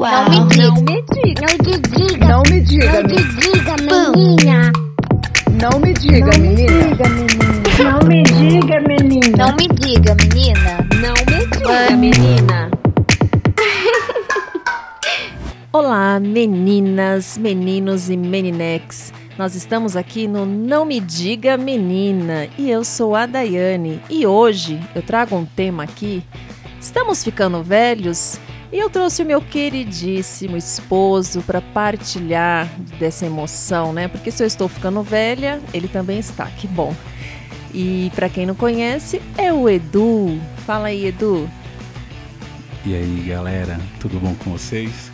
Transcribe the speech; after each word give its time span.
Não 0.00 0.24
me 0.30 0.48
diga. 0.48 0.80
Não 0.80 0.80
me 0.86 1.02
diga. 1.82 2.26
Não 2.26 2.42
me 2.48 2.60
diga. 2.62 3.02
Não 3.10 3.20
me 3.20 3.52
diga, 3.52 3.76
menina. 3.76 4.72
Não 5.60 5.78
me 5.78 5.92
diga, 5.92 6.38
menina. 6.38 6.96
Não 7.84 8.08
me 8.08 8.22
diga, 8.22 8.80
menina. 8.80 9.36
Não 9.36 9.56
me 9.56 9.68
diga, 9.68 10.14
menina. 10.14 10.88
Não 11.02 11.12
me 11.26 11.46
diga, 11.52 11.90
menina. 11.98 12.70
Olá, 15.70 16.18
meninas, 16.18 17.36
meninos 17.36 18.08
e 18.08 18.16
meninex. 18.16 19.12
Nós 19.36 19.54
estamos 19.54 19.96
aqui 19.96 20.26
no 20.26 20.46
Não 20.46 20.86
Me 20.86 20.98
Diga 20.98 21.58
Menina 21.58 22.48
e 22.56 22.70
eu 22.70 22.84
sou 22.84 23.14
a 23.14 23.26
Daiane. 23.26 24.00
E 24.08 24.26
hoje 24.26 24.80
eu 24.94 25.02
trago 25.02 25.36
um 25.36 25.44
tema 25.44 25.82
aqui. 25.82 26.24
Estamos 26.80 27.22
ficando 27.22 27.62
velhos? 27.62 28.40
E 28.72 28.78
eu 28.78 28.88
trouxe 28.88 29.22
o 29.22 29.26
meu 29.26 29.40
queridíssimo 29.40 30.56
esposo 30.56 31.42
para 31.42 31.60
partilhar 31.60 32.68
dessa 33.00 33.26
emoção, 33.26 33.92
né? 33.92 34.06
Porque 34.06 34.30
se 34.30 34.44
eu 34.44 34.46
estou 34.46 34.68
ficando 34.68 35.02
velha, 35.02 35.60
ele 35.74 35.88
também 35.88 36.20
está. 36.20 36.46
Que 36.46 36.68
bom. 36.68 36.94
E 37.74 38.12
para 38.14 38.28
quem 38.28 38.46
não 38.46 38.54
conhece, 38.54 39.20
é 39.36 39.52
o 39.52 39.68
Edu. 39.68 40.40
Fala 40.66 40.88
aí, 40.88 41.06
Edu. 41.06 41.50
E 42.84 42.94
aí, 42.94 43.26
galera, 43.28 43.78
tudo 43.98 44.20
bom 44.20 44.34
com 44.36 44.52
vocês? 44.52 45.10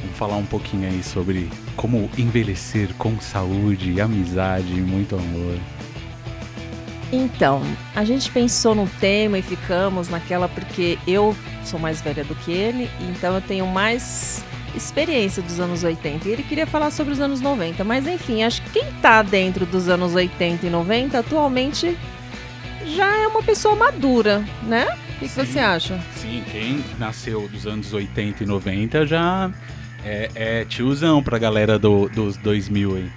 Vamos 0.00 0.16
falar 0.16 0.36
um 0.36 0.46
pouquinho 0.46 0.88
aí 0.88 1.02
sobre 1.02 1.50
como 1.76 2.08
envelhecer 2.16 2.94
com 2.94 3.20
saúde, 3.20 4.00
amizade 4.00 4.72
e 4.72 4.80
muito 4.80 5.16
amor. 5.16 5.58
Então, 7.10 7.62
a 7.94 8.04
gente 8.04 8.30
pensou 8.30 8.74
no 8.74 8.86
tema 9.00 9.38
e 9.38 9.42
ficamos 9.42 10.08
naquela 10.08 10.48
porque 10.48 10.98
eu 11.06 11.34
sou 11.64 11.80
mais 11.80 12.00
velha 12.00 12.22
do 12.22 12.34
que 12.34 12.52
ele, 12.52 12.90
então 13.00 13.34
eu 13.34 13.40
tenho 13.40 13.66
mais 13.66 14.44
experiência 14.74 15.42
dos 15.42 15.58
anos 15.58 15.82
80. 15.82 16.28
E 16.28 16.32
ele 16.32 16.42
queria 16.42 16.66
falar 16.66 16.90
sobre 16.90 17.12
os 17.12 17.20
anos 17.20 17.40
90, 17.40 17.82
mas 17.82 18.06
enfim, 18.06 18.42
acho 18.42 18.62
que 18.62 18.80
quem 18.80 18.92
tá 19.00 19.22
dentro 19.22 19.64
dos 19.64 19.88
anos 19.88 20.14
80 20.14 20.66
e 20.66 20.70
90 20.70 21.18
atualmente 21.18 21.96
já 22.84 23.16
é 23.16 23.26
uma 23.26 23.42
pessoa 23.42 23.74
madura, 23.74 24.44
né? 24.62 24.86
O 25.16 25.18
que, 25.18 25.28
que 25.28 25.34
você 25.34 25.58
acha? 25.58 25.98
Sim, 26.14 26.44
quem 26.50 26.84
nasceu 26.98 27.48
dos 27.48 27.66
anos 27.66 27.92
80 27.92 28.44
e 28.44 28.46
90 28.46 29.06
já 29.06 29.50
é, 30.04 30.30
é 30.34 30.64
tiozão 30.64 31.22
pra 31.22 31.38
galera 31.38 31.78
do, 31.78 32.08
dos 32.08 32.36
2000 32.36 32.96
aí. 32.96 33.10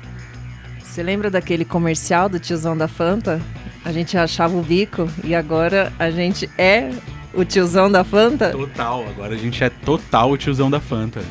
Você 0.81 1.03
lembra 1.03 1.29
daquele 1.29 1.63
comercial 1.63 2.27
do 2.27 2.39
tiozão 2.39 2.75
da 2.75 2.87
Fanta? 2.87 3.39
A 3.83 3.91
gente 3.91 4.17
achava 4.17 4.55
o 4.55 4.61
bico 4.61 5.09
e 5.23 5.33
agora 5.33 5.91
a 5.97 6.11
gente 6.11 6.49
é 6.57 6.91
o 7.33 7.43
tiozão 7.43 7.91
da 7.91 8.03
Fanta? 8.03 8.51
Total, 8.51 9.05
agora 9.07 9.33
a 9.33 9.37
gente 9.37 9.63
é 9.63 9.69
total 9.69 10.31
o 10.31 10.37
tiozão 10.37 10.69
da 10.69 10.79
Fanta. 10.79 11.21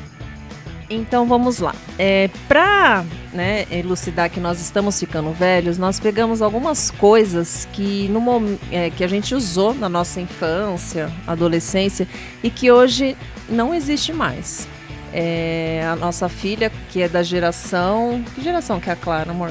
Então 0.89 1.25
vamos 1.27 1.61
lá. 1.61 1.73
É, 1.97 2.29
para 2.49 3.05
né, 3.33 3.65
elucidar 3.71 4.29
que 4.29 4.41
nós 4.41 4.61
estamos 4.61 4.99
ficando 4.99 5.31
velhos, 5.31 5.79
nós 5.79 6.01
pegamos 6.01 6.43
algumas 6.43 6.91
coisas 6.91 7.69
que, 7.73 8.09
no, 8.09 8.59
é, 8.73 8.91
que 8.91 9.05
a 9.05 9.07
gente 9.07 9.33
usou 9.33 9.73
na 9.73 9.89
nossa 9.89 10.21
infância, 10.21 11.09
adolescência 11.29 12.09
e 12.43 12.51
que 12.51 12.73
hoje 12.73 13.17
não 13.49 13.73
existe 13.73 14.13
mais. 14.13 14.67
É, 15.13 15.87
a 15.91 15.95
nossa 15.95 16.29
filha, 16.29 16.73
que 16.91 17.03
é 17.03 17.09
da 17.09 17.23
geração. 17.23 18.25
Que 18.35 18.43
geração 18.43 18.81
que 18.81 18.91
é 18.91 18.93
a 18.93 18.97
Clara, 18.97 19.31
amor? 19.31 19.51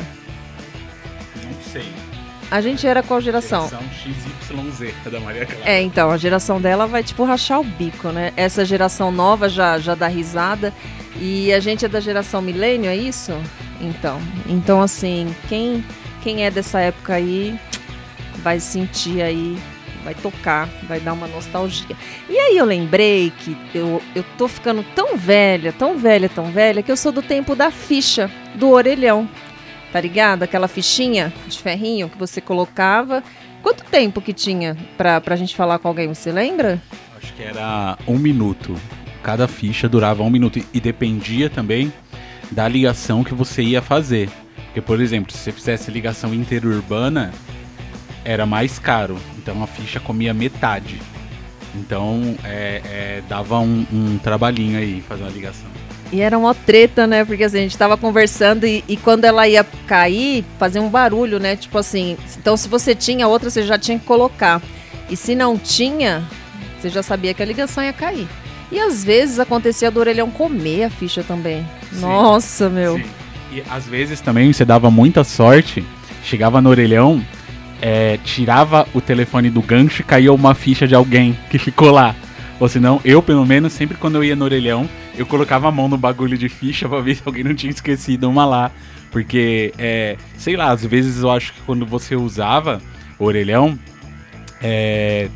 Não 1.38 1.72
sei. 1.72 2.09
A 2.52 2.62
gente 2.62 2.88
era 2.88 3.04
qual 3.04 3.22
geração? 3.22 3.70
XYZ 4.04 4.94
da 5.12 5.20
Maria 5.20 5.46
Clara. 5.46 5.70
É, 5.70 5.82
então, 5.82 6.10
a 6.10 6.18
geração 6.18 6.60
dela 6.60 6.88
vai, 6.88 7.04
tipo, 7.04 7.24
rachar 7.24 7.60
o 7.60 7.64
bico, 7.64 8.10
né? 8.10 8.34
Essa 8.36 8.66
geração 8.66 9.12
nova 9.12 9.48
já, 9.48 9.78
já 9.78 9.94
dá 9.94 10.08
risada. 10.08 10.74
E 11.20 11.54
a 11.54 11.60
gente 11.60 11.86
é 11.86 11.88
da 11.88 12.00
geração 12.00 12.42
milênio, 12.42 12.90
é 12.90 12.96
isso? 12.96 13.34
Então, 13.82 14.20
então 14.48 14.82
assim, 14.82 15.34
quem, 15.48 15.84
quem 16.22 16.46
é 16.46 16.52
dessa 16.52 16.80
época 16.80 17.14
aí 17.14 17.58
vai 18.38 18.60
sentir 18.60 19.22
aí, 19.22 19.58
vai 20.04 20.14
tocar, 20.14 20.68
vai 20.84 21.00
dar 21.00 21.14
uma 21.14 21.28
nostalgia. 21.28 21.96
E 22.30 22.38
aí 22.38 22.58
eu 22.58 22.66
lembrei 22.66 23.32
que 23.40 23.58
eu, 23.74 24.02
eu 24.16 24.24
tô 24.38 24.48
ficando 24.48 24.84
tão 24.96 25.18
velha, 25.18 25.74
tão 25.74 25.98
velha, 25.98 26.30
tão 26.30 26.52
velha, 26.52 26.82
que 26.82 26.92
eu 26.92 26.98
sou 26.98 27.12
do 27.12 27.22
tempo 27.22 27.56
da 27.56 27.72
ficha, 27.72 28.30
do 28.56 28.70
orelhão. 28.70 29.28
Tá 29.92 30.00
ligado? 30.00 30.44
Aquela 30.44 30.68
fichinha 30.68 31.34
de 31.48 31.58
ferrinho 31.58 32.10
que 32.10 32.18
você 32.18 32.40
colocava. 32.40 33.24
Quanto 33.62 33.84
tempo 33.86 34.22
que 34.22 34.34
tinha 34.34 34.78
pra, 34.98 35.20
pra 35.20 35.36
gente 35.36 35.56
falar 35.56 35.80
com 35.80 35.88
alguém, 35.88 36.08
você 36.08 36.32
lembra? 36.32 36.82
Acho 37.18 37.34
que 37.34 37.44
era 37.44 37.98
um 38.08 38.18
minuto. 38.18 38.76
Cada 39.24 39.48
ficha 39.48 39.90
durava 39.90 40.24
um 40.24 40.30
minuto. 40.30 40.64
E 40.74 40.80
dependia 40.80 41.50
também 41.50 41.92
da 42.52 42.68
ligação 42.68 43.24
que 43.24 43.34
você 43.34 43.62
ia 43.62 43.82
fazer. 43.82 44.30
Porque, 44.66 44.82
por 44.82 45.02
exemplo, 45.02 45.32
se 45.32 45.40
você 45.40 45.52
fizesse 45.52 45.92
ligação 45.92 46.34
interurbana, 46.34 47.32
era 48.24 48.46
mais 48.46 48.78
caro. 48.78 49.18
Então 49.38 49.64
a 49.64 49.68
ficha 49.68 50.00
comia 50.00 50.34
metade. 50.34 51.02
Então 51.76 52.36
é, 52.44 52.82
é, 52.86 53.24
dava 53.28 53.60
um, 53.60 53.86
um 53.92 54.18
trabalhinho 54.20 54.78
aí 54.78 55.02
fazer 55.02 55.24
uma 55.24 55.32
ligação. 55.32 55.79
E 56.12 56.22
era 56.22 56.38
uma 56.38 56.56
treta, 56.56 57.06
né? 57.06 57.24
Porque 57.24 57.44
assim, 57.44 57.60
a 57.60 57.62
gente 57.62 57.78
tava 57.78 57.96
conversando 57.96 58.66
e, 58.66 58.84
e 58.88 58.98
quando 58.98 59.26
ela 59.26 59.48
ia 59.48 59.64
cair, 59.86 60.44
fazia 60.58 60.82
um 60.82 60.90
barulho, 60.90 61.40
né? 61.40 61.56
Tipo 61.56 61.78
assim, 61.78 62.18
então 62.38 62.58
se 62.58 62.68
você 62.68 62.96
tinha 62.96 63.28
outra, 63.28 63.50
você 63.50 63.64
já 63.64 63.78
tinha 63.78 64.00
que 64.00 64.06
colocar. 64.06 64.62
E 65.10 65.16
se 65.16 65.36
não 65.36 65.58
tinha, 65.58 66.24
você 66.80 66.90
já 66.90 67.04
sabia 67.04 67.34
que 67.34 67.44
a 67.44 67.46
ligação 67.46 67.84
ia 67.84 67.94
cair. 67.94 68.28
E 68.72 68.80
às 68.80 69.04
vezes 69.04 69.40
acontecia 69.40 69.90
do 69.90 70.00
orelhão 70.00 70.30
comer 70.30 70.84
a 70.84 70.90
ficha 70.90 71.24
também. 71.24 71.66
Sim. 71.92 72.02
Nossa, 72.02 72.70
meu. 72.70 72.98
Sim. 72.98 73.06
E 73.52 73.64
às 73.70 73.88
vezes 73.88 74.22
também 74.22 74.52
você 74.54 74.64
dava 74.64 74.92
muita 74.92 75.24
sorte, 75.24 75.84
chegava 76.24 76.62
no 76.62 76.70
orelhão, 76.70 77.24
é, 77.82 78.20
tirava 78.24 78.88
o 78.94 79.02
telefone 79.02 79.50
do 79.50 79.62
gancho 79.62 80.02
e 80.02 80.06
caía 80.06 80.32
uma 80.32 80.54
ficha 80.54 80.88
de 80.88 80.94
alguém 80.94 81.38
que 81.50 81.58
ficou 81.58 81.90
lá. 81.92 82.16
Ou 82.60 82.68
senão, 82.68 83.00
eu 83.04 83.24
pelo 83.24 83.46
menos, 83.46 83.74
sempre 83.74 83.98
quando 83.98 84.16
eu 84.16 84.24
ia 84.24 84.36
no 84.36 84.46
orelhão, 84.46 84.88
eu 85.20 85.26
colocava 85.26 85.68
a 85.68 85.72
mão 85.72 85.90
no 85.90 85.98
bagulho 85.98 86.38
de 86.38 86.48
ficha 86.48 86.88
pra 86.88 87.02
ver 87.02 87.16
se 87.16 87.24
alguém 87.26 87.44
não 87.44 87.54
tinha 87.54 87.70
esquecido 87.70 88.30
uma 88.30 88.46
lá. 88.46 88.72
Porque, 89.12 89.74
é, 89.78 90.16
sei 90.38 90.56
lá, 90.56 90.72
às 90.72 90.86
vezes 90.86 91.22
eu 91.22 91.30
acho 91.30 91.52
que 91.54 91.62
quando 91.66 91.86
você 91.86 92.16
usava 92.16 92.82
o 93.18 93.26
orelhão, 93.26 93.78
é, 94.62 95.30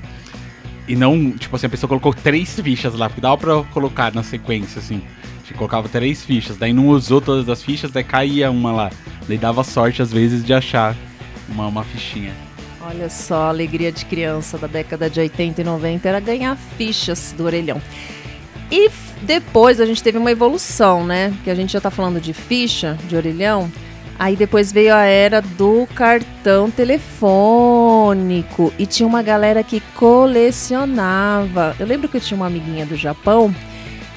e 0.87 0.95
não, 0.95 1.31
tipo 1.31 1.53
assim, 1.53 1.65
a 1.65 1.69
pessoa 1.69 1.89
colocou 1.89 2.13
três 2.13 2.57
fichas 2.61 2.93
lá, 2.93 3.09
porque 3.09 3.19
dava 3.19 3.37
pra 3.37 3.61
colocar 3.73 4.13
na 4.13 4.23
sequência, 4.23 4.79
assim. 4.79 5.01
Você 5.43 5.53
colocava 5.53 5.89
três 5.89 6.23
fichas, 6.23 6.55
daí 6.55 6.71
não 6.71 6.87
usou 6.87 7.19
todas 7.19 7.49
as 7.49 7.61
fichas, 7.61 7.91
daí 7.91 8.05
caía 8.05 8.49
uma 8.49 8.71
lá. 8.71 8.91
Daí 9.27 9.37
dava 9.37 9.65
sorte, 9.65 10.01
às 10.01 10.13
vezes, 10.13 10.45
de 10.45 10.53
achar 10.53 10.95
uma, 11.49 11.67
uma 11.67 11.83
fichinha. 11.83 12.33
Olha 12.79 13.09
só, 13.09 13.43
a 13.43 13.49
alegria 13.49 13.91
de 13.91 14.05
criança 14.05 14.57
da 14.57 14.67
década 14.67 15.09
de 15.09 15.19
80 15.19 15.59
e 15.59 15.63
90 15.65 16.07
era 16.07 16.19
ganhar 16.21 16.57
fichas 16.77 17.33
do 17.37 17.43
orelhão. 17.43 17.81
E 18.75 18.89
depois 19.21 19.79
a 19.79 19.85
gente 19.85 20.01
teve 20.01 20.17
uma 20.17 20.31
evolução, 20.31 21.05
né? 21.05 21.31
Que 21.43 21.51
a 21.51 21.55
gente 21.55 21.71
já 21.73 21.79
tá 21.79 21.91
falando 21.91 22.19
de 22.19 22.33
ficha, 22.33 22.97
de 23.07 23.15
orelhão. 23.15 23.71
Aí 24.17 24.35
depois 24.35 24.71
veio 24.71 24.95
a 24.95 25.03
era 25.03 25.41
do 25.43 25.87
cartão 25.93 26.71
telefônico. 26.71 28.73
E 28.79 28.87
tinha 28.87 29.05
uma 29.07 29.21
galera 29.21 29.61
que 29.63 29.79
colecionava. 29.95 31.75
Eu 31.79 31.85
lembro 31.85 32.09
que 32.09 32.17
eu 32.17 32.21
tinha 32.21 32.35
uma 32.35 32.47
amiguinha 32.47 32.83
do 32.85 32.95
Japão 32.95 33.53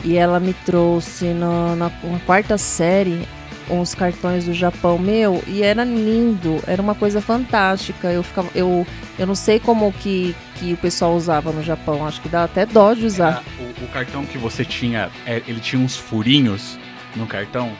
e 0.03 0.17
ela 0.17 0.41
me 0.41 0.55
trouxe 0.65 1.27
no- 1.27 1.77
na, 1.77 1.91
na 1.91 2.19
quarta 2.25 2.57
série 2.57 3.29
uns 3.71 3.95
cartões 3.95 4.45
do 4.45 4.53
Japão, 4.55 4.99
meu, 4.99 5.43
e 5.47 5.63
era 5.63 5.85
lindo, 5.85 6.63
era 6.67 6.81
uma 6.81 6.95
coisa 6.95 7.21
fantástica. 7.21 8.13
Eu 8.13 8.23
ficava, 8.23 8.49
eu, 8.55 8.87
eu 9.19 9.27
não 9.27 9.35
sei 9.35 9.59
como 9.59 9.93
que, 9.93 10.35
que 10.57 10.73
o 10.73 10.77
pessoal 10.77 11.15
usava 11.15 11.53
no 11.53 11.63
Japão, 11.63 12.07
acho 12.07 12.21
que 12.21 12.29
dá 12.29 12.45
até 12.45 12.65
dó 12.67 12.95
de 12.95 13.05
usar. 13.07 13.43
Era 13.59 13.81
o, 13.83 13.85
o 13.85 13.89
cartão 13.89 14.25
que 14.25 14.39
você 14.39 14.65
tinha, 14.65 15.11
é, 15.27 15.43
ele 15.47 15.61
tinha 15.61 15.81
uns 15.83 15.97
furinhos 15.97 16.79
no 17.15 17.27
cartão. 17.27 17.73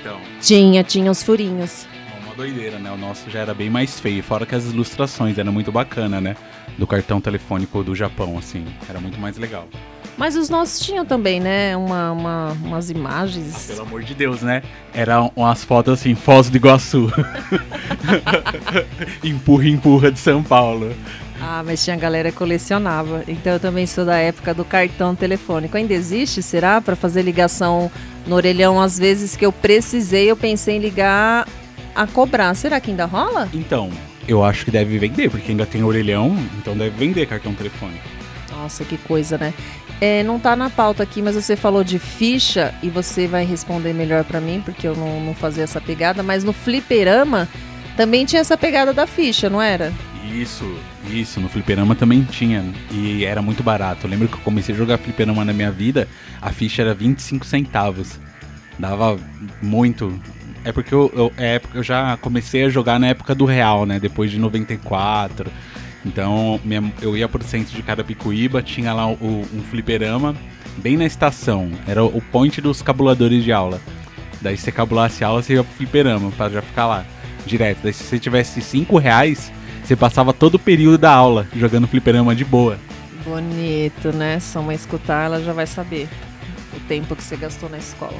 Então, 0.00 0.20
Tinha, 0.40 0.82
tinha 0.84 1.10
os 1.10 1.22
furinhos. 1.22 1.86
uma 2.26 2.34
doideira, 2.34 2.78
né? 2.78 2.90
O 2.90 2.96
nosso 2.96 3.30
já 3.30 3.38
era 3.40 3.54
bem 3.54 3.70
mais 3.70 3.98
feio. 4.00 4.22
Fora 4.22 4.44
que 4.44 4.54
as 4.54 4.66
ilustrações 4.66 5.38
eram 5.38 5.52
muito 5.52 5.70
bacana, 5.72 6.20
né? 6.20 6.36
Do 6.76 6.86
cartão 6.86 7.20
telefônico 7.20 7.82
do 7.82 7.94
Japão, 7.94 8.36
assim. 8.36 8.66
Era 8.88 9.00
muito 9.00 9.18
mais 9.18 9.38
legal. 9.38 9.66
Mas 10.16 10.36
os 10.36 10.48
nossos 10.48 10.78
tinham 10.84 11.04
também, 11.04 11.40
né? 11.40 11.76
Uma, 11.76 12.12
uma- 12.12 12.52
umas 12.62 12.88
Ah, 12.88 12.92
imagens. 12.92 13.64
pelo 13.66 13.82
amor 13.82 14.02
de 14.04 14.14
Deus, 14.14 14.42
né? 14.42 14.62
Eram 14.94 15.32
umas 15.34 15.64
fotos 15.64 15.94
assim, 15.94 16.14
Foz 16.14 16.48
do 16.48 16.56
Iguaçu. 16.56 17.10
empurra, 19.22 19.68
empurra 19.68 20.10
de 20.12 20.18
São 20.18 20.42
Paulo. 20.42 20.92
Ah, 21.40 21.62
mas 21.64 21.82
tinha 21.84 21.96
galera 21.96 22.30
que 22.30 22.36
colecionava. 22.38 23.24
Então 23.26 23.54
eu 23.54 23.60
também 23.60 23.86
sou 23.86 24.04
da 24.04 24.16
época 24.16 24.54
do 24.54 24.64
cartão 24.64 25.14
telefônico. 25.14 25.76
Ainda 25.76 25.92
existe, 25.92 26.42
será? 26.42 26.80
Para 26.80 26.96
fazer 26.96 27.22
ligação 27.22 27.90
no 28.26 28.36
orelhão, 28.36 28.80
às 28.80 28.98
vezes 28.98 29.36
que 29.36 29.44
eu 29.44 29.52
precisei, 29.52 30.30
eu 30.30 30.36
pensei 30.36 30.76
em 30.76 30.80
ligar 30.80 31.46
a 31.94 32.06
cobrar. 32.06 32.54
Será 32.54 32.80
que 32.80 32.90
ainda 32.90 33.04
rola? 33.04 33.48
Então, 33.52 33.90
eu 34.26 34.42
acho 34.44 34.64
que 34.64 34.70
deve 34.70 34.96
vender, 34.98 35.28
porque 35.28 35.50
ainda 35.50 35.66
tem 35.66 35.82
orelhão, 35.82 36.34
então 36.58 36.76
deve 36.76 36.96
vender 36.96 37.26
cartão 37.26 37.52
telefônico. 37.52 38.04
Nossa, 38.50 38.84
que 38.84 38.96
coisa, 38.96 39.36
né? 39.36 39.52
É, 40.00 40.22
não 40.22 40.38
tá 40.38 40.56
na 40.56 40.68
pauta 40.68 41.02
aqui, 41.02 41.22
mas 41.22 41.34
você 41.34 41.56
falou 41.56 41.84
de 41.84 41.98
ficha 41.98 42.74
e 42.82 42.90
você 42.90 43.26
vai 43.26 43.44
responder 43.44 43.92
melhor 43.92 44.24
pra 44.24 44.40
mim, 44.40 44.60
porque 44.64 44.86
eu 44.86 44.94
não, 44.94 45.20
não 45.20 45.34
fazia 45.34 45.64
essa 45.64 45.80
pegada, 45.80 46.22
mas 46.22 46.44
no 46.44 46.52
fliperama 46.52 47.48
também 47.96 48.24
tinha 48.24 48.40
essa 48.40 48.56
pegada 48.56 48.92
da 48.92 49.06
ficha, 49.06 49.48
não 49.48 49.62
era? 49.62 49.92
Isso, 50.32 50.64
isso, 51.08 51.38
no 51.38 51.48
fliperama 51.48 51.94
também 51.94 52.22
tinha. 52.24 52.64
E 52.90 53.24
era 53.24 53.40
muito 53.40 53.62
barato. 53.62 54.06
Eu 54.06 54.10
lembro 54.10 54.26
que 54.26 54.34
eu 54.34 54.40
comecei 54.40 54.74
a 54.74 54.78
jogar 54.78 54.98
fliperama 54.98 55.44
na 55.44 55.52
minha 55.52 55.70
vida, 55.70 56.08
a 56.40 56.50
ficha 56.50 56.82
era 56.82 56.94
25 56.94 57.46
centavos. 57.46 58.18
Dava 58.78 59.18
muito. 59.62 60.20
É 60.64 60.72
porque 60.72 60.92
eu, 60.94 61.12
eu, 61.14 61.32
é 61.36 61.60
eu 61.74 61.82
já 61.82 62.16
comecei 62.16 62.64
a 62.64 62.68
jogar 62.68 62.98
na 62.98 63.08
época 63.08 63.34
do 63.34 63.44
real, 63.44 63.86
né? 63.86 64.00
Depois 64.00 64.30
de 64.30 64.38
94. 64.38 65.50
Então 66.04 66.60
minha- 66.64 66.92
eu 67.00 67.16
ia 67.16 67.28
pro 67.28 67.42
centro 67.44 67.74
de 67.74 67.82
Carapicuíba, 67.82 68.62
tinha 68.62 68.92
lá 68.92 69.06
o- 69.08 69.46
um 69.54 69.62
fliperama, 69.70 70.34
bem 70.76 70.96
na 70.96 71.04
estação. 71.04 71.70
Era 71.86 72.04
o 72.04 72.20
point 72.20 72.60
dos 72.60 72.82
cabuladores 72.82 73.42
de 73.42 73.52
aula. 73.52 73.80
Daí 74.40 74.56
se 74.56 74.64
você 74.64 74.72
cabulasse 74.72 75.24
a 75.24 75.28
aula, 75.28 75.42
você 75.42 75.54
ia 75.54 75.64
pro 75.64 75.74
fliperama 75.74 76.30
pra 76.32 76.50
já 76.50 76.60
ficar 76.60 76.86
lá, 76.86 77.04
direto. 77.46 77.78
Daí 77.82 77.92
se 77.92 78.04
você 78.04 78.18
tivesse 78.18 78.60
5 78.60 78.98
reais, 78.98 79.50
você 79.82 79.96
passava 79.96 80.32
todo 80.32 80.56
o 80.56 80.58
período 80.58 80.98
da 80.98 81.12
aula 81.12 81.46
jogando 81.56 81.86
fliperama 81.88 82.34
de 82.34 82.44
boa. 82.44 82.78
Bonito, 83.24 84.12
né? 84.12 84.38
Sua 84.40 84.60
mãe 84.60 84.76
escutar, 84.76 85.24
ela 85.24 85.42
já 85.42 85.54
vai 85.54 85.66
saber 85.66 86.06
o 86.76 86.80
tempo 86.80 87.16
que 87.16 87.22
você 87.22 87.36
gastou 87.36 87.70
na 87.70 87.78
escola. 87.78 88.18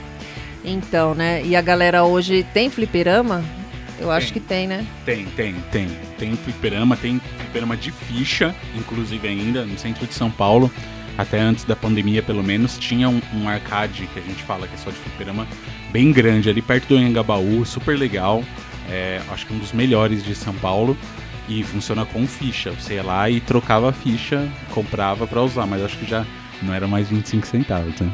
Então, 0.64 1.14
né? 1.14 1.44
E 1.44 1.54
a 1.54 1.60
galera 1.60 2.04
hoje 2.04 2.46
tem 2.54 2.70
fliperama? 2.70 3.44
Eu 3.98 4.10
acho 4.10 4.32
Tem. 4.32 4.42
que 4.42 4.48
tem, 4.48 4.66
né? 4.66 4.86
Tem, 5.04 5.24
tem, 5.26 5.54
tem. 5.70 5.88
Tem 6.18 6.36
fliperama, 6.36 6.96
tem 6.96 7.20
fliperama 7.38 7.76
de 7.76 7.90
ficha, 7.90 8.54
inclusive 8.76 9.26
ainda, 9.28 9.64
no 9.64 9.78
centro 9.78 10.06
de 10.06 10.14
São 10.14 10.30
Paulo. 10.30 10.70
Até 11.16 11.38
antes 11.40 11.64
da 11.64 11.76
pandemia, 11.76 12.22
pelo 12.22 12.42
menos, 12.42 12.76
tinha 12.76 13.08
um, 13.08 13.20
um 13.32 13.48
arcade, 13.48 14.08
que 14.12 14.18
a 14.18 14.22
gente 14.22 14.42
fala 14.42 14.66
que 14.66 14.74
é 14.74 14.76
só 14.78 14.90
de 14.90 14.96
fliperama, 14.96 15.46
bem 15.92 16.10
grande, 16.10 16.50
ali 16.50 16.60
perto 16.60 16.88
do 16.88 16.96
Anhangabaú, 16.96 17.64
super 17.64 17.96
legal. 17.96 18.42
É, 18.90 19.22
acho 19.30 19.46
que 19.46 19.54
um 19.54 19.58
dos 19.58 19.72
melhores 19.72 20.24
de 20.24 20.34
São 20.34 20.54
Paulo. 20.54 20.96
E 21.46 21.62
funciona 21.62 22.06
com 22.06 22.26
ficha. 22.26 22.70
Você 22.72 22.94
ia 22.94 23.02
lá 23.02 23.28
e 23.28 23.38
trocava 23.38 23.90
a 23.90 23.92
ficha, 23.92 24.50
comprava 24.70 25.26
pra 25.26 25.42
usar, 25.42 25.66
mas 25.66 25.82
acho 25.82 25.98
que 25.98 26.06
já 26.06 26.24
não 26.62 26.72
era 26.72 26.88
mais 26.88 27.10
25 27.10 27.46
centavos, 27.46 28.00
né? 28.00 28.10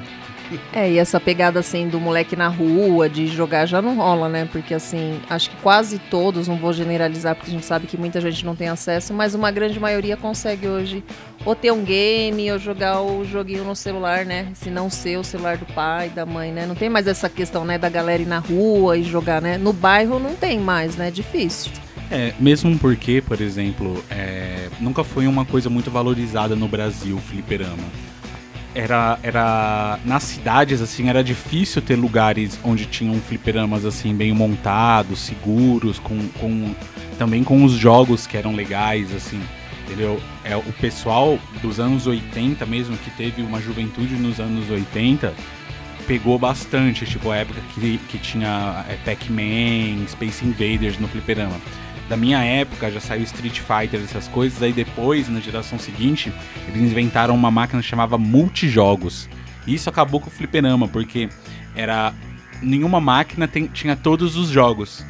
É, 0.73 0.91
e 0.91 0.99
essa 0.99 1.19
pegada 1.19 1.58
assim 1.58 1.88
do 1.88 1.99
moleque 1.99 2.37
na 2.37 2.49
rua, 2.49 3.08
de 3.08 3.26
jogar, 3.26 3.67
já 3.67 3.82
não 3.82 3.97
rola, 3.97 4.29
né? 4.29 4.49
Porque 4.50 4.73
assim, 4.73 5.20
acho 5.29 5.50
que 5.50 5.56
quase 5.56 5.99
todos, 5.99 6.47
não 6.47 6.56
vou 6.56 6.73
generalizar 6.73 7.35
porque 7.35 7.50
a 7.50 7.55
gente 7.55 7.67
sabe 7.67 7.87
que 7.87 7.97
muita 7.97 8.20
gente 8.20 8.44
não 8.47 8.55
tem 8.55 8.69
acesso, 8.69 9.12
mas 9.12 9.35
uma 9.35 9.50
grande 9.50 9.81
maioria 9.81 10.17
consegue 10.17 10.69
hoje 10.69 11.02
ou 11.44 11.55
ter 11.55 11.73
um 11.73 11.82
game 11.82 12.50
ou 12.52 12.58
jogar 12.58 13.02
o 13.02 13.25
joguinho 13.25 13.64
no 13.64 13.75
celular, 13.75 14.25
né? 14.25 14.49
Se 14.55 14.70
não 14.70 14.88
ser 14.88 15.19
o 15.19 15.25
celular 15.25 15.56
do 15.56 15.67
pai, 15.67 16.08
da 16.08 16.25
mãe, 16.25 16.52
né? 16.52 16.67
Não 16.67 16.75
tem 16.75 16.88
mais 16.88 17.06
essa 17.06 17.29
questão, 17.29 17.64
né, 17.64 17.76
da 17.76 17.88
galera 17.88 18.23
ir 18.23 18.26
na 18.26 18.38
rua 18.38 18.97
e 18.97 19.02
jogar, 19.02 19.43
né? 19.43 19.58
No 19.58 19.73
bairro 19.73 20.19
não 20.19 20.35
tem 20.37 20.58
mais, 20.61 20.97
né? 20.97 21.08
É 21.08 21.11
difícil. 21.11 21.73
É, 22.11 22.35
mesmo 22.41 22.76
porque, 22.79 23.20
por 23.20 23.41
exemplo, 23.41 24.02
é, 24.11 24.69
nunca 24.81 25.05
foi 25.05 25.26
uma 25.26 25.44
coisa 25.44 25.70
muito 25.70 25.91
valorizada 25.91 26.56
no 26.56 26.67
Brasil, 26.67 27.17
o 27.17 27.20
fliperama. 27.20 27.85
Era, 28.73 29.19
era 29.23 29.99
nas 30.05 30.23
cidades 30.23 30.81
assim 30.81 31.09
era 31.09 31.25
difícil 31.25 31.83
ter 31.83 31.97
lugares 31.97 32.59
onde 32.63 32.87
tinham 32.87 33.17
fliperamas 33.21 33.85
assim 33.85 34.15
bem 34.15 34.33
montados, 34.33 35.19
seguros, 35.19 35.99
com, 35.99 36.29
com 36.39 36.73
também 37.19 37.43
com 37.43 37.65
os 37.65 37.73
jogos 37.73 38.29
que 38.29 38.37
eram 38.37 38.55
legais 38.55 39.13
assim, 39.13 39.41
entendeu? 39.85 40.21
É 40.45 40.57
o 40.57 40.73
pessoal 40.81 41.37
dos 41.61 41.81
anos 41.81 42.07
80 42.07 42.65
mesmo 42.65 42.97
que 42.99 43.11
teve 43.11 43.43
uma 43.43 43.61
juventude 43.61 44.15
nos 44.15 44.39
anos 44.39 44.71
80 44.71 45.35
pegou 46.07 46.39
bastante, 46.39 47.07
tipo 47.07 47.31
a 47.31 47.37
época 47.37 47.61
que, 47.75 47.99
que 48.09 48.19
tinha 48.19 48.85
é, 48.89 48.97
Pac-Man, 49.05 50.07
Space 50.09 50.45
Invaders 50.45 50.99
no 50.99 51.07
fliperama 51.07 51.61
da 52.11 52.17
minha 52.17 52.43
época 52.45 52.91
já 52.91 52.99
saiu 53.01 53.23
Street 53.23 53.61
Fighter, 53.61 54.01
essas 54.03 54.27
coisas. 54.27 54.61
Aí 54.61 54.73
depois, 54.73 55.29
na 55.29 55.39
geração 55.39 55.79
seguinte, 55.79 56.33
eles 56.67 56.83
inventaram 56.83 57.35
uma 57.37 57.53
máquina 57.53 57.81
que 57.81 57.89
chamava 57.89 58.19
multijogos. 58.19 59.29
E 59.65 59.75
isso 59.75 59.89
acabou 59.89 60.21
com 60.21 60.27
o 60.29 60.31
fliperama, 60.33 60.89
porque 60.89 61.29
era 61.75 62.12
nenhuma 62.61 63.01
máquina 63.01 63.47
tem- 63.47 63.69
tinha 63.69 63.95
todos 63.95 64.37
os 64.37 64.49
jogos. 64.49 65.07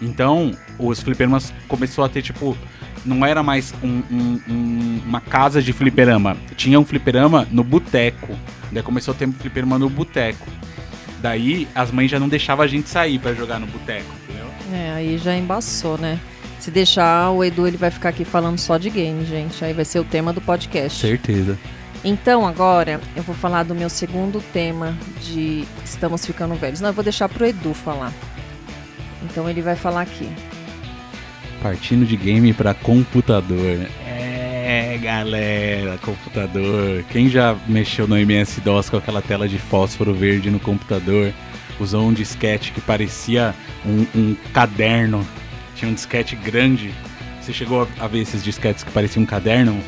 Então, 0.00 0.50
os 0.80 1.00
fliperamas 1.00 1.54
começou 1.68 2.04
a 2.04 2.08
ter 2.08 2.22
tipo 2.22 2.56
não 3.04 3.24
era 3.26 3.42
mais 3.42 3.72
um- 3.82 4.02
um- 4.10 4.40
um- 4.48 5.00
uma 5.06 5.20
casa 5.20 5.60
de 5.62 5.72
fliperama, 5.72 6.36
tinha 6.56 6.78
um 6.78 6.84
fliperama 6.84 7.46
no 7.50 7.62
boteco. 7.64 8.36
Daí 8.70 8.82
começou 8.82 9.12
a 9.12 9.16
ter 9.16 9.28
um 9.28 9.32
fliperama 9.32 9.78
no 9.78 9.88
boteco. 9.88 10.46
Daí 11.20 11.68
as 11.74 11.90
mães 11.92 12.10
já 12.10 12.18
não 12.18 12.28
deixavam 12.28 12.64
a 12.64 12.68
gente 12.68 12.88
sair 12.88 13.18
pra 13.18 13.32
jogar 13.32 13.58
no 13.60 13.66
boteco, 13.66 14.06
entendeu? 14.24 14.46
É, 14.72 14.92
aí 14.94 15.18
já 15.18 15.36
embaçou, 15.36 15.96
né? 15.98 16.18
Se 16.62 16.70
deixar, 16.70 17.32
o 17.32 17.42
Edu 17.42 17.66
ele 17.66 17.76
vai 17.76 17.90
ficar 17.90 18.10
aqui 18.10 18.24
falando 18.24 18.56
só 18.56 18.78
de 18.78 18.88
game, 18.88 19.26
gente. 19.26 19.64
Aí 19.64 19.72
vai 19.72 19.84
ser 19.84 19.98
o 19.98 20.04
tema 20.04 20.32
do 20.32 20.40
podcast. 20.40 20.96
Certeza. 20.96 21.58
Então, 22.04 22.46
agora, 22.46 23.00
eu 23.16 23.22
vou 23.24 23.34
falar 23.34 23.64
do 23.64 23.74
meu 23.74 23.90
segundo 23.90 24.40
tema 24.52 24.96
de 25.20 25.64
Estamos 25.84 26.24
Ficando 26.24 26.54
Velhos. 26.54 26.80
Não, 26.80 26.90
eu 26.90 26.92
vou 26.92 27.02
deixar 27.02 27.28
pro 27.28 27.44
Edu 27.44 27.74
falar. 27.74 28.12
Então, 29.24 29.50
ele 29.50 29.60
vai 29.60 29.74
falar 29.74 30.02
aqui. 30.02 30.30
Partindo 31.60 32.06
de 32.06 32.16
game 32.16 32.52
pra 32.52 32.74
computador. 32.74 33.84
É, 34.06 34.96
galera, 35.02 35.98
computador. 35.98 37.02
Quem 37.10 37.28
já 37.28 37.56
mexeu 37.66 38.06
no 38.06 38.16
MS-DOS 38.16 38.88
com 38.88 38.98
aquela 38.98 39.20
tela 39.20 39.48
de 39.48 39.58
fósforo 39.58 40.14
verde 40.14 40.48
no 40.48 40.60
computador? 40.60 41.32
Usou 41.80 42.06
um 42.06 42.12
disquete 42.12 42.70
que 42.70 42.80
parecia 42.80 43.52
um, 43.84 44.06
um 44.14 44.36
caderno. 44.54 45.26
Tinha 45.82 45.90
um 45.90 45.94
disquete 45.94 46.36
grande. 46.36 46.94
Você 47.40 47.52
chegou 47.52 47.88
a, 47.98 48.06
ver 48.06 48.20
esses 48.20 48.44
disquetes 48.44 48.84
que 48.84 48.92
pareciam 48.92 49.24
um 49.24 49.26
caderno? 49.26 49.82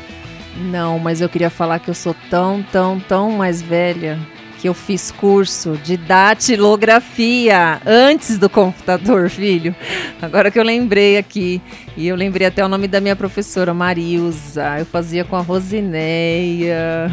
Não, 0.57 0.99
mas 0.99 1.21
eu 1.21 1.29
queria 1.29 1.49
falar 1.49 1.79
que 1.79 1.89
eu 1.89 1.93
sou 1.93 2.13
tão, 2.29 2.61
tão, 2.63 2.99
tão 2.99 3.31
mais 3.31 3.61
velha 3.61 4.19
que 4.59 4.67
eu 4.67 4.73
fiz 4.73 5.09
curso 5.09 5.79
de 5.81 5.95
datilografia 5.95 7.79
antes 7.85 8.37
do 8.37 8.49
computador, 8.49 9.29
filho. 9.31 9.73
Agora 10.21 10.51
que 10.51 10.59
eu 10.59 10.65
lembrei 10.65 11.17
aqui. 11.17 11.61
E 11.95 12.05
eu 12.05 12.17
lembrei 12.17 12.45
até 12.45 12.65
o 12.65 12.67
nome 12.67 12.89
da 12.89 12.99
minha 12.99 13.15
professora, 13.15 13.73
Marilza. 13.73 14.79
Eu 14.79 14.85
fazia 14.85 15.23
com 15.23 15.37
a 15.37 15.41
Rosineia. 15.41 17.09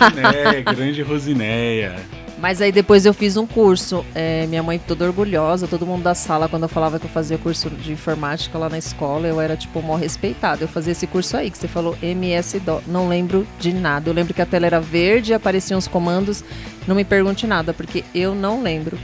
Rosineia, 0.00 0.62
grande 0.74 1.02
Rosineia. 1.02 2.23
Mas 2.38 2.60
aí 2.60 2.72
depois 2.72 3.06
eu 3.06 3.14
fiz 3.14 3.36
um 3.36 3.46
curso. 3.46 4.04
é, 4.14 4.46
minha 4.46 4.62
mãe 4.62 4.78
toda 4.78 5.04
orgulhosa, 5.04 5.66
todo 5.66 5.86
mundo 5.86 6.02
da 6.02 6.14
sala, 6.14 6.48
quando 6.48 6.64
eu 6.64 6.68
falava 6.68 6.98
que 6.98 7.06
eu 7.06 7.10
fazia 7.10 7.38
curso 7.38 7.70
de 7.70 7.92
informática 7.92 8.58
lá 8.58 8.68
na 8.68 8.78
escola, 8.78 9.26
eu 9.26 9.40
era, 9.40 9.56
tipo, 9.56 9.80
mó 9.80 9.96
respeitada. 9.96 10.64
Eu 10.64 10.68
fazia 10.68 10.92
esse 10.92 11.06
curso 11.06 11.36
aí, 11.36 11.50
que 11.50 11.58
você 11.58 11.68
falou 11.68 11.96
MS-DOS. 12.02 12.82
Não 12.86 13.08
lembro 13.08 13.46
de 13.58 13.72
nada. 13.72 14.10
Eu 14.10 14.14
lembro 14.14 14.34
que 14.34 14.42
a 14.42 14.46
tela 14.46 14.66
era 14.66 14.80
verde, 14.80 15.32
apareciam 15.32 15.78
os 15.78 15.88
comandos. 15.88 16.44
Não 16.86 16.94
me 16.94 17.04
pergunte 17.04 17.46
nada, 17.46 17.72
porque 17.72 18.04
eu 18.14 18.34
não 18.34 18.62
lembro. 18.62 18.98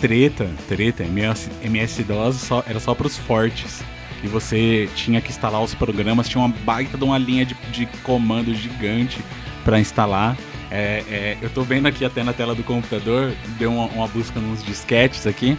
Treta, 0.00 0.48
treta. 0.68 1.02
MS, 1.02 1.50
MS-DOS 1.62 2.36
só, 2.36 2.64
era 2.66 2.78
só 2.78 2.94
pros 2.94 3.18
fortes. 3.18 3.82
E 4.22 4.26
você 4.26 4.88
tinha 4.94 5.20
que 5.20 5.30
instalar 5.30 5.62
os 5.62 5.74
programas, 5.74 6.28
tinha 6.28 6.42
uma 6.42 6.54
baita 6.64 6.96
de 6.96 7.04
uma 7.04 7.18
linha 7.18 7.44
de, 7.44 7.54
de 7.70 7.86
comando 8.02 8.54
gigante 8.54 9.20
para 9.64 9.78
instalar. 9.78 10.36
É, 10.70 11.02
é, 11.08 11.38
eu 11.40 11.48
tô 11.50 11.62
vendo 11.62 11.86
aqui 11.86 12.04
até 12.04 12.22
na 12.22 12.32
tela 12.32 12.54
do 12.54 12.62
computador, 12.62 13.32
deu 13.58 13.72
uma, 13.72 13.86
uma 13.86 14.08
busca 14.08 14.38
nos 14.38 14.62
disquetes 14.62 15.26
aqui, 15.26 15.56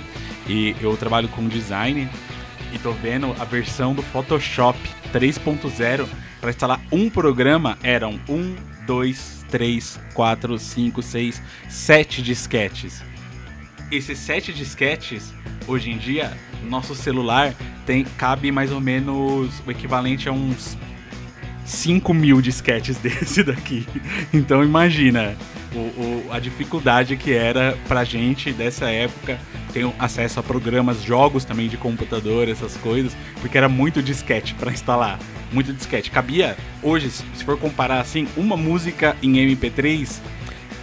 e 0.47 0.75
eu 0.81 0.95
trabalho 0.97 1.27
com 1.29 1.47
design, 1.47 2.07
e 2.71 2.79
tô 2.79 2.91
vendo 2.91 3.35
a 3.39 3.45
versão 3.45 3.93
do 3.93 4.03
Photoshop 4.03 4.77
3.0 5.11 6.07
para 6.39 6.49
instalar 6.51 6.79
um 6.91 7.09
programa 7.09 7.77
eram 7.83 8.19
1, 8.29 8.55
2, 8.85 9.45
3, 9.49 9.99
4, 10.13 10.57
5, 10.57 11.01
6, 11.01 11.41
7 11.67 12.21
disquetes. 12.21 13.03
Esses 13.91 14.19
sete 14.19 14.53
disquetes, 14.53 15.33
hoje 15.67 15.89
em 15.89 15.97
dia, 15.97 16.37
nosso 16.63 16.93
celular 16.93 17.55
tem, 17.87 18.03
cabe 18.03 18.51
mais 18.51 18.71
ou 18.71 18.79
menos 18.79 19.63
o 19.65 19.71
equivalente 19.71 20.29
a 20.29 20.31
uns 20.31 20.77
5 21.69 22.13
mil 22.13 22.41
disquetes 22.41 22.97
desse 22.99 23.43
daqui. 23.43 23.85
Então 24.33 24.63
imagina 24.63 25.35
o, 25.73 25.77
o- 25.77 26.25
a 26.31 26.39
dificuldade 26.39 27.15
que 27.15 27.31
era 27.31 27.77
pra 27.87 28.03
gente 28.03 28.51
dessa 28.51 28.89
época 28.89 29.39
ter 29.71 29.87
acesso 29.99 30.39
a 30.39 30.43
programas, 30.43 31.03
jogos 31.03 31.45
também 31.45 31.67
de 31.69 31.77
computador, 31.77 32.49
essas 32.49 32.75
coisas, 32.77 33.15
porque 33.39 33.55
era 33.57 33.69
muito 33.69 34.01
disquete 34.01 34.55
pra 34.55 34.71
instalar. 34.71 35.19
Muito 35.51 35.71
disquete. 35.71 36.09
Cabia, 36.09 36.57
hoje, 36.81 37.09
se 37.09 37.43
for 37.45 37.57
comparar 37.57 37.99
assim, 37.99 38.27
uma 38.35 38.57
música 38.57 39.15
em 39.21 39.33
MP3 39.33 40.17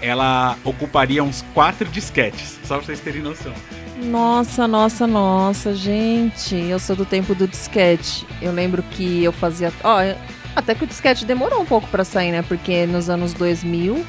ela 0.03 0.57
ocuparia 0.63 1.25
uns 1.25 1.43
quatro 1.55 1.89
disquetes, 1.89 2.59
só 2.65 2.77
pra 2.77 2.87
vocês 2.87 3.01
terem 3.01 3.23
noção. 3.23 3.53
Nossa, 4.03 4.69
nossa, 4.69 5.07
nossa, 5.07 5.75
gente. 5.75 6.55
Eu 6.55 6.79
sou 6.79 6.95
do 6.95 7.07
tempo 7.07 7.35
do 7.35 7.49
disquete. 7.49 8.27
Eu 8.43 8.53
lembro 8.53 8.83
que 8.83 9.25
eu 9.25 9.33
fazia. 9.33 9.73
Ó, 9.83 10.03
eu- 10.03 10.15
Até 10.57 10.75
que 10.75 10.85
o 10.85 10.87
disquete 10.87 11.27
demorou 11.27 11.61
um 11.61 11.67
pouco 11.67 11.87
pra 11.89 12.03
sair, 12.03 12.33
né? 12.33 12.41
Porque 12.41 12.87
nos 12.87 13.11
anos 13.11 13.35
2000 13.35 14.05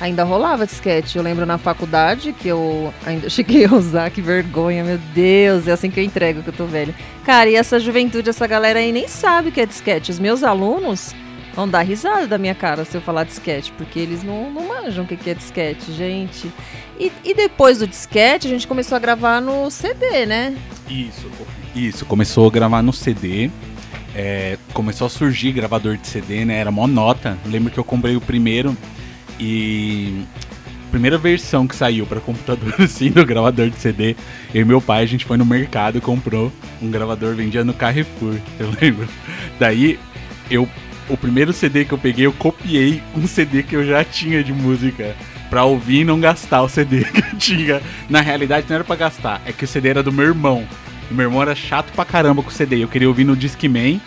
ainda 0.00 0.24
rolava 0.24 0.66
disquete. 0.66 1.16
Eu 1.16 1.22
lembro 1.22 1.46
na 1.46 1.56
faculdade 1.56 2.32
que 2.32 2.48
eu 2.48 2.92
ainda 3.06 3.30
cheguei 3.30 3.64
a 3.64 3.72
usar, 3.72 4.10
que 4.10 4.20
vergonha, 4.20 4.82
meu 4.82 4.98
Deus, 5.14 5.68
é 5.68 5.72
assim 5.72 5.90
que 5.90 6.00
eu 6.00 6.04
entrego 6.04 6.42
que 6.42 6.48
eu 6.48 6.52
tô 6.52 6.66
velha. 6.66 6.92
Cara, 7.24 7.48
e 7.48 7.54
essa 7.54 7.78
juventude, 7.78 8.28
essa 8.28 8.46
galera 8.46 8.80
aí 8.80 8.90
nem 8.90 9.06
sabe 9.06 9.48
o 9.50 9.52
que 9.52 9.60
é 9.60 9.66
disquete. 9.66 10.10
Os 10.10 10.18
meus 10.18 10.42
alunos 10.42 11.14
vão 11.54 11.68
dar 11.68 11.82
risada 11.82 12.26
da 12.26 12.38
minha 12.38 12.54
cara 12.54 12.84
se 12.84 12.96
eu 12.96 13.00
falar 13.00 13.22
disquete, 13.22 13.72
porque 13.78 14.00
eles 14.00 14.24
não, 14.24 14.50
não 14.50 14.66
manjam 14.66 15.04
o 15.04 15.06
que 15.06 15.30
é 15.30 15.34
disquete, 15.34 15.92
gente. 15.92 16.52
E, 16.98 17.12
e 17.24 17.32
depois 17.32 17.78
do 17.78 17.86
disquete, 17.86 18.48
a 18.48 18.50
gente 18.50 18.66
começou 18.66 18.96
a 18.96 18.98
gravar 18.98 19.40
no 19.40 19.70
CD, 19.70 20.26
né? 20.26 20.56
Isso, 20.90 21.30
isso. 21.74 22.04
Começou 22.04 22.48
a 22.48 22.50
gravar 22.50 22.82
no 22.82 22.92
CD. 22.92 23.50
É, 24.14 24.56
começou 24.72 25.06
a 25.06 25.10
surgir 25.10 25.52
gravador 25.52 25.96
de 25.96 26.06
CD, 26.06 26.44
né? 26.44 26.58
Era 26.58 26.70
mó 26.70 26.86
nota. 26.86 27.36
Lembro 27.46 27.72
que 27.72 27.78
eu 27.78 27.84
comprei 27.84 28.16
o 28.16 28.20
primeiro 28.20 28.76
e. 29.38 30.22
Primeira 30.90 31.18
versão 31.18 31.66
que 31.66 31.74
saiu 31.74 32.06
para 32.06 32.20
computador 32.20 32.72
assim 32.78 33.10
do 33.10 33.26
gravador 33.26 33.68
de 33.68 33.76
CD, 33.76 34.14
eu 34.54 34.62
e 34.62 34.64
meu 34.64 34.80
pai 34.80 35.02
a 35.02 35.06
gente 35.06 35.24
foi 35.24 35.36
no 35.36 35.44
mercado 35.44 35.98
e 35.98 36.00
comprou 36.00 36.52
um 36.80 36.88
gravador 36.88 37.34
vendia 37.34 37.64
no 37.64 37.74
Carrefour, 37.74 38.36
eu 38.60 38.70
lembro. 38.80 39.08
Daí 39.58 39.98
eu 40.48 40.68
o 41.08 41.16
primeiro 41.16 41.52
CD 41.52 41.84
que 41.84 41.92
eu 41.92 41.98
peguei, 41.98 42.26
eu 42.26 42.32
copiei 42.32 43.02
um 43.16 43.26
CD 43.26 43.62
que 43.62 43.74
eu 43.74 43.84
já 43.84 44.04
tinha 44.04 44.42
de 44.42 44.52
música 44.52 45.16
pra 45.50 45.64
ouvir 45.64 46.00
e 46.00 46.04
não 46.04 46.20
gastar 46.20 46.62
o 46.62 46.68
CD 46.68 47.04
que 47.10 47.20
eu 47.20 47.38
tinha. 47.38 47.82
Na 48.08 48.20
realidade 48.20 48.66
não 48.68 48.76
era 48.76 48.84
pra 48.84 48.96
gastar, 48.96 49.42
é 49.44 49.52
que 49.52 49.64
o 49.64 49.68
CD 49.68 49.88
era 49.88 50.02
do 50.02 50.12
meu 50.12 50.26
irmão. 50.26 50.64
E 51.10 51.14
meu 51.14 51.26
irmão 51.26 51.42
era 51.42 51.54
chato 51.54 51.92
pra 51.92 52.04
caramba 52.04 52.42
com 52.42 52.48
o 52.48 52.52
CD. 52.52 52.82
Eu 52.82 52.88
queria 52.88 53.08
ouvir 53.08 53.24
no 53.24 53.36
Discman. 53.36 54.00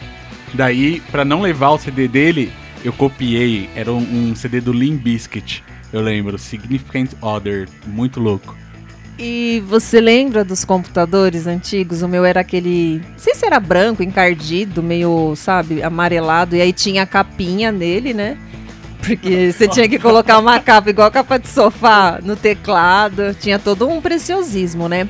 Daí, 0.54 1.02
pra 1.12 1.26
não 1.26 1.42
levar 1.42 1.70
o 1.70 1.78
CD 1.78 2.08
dele, 2.08 2.52
eu 2.84 2.94
copiei. 2.94 3.70
Era 3.76 3.92
um, 3.92 4.30
um 4.30 4.36
CD 4.36 4.62
do 4.62 4.72
Limp 4.72 5.02
Bizkit. 5.02 5.64
Eu 5.92 6.02
lembro, 6.02 6.38
Significant 6.38 7.12
Other, 7.22 7.68
muito 7.86 8.20
louco. 8.20 8.56
E 9.20 9.64
você 9.68 10.00
lembra 10.00 10.44
dos 10.44 10.64
computadores 10.64 11.48
antigos? 11.48 12.02
O 12.04 12.08
meu 12.08 12.24
era 12.24 12.42
aquele. 12.42 13.02
Não 13.12 13.18
sei 13.20 13.34
se 13.34 13.46
era 13.46 13.60
branco, 13.60 14.04
encardido, 14.04 14.84
meio, 14.84 15.36
sabe, 15.36 15.82
amarelado. 15.82 16.56
E 16.56 16.62
aí 16.62 16.72
tinha 16.72 17.02
a 17.04 17.06
capinha 17.06 17.72
nele, 17.72 18.14
né? 18.14 18.38
Porque 19.08 19.54
você 19.54 19.68
tinha 19.68 19.88
que 19.88 19.98
colocar 19.98 20.38
uma 20.38 20.60
capa 20.60 20.90
igual 20.90 21.10
capa 21.10 21.40
de 21.40 21.48
sofá 21.48 22.20
no 22.22 22.36
teclado. 22.36 23.34
Tinha 23.40 23.58
todo 23.58 23.88
um 23.88 24.02
preciosismo, 24.02 24.90
né? 24.90 25.08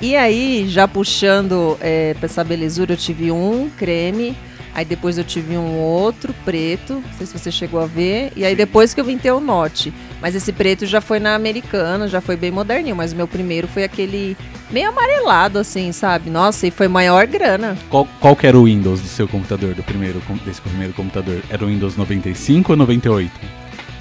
E 0.00 0.16
aí, 0.16 0.66
já 0.68 0.86
puxando 0.86 1.76
é, 1.80 2.14
pra 2.14 2.26
essa 2.26 2.44
belezura, 2.44 2.92
eu 2.92 2.96
tive 2.96 3.32
um 3.32 3.68
creme. 3.76 4.36
Aí 4.80 4.84
depois 4.86 5.18
eu 5.18 5.24
tive 5.24 5.58
um 5.58 5.76
outro 5.76 6.34
preto, 6.42 6.94
não 6.94 7.12
sei 7.18 7.26
se 7.26 7.38
você 7.38 7.52
chegou 7.52 7.82
a 7.82 7.84
ver. 7.84 8.32
E 8.34 8.46
aí 8.46 8.56
depois 8.56 8.94
que 8.94 9.00
eu 9.00 9.04
vim 9.04 9.18
ter 9.18 9.30
o 9.30 9.38
Note. 9.38 9.92
Mas 10.22 10.34
esse 10.34 10.54
preto 10.54 10.86
já 10.86 11.02
foi 11.02 11.20
na 11.20 11.34
americana, 11.34 12.08
já 12.08 12.18
foi 12.18 12.34
bem 12.34 12.50
moderninho. 12.50 12.96
Mas 12.96 13.12
o 13.12 13.16
meu 13.16 13.28
primeiro 13.28 13.68
foi 13.68 13.84
aquele 13.84 14.34
meio 14.70 14.88
amarelado, 14.88 15.58
assim, 15.58 15.92
sabe? 15.92 16.30
Nossa, 16.30 16.66
e 16.66 16.70
foi 16.70 16.88
maior 16.88 17.26
grana. 17.26 17.76
Qual, 17.90 18.08
qual 18.18 18.34
que 18.34 18.46
era 18.46 18.58
o 18.58 18.64
Windows 18.64 19.02
do 19.02 19.06
seu 19.06 19.28
computador, 19.28 19.74
do 19.74 19.82
primeiro, 19.82 20.22
desse 20.46 20.62
primeiro 20.62 20.94
computador? 20.94 21.42
Era 21.50 21.62
o 21.62 21.68
Windows 21.68 21.98
95 21.98 22.72
ou 22.72 22.78
98? 22.78 23.30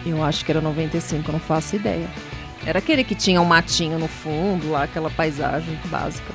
Eu 0.05 0.24
acho 0.24 0.45
que 0.45 0.51
era 0.51 0.62
95, 0.62 1.29
não 1.29 1.41
faço 1.41 1.75
ideia. 1.75 2.07
Era 2.65 2.79
aquele 2.79 3.03
que 3.03 3.15
tinha 3.15 3.41
um 3.41 3.45
matinho 3.45 4.00
no 4.00 4.07
fundo, 4.07 4.71
lá, 4.71 4.83
aquela 4.83 5.09
paisagem 5.09 5.77
básica. 5.88 6.33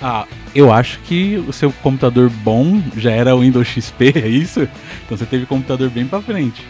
Ah, 0.00 0.28
eu 0.58 0.72
acho 0.72 0.98
que 1.02 1.36
o 1.46 1.52
seu 1.52 1.70
computador 1.70 2.28
bom 2.28 2.82
já 2.96 3.12
era 3.12 3.32
o 3.32 3.42
Windows 3.42 3.68
XP, 3.68 4.12
é 4.16 4.26
isso? 4.26 4.68
Então 5.04 5.16
você 5.16 5.24
teve 5.24 5.46
computador 5.46 5.88
bem 5.88 6.04
pra 6.04 6.20
frente. 6.20 6.66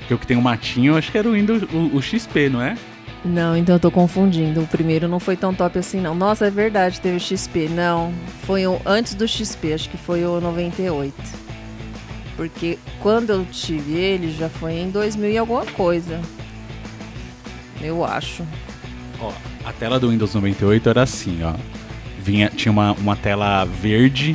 Porque 0.00 0.12
o 0.12 0.18
que 0.18 0.26
tem 0.26 0.36
um 0.36 0.42
matinho, 0.42 0.92
eu 0.92 0.96
acho 0.98 1.10
que 1.10 1.16
era 1.16 1.26
o 1.26 1.32
Windows, 1.32 1.62
o, 1.72 1.96
o 1.96 2.02
XP, 2.02 2.50
não 2.50 2.60
é? 2.60 2.76
Não, 3.24 3.56
então 3.56 3.76
eu 3.76 3.80
tô 3.80 3.90
confundindo. 3.90 4.60
O 4.60 4.66
primeiro 4.66 5.08
não 5.08 5.18
foi 5.18 5.38
tão 5.38 5.54
top 5.54 5.78
assim, 5.78 6.02
não. 6.02 6.14
Nossa, 6.14 6.48
é 6.48 6.50
verdade, 6.50 7.00
teve 7.00 7.16
o 7.16 7.20
XP. 7.20 7.70
Não, 7.70 8.12
foi 8.42 8.66
o 8.66 8.78
antes 8.84 9.14
do 9.14 9.26
XP, 9.26 9.72
acho 9.72 9.88
que 9.88 9.96
foi 9.96 10.22
o 10.26 10.38
98. 10.38 11.14
Porque 12.36 12.78
quando 13.00 13.30
eu 13.30 13.46
tive 13.50 13.94
ele, 13.94 14.36
já 14.38 14.50
foi 14.50 14.74
em 14.74 14.90
2000 14.90 15.30
e 15.30 15.38
alguma 15.38 15.64
coisa. 15.64 16.20
Eu 17.80 18.04
acho. 18.04 18.42
Ó, 19.18 19.32
a 19.64 19.72
tela 19.72 19.98
do 19.98 20.10
Windows 20.10 20.34
98 20.34 20.90
era 20.90 21.02
assim, 21.04 21.42
ó. 21.42 21.54
Vinha, 22.24 22.50
tinha 22.54 22.72
uma, 22.72 22.92
uma 22.92 23.14
tela 23.14 23.64
verde, 23.66 24.34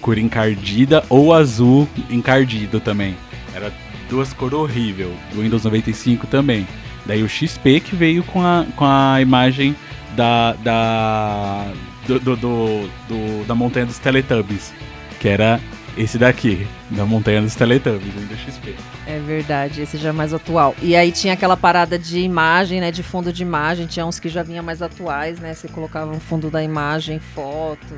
cor 0.00 0.18
encardida, 0.18 1.02
ou 1.08 1.32
azul 1.32 1.88
encardido 2.10 2.78
também. 2.80 3.16
Era 3.54 3.72
duas 4.10 4.32
cores 4.34 4.58
horrível. 4.58 5.10
Do 5.32 5.40
Windows 5.42 5.64
95 5.64 6.26
também. 6.26 6.66
Daí 7.06 7.22
o 7.22 7.28
XP 7.28 7.80
que 7.80 7.96
veio 7.96 8.22
com 8.24 8.42
a, 8.42 8.66
com 8.76 8.84
a 8.84 9.20
imagem 9.20 9.74
da. 10.14 10.52
da 10.62 11.66
do, 12.06 12.20
do- 12.20 12.36
do- 12.36 12.90
do- 13.08 13.44
da 13.46 13.54
montanha 13.54 13.86
dos 13.86 13.98
Teletubbies. 13.98 14.72
Que 15.18 15.28
era 15.28 15.58
esse 15.96 16.18
daqui, 16.18 16.66
da 16.90 17.04
montanha 17.04 17.40
dos 17.40 17.54
Teletubbies, 17.54 18.14
Windows 18.14 18.40
XP. 18.40 18.74
É 19.06 19.18
verdade, 19.18 19.82
esse 19.82 19.96
já 19.96 20.08
é 20.08 20.12
mais 20.12 20.32
atual. 20.34 20.74
E 20.82 20.96
aí 20.96 21.12
tinha 21.12 21.34
aquela 21.34 21.56
parada 21.56 21.98
de 21.98 22.20
imagem, 22.20 22.80
né? 22.80 22.90
De 22.90 23.02
fundo 23.02 23.32
de 23.32 23.42
imagem. 23.42 23.86
Tinha 23.86 24.06
uns 24.06 24.18
que 24.18 24.28
já 24.28 24.42
vinha 24.42 24.62
mais 24.62 24.82
atuais, 24.82 25.38
né? 25.38 25.54
Você 25.54 25.68
colocava 25.68 26.10
um 26.10 26.20
fundo 26.20 26.50
da 26.50 26.62
imagem, 26.62 27.18
foto. 27.18 27.94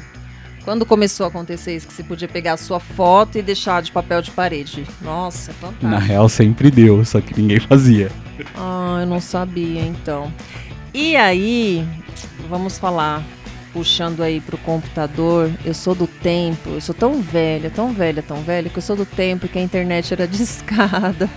Quando 0.65 0.85
começou 0.85 1.25
a 1.25 1.29
acontecer 1.29 1.77
isso, 1.77 1.87
que 1.87 1.93
você 1.93 2.03
podia 2.03 2.27
pegar 2.27 2.55
a 2.55 2.57
sua 2.57 2.81
foto 2.81 3.39
e 3.39 3.43
deixar 3.43 3.81
de 3.81 3.93
papel 3.93 4.21
de 4.21 4.33
parede. 4.33 4.85
Nossa, 5.01 5.53
fantástico. 5.53 5.87
Na 5.87 6.01
real 6.01 6.29
sempre 6.29 6.73
deu, 6.73 7.05
só 7.05 7.21
que 7.21 7.41
ninguém 7.41 7.61
fazia. 7.61 8.11
Ah, 8.57 8.99
eu 9.01 9.07
não 9.07 9.21
sabia, 9.21 9.81
então. 9.83 10.33
E 10.93 11.17
aí, 11.17 11.87
vamos 12.49 12.79
falar, 12.79 13.23
puxando 13.77 14.23
aí 14.23 14.41
pro 14.41 14.57
computador, 14.57 15.51
eu 15.63 15.75
sou 15.75 15.95
do 15.95 16.07
tempo, 16.07 16.71
eu 16.71 16.81
sou 16.81 16.95
tão 16.95 17.21
velha, 17.21 17.69
tão 17.69 17.93
velha, 17.93 18.23
tão 18.23 18.39
velha, 18.39 18.71
que 18.71 18.79
eu 18.79 18.83
sou 18.83 18.97
do 18.97 19.05
tempo 19.05 19.47
que 19.47 19.59
a 19.59 19.61
internet 19.63 20.15
era 20.15 20.25
discada. 20.27 21.29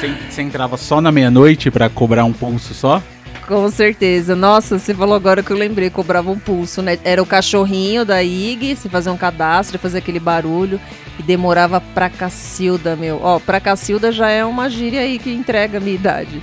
Você, 0.00 0.08
você 0.30 0.40
entrava 0.40 0.78
só 0.78 1.02
na 1.02 1.12
meia-noite 1.12 1.70
pra 1.70 1.90
cobrar 1.90 2.24
um 2.24 2.32
pulso 2.32 2.72
só? 2.72 3.02
Com 3.46 3.70
certeza. 3.70 4.34
Nossa, 4.34 4.78
você 4.78 4.94
falou 4.94 5.14
agora 5.14 5.42
que 5.42 5.50
eu 5.50 5.56
lembrei, 5.56 5.90
cobrava 5.90 6.30
um 6.30 6.38
pulso, 6.38 6.80
né? 6.80 6.98
Era 7.04 7.22
o 7.22 7.26
cachorrinho 7.26 8.06
da 8.06 8.22
IG, 8.22 8.74
você 8.74 8.88
fazia 8.88 9.12
um 9.12 9.18
cadastro, 9.18 9.78
fazia 9.78 9.98
aquele 9.98 10.18
barulho 10.18 10.80
e 11.18 11.22
demorava 11.22 11.78
pra 11.78 12.08
Cacilda, 12.08 12.96
meu. 12.96 13.20
Ó, 13.22 13.38
pra 13.38 13.60
Cacilda 13.60 14.10
já 14.10 14.30
é 14.30 14.42
uma 14.42 14.70
gíria 14.70 15.02
aí 15.02 15.18
que 15.18 15.30
entrega 15.30 15.76
a 15.76 15.80
minha 15.80 15.94
idade. 15.94 16.40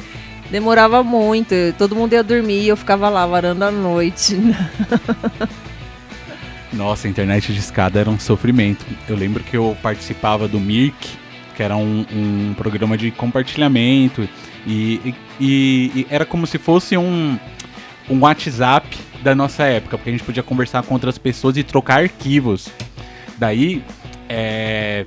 Demorava 0.51 1.03
muito, 1.03 1.55
todo 1.77 1.95
mundo 1.95 2.13
ia 2.13 2.23
dormir 2.23 2.61
e 2.61 2.67
eu 2.67 2.77
ficava 2.77 3.09
lá 3.09 3.25
varando 3.25 3.63
a 3.65 3.71
noite. 3.71 4.37
Nossa, 6.71 7.07
a 7.07 7.09
internet 7.09 7.53
de 7.53 7.59
escada 7.59 7.99
era 7.99 8.09
um 8.09 8.19
sofrimento. 8.19 8.85
Eu 9.07 9.15
lembro 9.15 9.43
que 9.43 9.55
eu 9.55 9.77
participava 9.81 10.47
do 10.47 10.59
Mirk, 10.59 11.09
que 11.55 11.61
era 11.61 11.75
um, 11.75 12.05
um 12.11 12.53
programa 12.55 12.97
de 12.97 13.11
compartilhamento, 13.11 14.27
e, 14.65 15.13
e- 15.39 15.91
e 15.95 16.07
era 16.09 16.25
como 16.25 16.47
se 16.47 16.57
fosse 16.57 16.97
um, 16.97 17.37
um 18.09 18.19
WhatsApp 18.21 18.97
da 19.21 19.35
nossa 19.35 19.63
época, 19.63 19.97
porque 19.97 20.09
a 20.09 20.13
gente 20.13 20.23
podia 20.25 20.41
conversar 20.43 20.81
com 20.83 20.93
outras 20.95 21.17
pessoas 21.17 21.57
e 21.57 21.63
trocar 21.63 22.01
arquivos. 22.01 22.67
Daí, 23.37 23.83
é, 24.27 25.05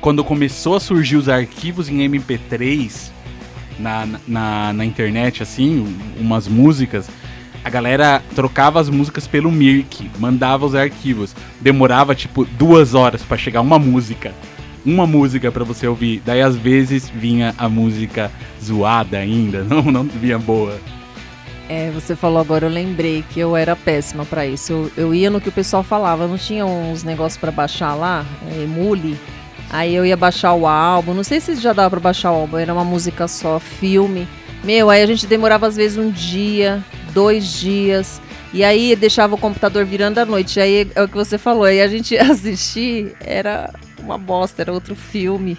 quando 0.00 0.24
começou 0.24 0.74
a 0.76 0.80
surgir 0.80 1.16
os 1.16 1.28
arquivos 1.28 1.88
em 1.88 1.98
MP3 2.08 3.12
na, 3.78 4.08
na, 4.26 4.72
na 4.72 4.84
internet, 4.84 5.42
assim, 5.42 5.96
umas 6.18 6.48
músicas, 6.48 7.08
a 7.64 7.70
galera 7.70 8.22
trocava 8.34 8.78
as 8.78 8.90
músicas 8.90 9.26
pelo 9.26 9.50
Mirk, 9.50 10.10
mandava 10.18 10.66
os 10.66 10.74
arquivos. 10.74 11.34
Demorava 11.58 12.14
tipo 12.14 12.44
duas 12.44 12.94
horas 12.94 13.22
pra 13.22 13.38
chegar 13.38 13.62
uma 13.62 13.78
música. 13.78 14.32
Uma 14.84 15.06
música 15.06 15.50
pra 15.50 15.64
você 15.64 15.86
ouvir. 15.86 16.22
Daí 16.26 16.42
às 16.42 16.56
vezes 16.56 17.08
vinha 17.08 17.54
a 17.56 17.66
música 17.66 18.30
zoada 18.62 19.16
ainda, 19.16 19.64
não, 19.64 19.82
não 19.82 20.04
vinha 20.04 20.38
boa. 20.38 20.78
É, 21.66 21.90
você 21.90 22.14
falou 22.14 22.38
agora, 22.38 22.66
eu 22.66 22.70
lembrei 22.70 23.24
que 23.30 23.40
eu 23.40 23.56
era 23.56 23.74
péssima 23.74 24.26
pra 24.26 24.46
isso. 24.46 24.70
Eu, 24.70 24.90
eu 24.96 25.14
ia 25.14 25.30
no 25.30 25.40
que 25.40 25.48
o 25.48 25.52
pessoal 25.52 25.82
falava, 25.82 26.28
não 26.28 26.36
tinha 26.36 26.66
uns 26.66 27.02
negócios 27.02 27.40
pra 27.40 27.50
baixar 27.50 27.94
lá, 27.94 28.26
é, 28.52 28.62
emule. 28.62 29.18
Aí 29.70 29.94
eu 29.94 30.06
ia 30.06 30.16
baixar 30.16 30.54
o 30.54 30.66
álbum, 30.66 31.14
não 31.14 31.24
sei 31.24 31.40
se 31.40 31.54
já 31.56 31.72
dava 31.72 31.90
pra 31.90 32.00
baixar 32.00 32.30
o 32.32 32.36
álbum, 32.36 32.58
era 32.58 32.72
uma 32.72 32.84
música 32.84 33.26
só, 33.26 33.58
filme. 33.58 34.28
Meu, 34.62 34.88
aí 34.88 35.02
a 35.02 35.06
gente 35.06 35.26
demorava 35.26 35.66
às 35.66 35.76
vezes 35.76 35.98
um 35.98 36.10
dia, 36.10 36.82
dois 37.12 37.52
dias. 37.60 38.20
E 38.52 38.62
aí 38.62 38.94
deixava 38.94 39.34
o 39.34 39.38
computador 39.38 39.84
virando 39.84 40.18
à 40.18 40.24
noite. 40.24 40.60
Aí 40.60 40.88
é 40.94 41.02
o 41.02 41.08
que 41.08 41.16
você 41.16 41.36
falou, 41.36 41.64
aí 41.64 41.82
a 41.82 41.88
gente 41.88 42.16
assistir 42.18 43.14
era 43.20 43.70
uma 43.98 44.16
bosta, 44.16 44.62
era 44.62 44.72
outro 44.72 44.94
filme. 44.94 45.58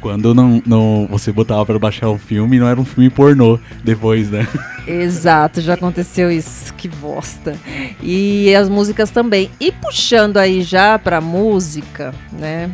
Quando 0.00 0.34
não, 0.34 0.62
não, 0.64 1.08
você 1.10 1.32
botava 1.32 1.66
pra 1.66 1.78
baixar 1.78 2.08
um 2.08 2.18
filme, 2.18 2.60
não 2.60 2.68
era 2.68 2.80
um 2.80 2.84
filme 2.84 3.10
pornô 3.10 3.58
depois, 3.82 4.30
né? 4.30 4.46
Exato, 4.86 5.60
já 5.60 5.74
aconteceu 5.74 6.30
isso, 6.30 6.72
que 6.74 6.86
bosta. 6.86 7.56
E 8.00 8.54
as 8.54 8.68
músicas 8.68 9.10
também. 9.10 9.50
E 9.58 9.72
puxando 9.72 10.36
aí 10.36 10.62
já 10.62 10.98
pra 10.98 11.20
música, 11.20 12.14
né? 12.32 12.70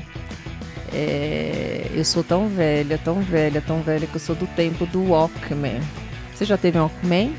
É, 0.93 1.87
eu 1.95 2.05
sou 2.05 2.23
tão 2.23 2.49
velha, 2.49 2.99
tão 2.99 3.21
velha, 3.21 3.61
tão 3.61 3.81
velha 3.83 4.07
que 4.07 4.17
eu 4.17 4.21
sou 4.21 4.35
do 4.35 4.47
tempo 4.47 4.85
do 4.87 5.11
Walkman. 5.11 5.81
Você 6.35 6.45
já 6.45 6.57
teve 6.57 6.79
um 6.79 6.83
Walkman? 6.83 7.33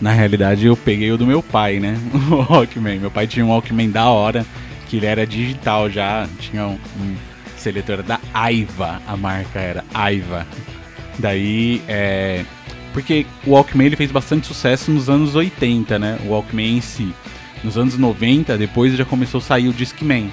Na 0.00 0.12
realidade, 0.12 0.66
eu 0.66 0.76
peguei 0.76 1.10
o 1.12 1.18
do 1.18 1.26
meu 1.26 1.42
pai, 1.42 1.78
né? 1.78 1.98
O 2.30 2.52
Walkman. 2.52 2.98
Meu 2.98 3.10
pai 3.10 3.26
tinha 3.26 3.44
um 3.44 3.50
Walkman 3.50 3.90
da 3.90 4.08
hora, 4.08 4.46
que 4.88 4.96
ele 4.96 5.06
era 5.06 5.26
digital 5.26 5.90
já. 5.90 6.28
Tinha 6.38 6.66
um, 6.66 6.78
um 7.00 7.16
seletor 7.56 8.02
da 8.02 8.20
Aiva, 8.32 9.00
a 9.06 9.16
marca 9.16 9.58
era 9.58 9.84
Aiva. 9.92 10.46
Daí, 11.18 11.82
é. 11.88 12.44
Porque 12.92 13.26
o 13.46 13.50
Walkman 13.50 13.86
ele 13.86 13.96
fez 13.96 14.10
bastante 14.10 14.46
sucesso 14.46 14.90
nos 14.90 15.10
anos 15.10 15.34
80, 15.34 15.98
né? 15.98 16.18
O 16.24 16.30
Walkman 16.30 16.78
em 16.78 16.80
si. 16.80 17.14
Nos 17.62 17.76
anos 17.76 17.98
90, 17.98 18.56
depois 18.56 18.94
já 18.96 19.04
começou 19.04 19.38
a 19.38 19.42
sair 19.42 19.68
o 19.68 19.72
Discman. 19.72 20.30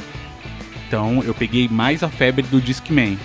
Então 0.88 1.24
eu 1.24 1.34
peguei 1.34 1.68
mais 1.68 2.04
a 2.04 2.10
febre 2.10 2.44
do 2.44 2.62
Discman. 2.62 3.18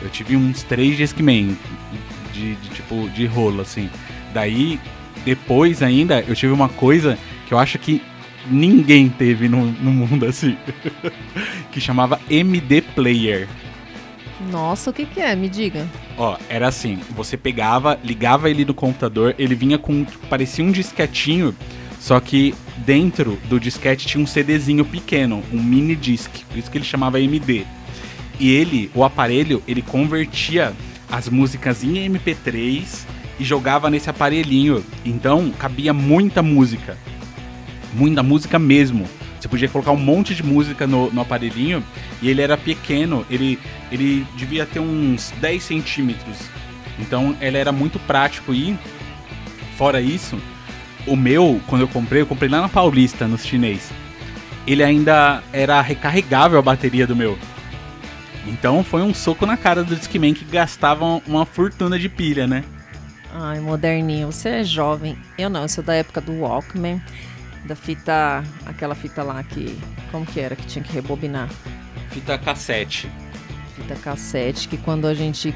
Eu 0.00 0.08
tive 0.10 0.36
uns 0.36 0.62
três 0.62 0.96
Discman 0.96 1.56
de, 2.32 2.54
de 2.56 2.68
tipo 2.70 3.08
de 3.10 3.26
rolo 3.26 3.62
assim. 3.62 3.88
Daí 4.34 4.80
depois 5.24 5.82
ainda 5.82 6.20
eu 6.20 6.34
tive 6.34 6.52
uma 6.52 6.68
coisa 6.68 7.18
que 7.46 7.54
eu 7.54 7.58
acho 7.58 7.78
que 7.78 8.02
ninguém 8.46 9.08
teve 9.08 9.48
no, 9.48 9.64
no 9.64 9.90
mundo 9.90 10.26
assim, 10.26 10.56
que 11.70 11.80
chamava 11.80 12.20
MD 12.28 12.80
Player. 12.80 13.48
Nossa, 14.50 14.90
o 14.90 14.92
que, 14.92 15.06
que 15.06 15.20
é? 15.20 15.36
Me 15.36 15.48
diga. 15.48 15.86
Ó, 16.16 16.36
era 16.48 16.66
assim, 16.66 16.98
você 17.10 17.36
pegava, 17.36 17.98
ligava 18.02 18.50
ele 18.50 18.64
no 18.64 18.74
computador, 18.74 19.34
ele 19.38 19.54
vinha 19.54 19.78
com, 19.78 20.04
parecia 20.28 20.64
um 20.64 20.72
disquetinho, 20.72 21.54
só 22.02 22.18
que 22.18 22.52
dentro 22.78 23.38
do 23.48 23.60
disquete 23.60 24.08
tinha 24.08 24.20
um 24.22 24.26
CDzinho 24.26 24.84
pequeno, 24.84 25.40
um 25.52 25.62
mini 25.62 25.94
disc, 25.94 26.30
por 26.48 26.58
isso 26.58 26.68
que 26.68 26.76
ele 26.76 26.84
chamava 26.84 27.20
MD. 27.20 27.64
E 28.40 28.50
ele, 28.50 28.90
o 28.92 29.04
aparelho, 29.04 29.62
ele 29.68 29.82
convertia 29.82 30.72
as 31.08 31.28
músicas 31.28 31.84
em 31.84 31.94
MP3 32.10 33.06
e 33.38 33.44
jogava 33.44 33.88
nesse 33.88 34.10
aparelhinho. 34.10 34.84
Então 35.04 35.52
cabia 35.52 35.92
muita 35.92 36.42
música. 36.42 36.98
Muita 37.94 38.20
música 38.20 38.58
mesmo. 38.58 39.06
Você 39.40 39.46
podia 39.46 39.68
colocar 39.68 39.92
um 39.92 39.96
monte 39.96 40.34
de 40.34 40.42
música 40.42 40.88
no, 40.88 41.08
no 41.12 41.20
aparelhinho 41.20 41.84
e 42.20 42.28
ele 42.28 42.42
era 42.42 42.56
pequeno, 42.56 43.24
ele, 43.30 43.60
ele 43.92 44.26
devia 44.36 44.66
ter 44.66 44.80
uns 44.80 45.32
10 45.40 45.62
centímetros. 45.62 46.36
Então 46.98 47.36
ele 47.40 47.58
era 47.58 47.70
muito 47.70 48.00
prático 48.00 48.52
e, 48.52 48.76
fora 49.76 50.00
isso, 50.00 50.36
o 51.06 51.16
meu, 51.16 51.60
quando 51.66 51.82
eu 51.82 51.88
comprei, 51.88 52.22
eu 52.22 52.26
comprei 52.26 52.48
lá 52.48 52.60
na 52.60 52.68
Paulista, 52.68 53.26
nos 53.26 53.44
chinês. 53.44 53.90
Ele 54.66 54.82
ainda 54.82 55.42
era 55.52 55.80
recarregável 55.80 56.58
a 56.58 56.62
bateria 56.62 57.06
do 57.06 57.16
meu. 57.16 57.38
Então 58.46 58.82
foi 58.82 59.02
um 59.02 59.14
soco 59.14 59.46
na 59.46 59.56
cara 59.56 59.84
do 59.84 59.94
Discman 59.94 60.34
que 60.34 60.44
gastava 60.44 61.04
uma 61.26 61.46
fortuna 61.46 61.98
de 61.98 62.08
pilha, 62.08 62.46
né? 62.46 62.64
Ai, 63.32 63.60
moderninho, 63.60 64.30
você 64.30 64.48
é 64.48 64.64
jovem. 64.64 65.16
Eu 65.38 65.48
não, 65.48 65.62
eu 65.62 65.68
sou 65.68 65.82
da 65.82 65.94
época 65.94 66.20
do 66.20 66.40
Walkman, 66.40 67.00
da 67.64 67.74
fita, 67.74 68.42
aquela 68.66 68.94
fita 68.94 69.22
lá 69.22 69.42
que, 69.42 69.78
como 70.10 70.26
que 70.26 70.38
era, 70.40 70.54
que 70.54 70.66
tinha 70.66 70.84
que 70.84 70.92
rebobinar? 70.92 71.48
Fita 72.10 72.36
cassete. 72.36 73.10
Fita 73.76 73.94
cassete, 73.94 74.68
que 74.68 74.76
quando 74.76 75.06
a 75.06 75.14
gente 75.14 75.54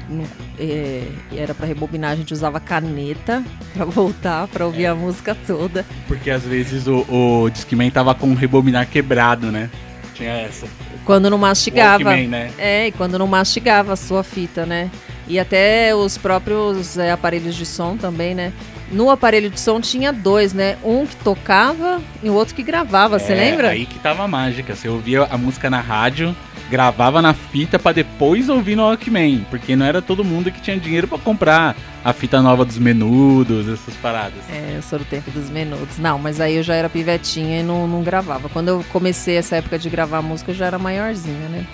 é, 0.59 1.03
era 1.35 1.53
para 1.53 1.67
rebobinar, 1.67 2.11
a 2.11 2.15
gente 2.15 2.33
usava 2.33 2.59
caneta 2.59 3.43
para 3.73 3.85
voltar, 3.85 4.47
para 4.47 4.65
ouvir 4.65 4.85
É. 4.85 4.87
a 4.87 4.95
música 4.95 5.35
toda. 5.45 5.85
Porque 6.07 6.29
às 6.31 6.43
vezes 6.43 6.87
o, 6.87 7.05
o 7.09 7.49
Discman 7.49 7.89
tava 7.91 8.15
com 8.15 8.31
o 8.31 8.35
rebobinar 8.35 8.87
quebrado, 8.87 9.51
né? 9.51 9.69
Tinha 10.15 10.31
essa. 10.31 10.65
Quando 11.05 11.29
não 11.29 11.37
mastigava. 11.37 12.03
Walkman, 12.05 12.27
né? 12.27 12.51
É, 12.57 12.87
e 12.87 12.91
quando 12.91 13.19
não 13.19 13.27
mastigava 13.27 13.93
a 13.93 13.95
sua 13.95 14.23
fita, 14.23 14.65
né? 14.65 14.89
E 15.27 15.37
até 15.39 15.93
os 15.93 16.17
próprios 16.17 16.97
é, 16.97 17.11
aparelhos 17.11 17.55
de 17.55 17.65
som 17.65 17.95
também, 17.97 18.33
né? 18.33 18.51
No 18.91 19.09
aparelho 19.11 19.49
de 19.49 19.59
som 19.59 19.79
tinha 19.79 20.11
dois, 20.11 20.53
né? 20.53 20.77
Um 20.83 21.05
que 21.05 21.15
tocava 21.17 22.01
e 22.23 22.29
o 22.29 22.33
outro 22.33 22.55
que 22.55 22.63
gravava, 22.63 23.19
você 23.19 23.33
É, 23.33 23.35
lembra? 23.35 23.69
Aí 23.69 23.85
que 23.85 23.99
tava 23.99 24.23
a 24.23 24.27
mágica. 24.27 24.73
Você 24.75 24.87
ouvia 24.89 25.23
a 25.25 25.37
música 25.37 25.69
na 25.69 25.81
rádio, 25.81 26.35
gravava 26.69 27.21
na 27.21 27.33
fita 27.33 27.79
pra 27.79 27.91
depois 27.91 28.49
ouvir 28.49 28.75
no 28.75 28.83
Walkman. 28.83 29.45
Porque 29.49 29.75
não 29.75 29.85
era 29.85 30.01
todo 30.01 30.23
mundo 30.23 30.51
que 30.51 30.61
tinha 30.61 30.77
dinheiro 30.77 31.07
pra 31.07 31.17
comprar 31.17 31.75
a 32.03 32.13
fita 32.13 32.41
nova 32.41 32.63
dos 32.63 32.77
menudos, 32.77 33.67
essas 33.67 33.95
paradas. 33.95 34.39
É, 34.49 34.75
eu 34.77 34.81
sou 34.81 34.99
do 34.99 35.05
tempo 35.05 35.29
dos 35.31 35.49
menudos. 35.49 35.97
Não, 35.97 36.17
mas 36.17 36.39
aí 36.39 36.55
eu 36.55 36.63
já 36.63 36.75
era 36.75 36.89
pivetinha 36.89 37.59
e 37.59 37.63
não, 37.63 37.87
não 37.87 38.03
gravava. 38.03 38.49
Quando 38.49 38.69
eu 38.69 38.85
comecei 38.91 39.37
essa 39.37 39.57
época 39.57 39.77
de 39.77 39.89
gravar 39.89 40.21
música, 40.21 40.51
eu 40.51 40.55
já 40.55 40.65
era 40.67 40.79
maiorzinha, 40.79 41.49
né? 41.49 41.65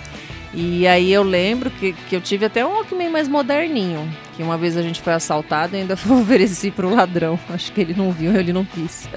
E 0.56 0.86
aí 0.86 1.12
eu 1.12 1.24
lembro 1.24 1.68
que, 1.68 1.92
que 1.92 2.14
eu 2.14 2.20
tive 2.20 2.46
até 2.46 2.64
um 2.64 2.70
Walkman 2.70 3.10
mais 3.10 3.28
moderninho. 3.28 4.08
Que 4.36 4.42
uma 4.42 4.56
vez 4.56 4.76
a 4.76 4.82
gente 4.82 5.02
foi 5.02 5.12
assaltado 5.12 5.76
e 5.76 5.80
ainda 5.80 5.94
ofereci 6.08 6.70
pro 6.70 6.94
ladrão. 6.94 7.38
Acho 7.50 7.72
que 7.72 7.80
ele 7.80 7.94
não 7.94 8.12
viu, 8.12 8.34
ele 8.34 8.52
não 8.52 8.64
quis. 8.64 9.08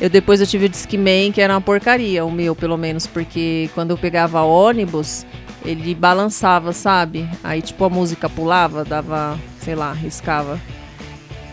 Eu 0.00 0.10
depois 0.10 0.40
eu 0.40 0.46
tive 0.46 0.66
o 0.66 0.68
Discman, 0.68 1.32
que 1.32 1.40
era 1.40 1.54
uma 1.54 1.60
porcaria, 1.60 2.24
o 2.24 2.30
meu 2.30 2.54
pelo 2.54 2.76
menos, 2.76 3.06
porque 3.06 3.70
quando 3.74 3.92
eu 3.92 3.98
pegava 3.98 4.42
ônibus, 4.42 5.24
ele 5.64 5.94
balançava, 5.94 6.72
sabe? 6.72 7.28
Aí 7.42 7.62
tipo 7.62 7.84
a 7.84 7.88
música 7.88 8.28
pulava, 8.28 8.84
dava, 8.84 9.38
sei 9.60 9.74
lá, 9.74 9.92
riscava. 9.92 10.60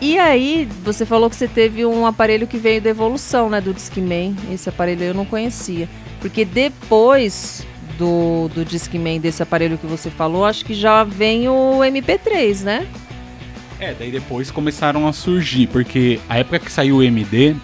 E 0.00 0.18
aí, 0.18 0.68
você 0.82 1.06
falou 1.06 1.30
que 1.30 1.36
você 1.36 1.48
teve 1.48 1.86
um 1.86 2.04
aparelho 2.04 2.46
que 2.46 2.58
veio 2.58 2.82
da 2.82 2.90
evolução, 2.90 3.48
né, 3.48 3.58
do 3.58 3.72
Discman. 3.72 4.36
Esse 4.52 4.68
aparelho 4.68 5.02
eu 5.02 5.14
não 5.14 5.24
conhecia. 5.24 5.88
Porque 6.20 6.44
depois 6.44 7.66
do, 7.96 8.48
do 8.48 8.64
Discman, 8.64 9.20
desse 9.20 9.42
aparelho 9.42 9.78
que 9.78 9.86
você 9.86 10.10
falou, 10.10 10.44
acho 10.44 10.64
que 10.64 10.74
já 10.74 11.04
vem 11.04 11.48
o 11.48 11.78
MP3, 11.78 12.60
né? 12.60 12.86
É, 13.80 13.94
daí 13.94 14.10
depois 14.10 14.50
começaram 14.50 15.06
a 15.08 15.12
surgir, 15.12 15.68
porque 15.68 16.20
a 16.28 16.38
época 16.38 16.58
que 16.58 16.70
saiu 16.70 16.96
o 16.96 17.02
MD, 17.02 17.56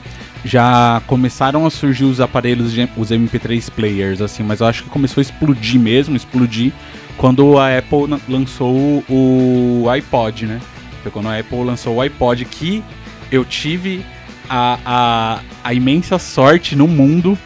já 0.44 1.02
começaram 1.06 1.66
a 1.66 1.70
surgir 1.70 2.04
os 2.04 2.20
aparelhos, 2.20 2.72
os 2.96 3.10
MP3 3.10 3.70
players, 3.70 4.20
assim, 4.20 4.42
mas 4.42 4.60
eu 4.60 4.66
acho 4.66 4.84
que 4.84 4.90
começou 4.90 5.20
a 5.20 5.22
explodir 5.22 5.80
mesmo, 5.80 6.16
explodir, 6.16 6.72
quando 7.16 7.58
a 7.58 7.76
Apple 7.76 8.18
lançou 8.28 9.04
o 9.08 9.88
iPod, 9.90 10.46
né? 10.46 10.60
Foi 11.02 11.10
quando 11.10 11.28
a 11.28 11.38
Apple 11.38 11.64
lançou 11.64 11.96
o 11.96 12.00
iPod 12.00 12.44
que 12.46 12.82
eu 13.30 13.44
tive 13.44 14.04
a, 14.48 14.78
a, 14.84 15.40
a 15.62 15.74
imensa 15.74 16.18
sorte 16.18 16.74
no 16.74 16.88
mundo 16.88 17.38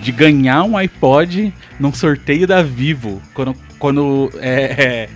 de 0.00 0.12
ganhar 0.12 0.62
um 0.64 0.76
iPod 0.76 1.52
num 1.78 1.92
sorteio 1.92 2.46
da 2.46 2.62
Vivo. 2.62 3.20
Quando, 3.34 3.54
quando 3.78 4.30
é, 4.38 4.62
é, 4.62 5.08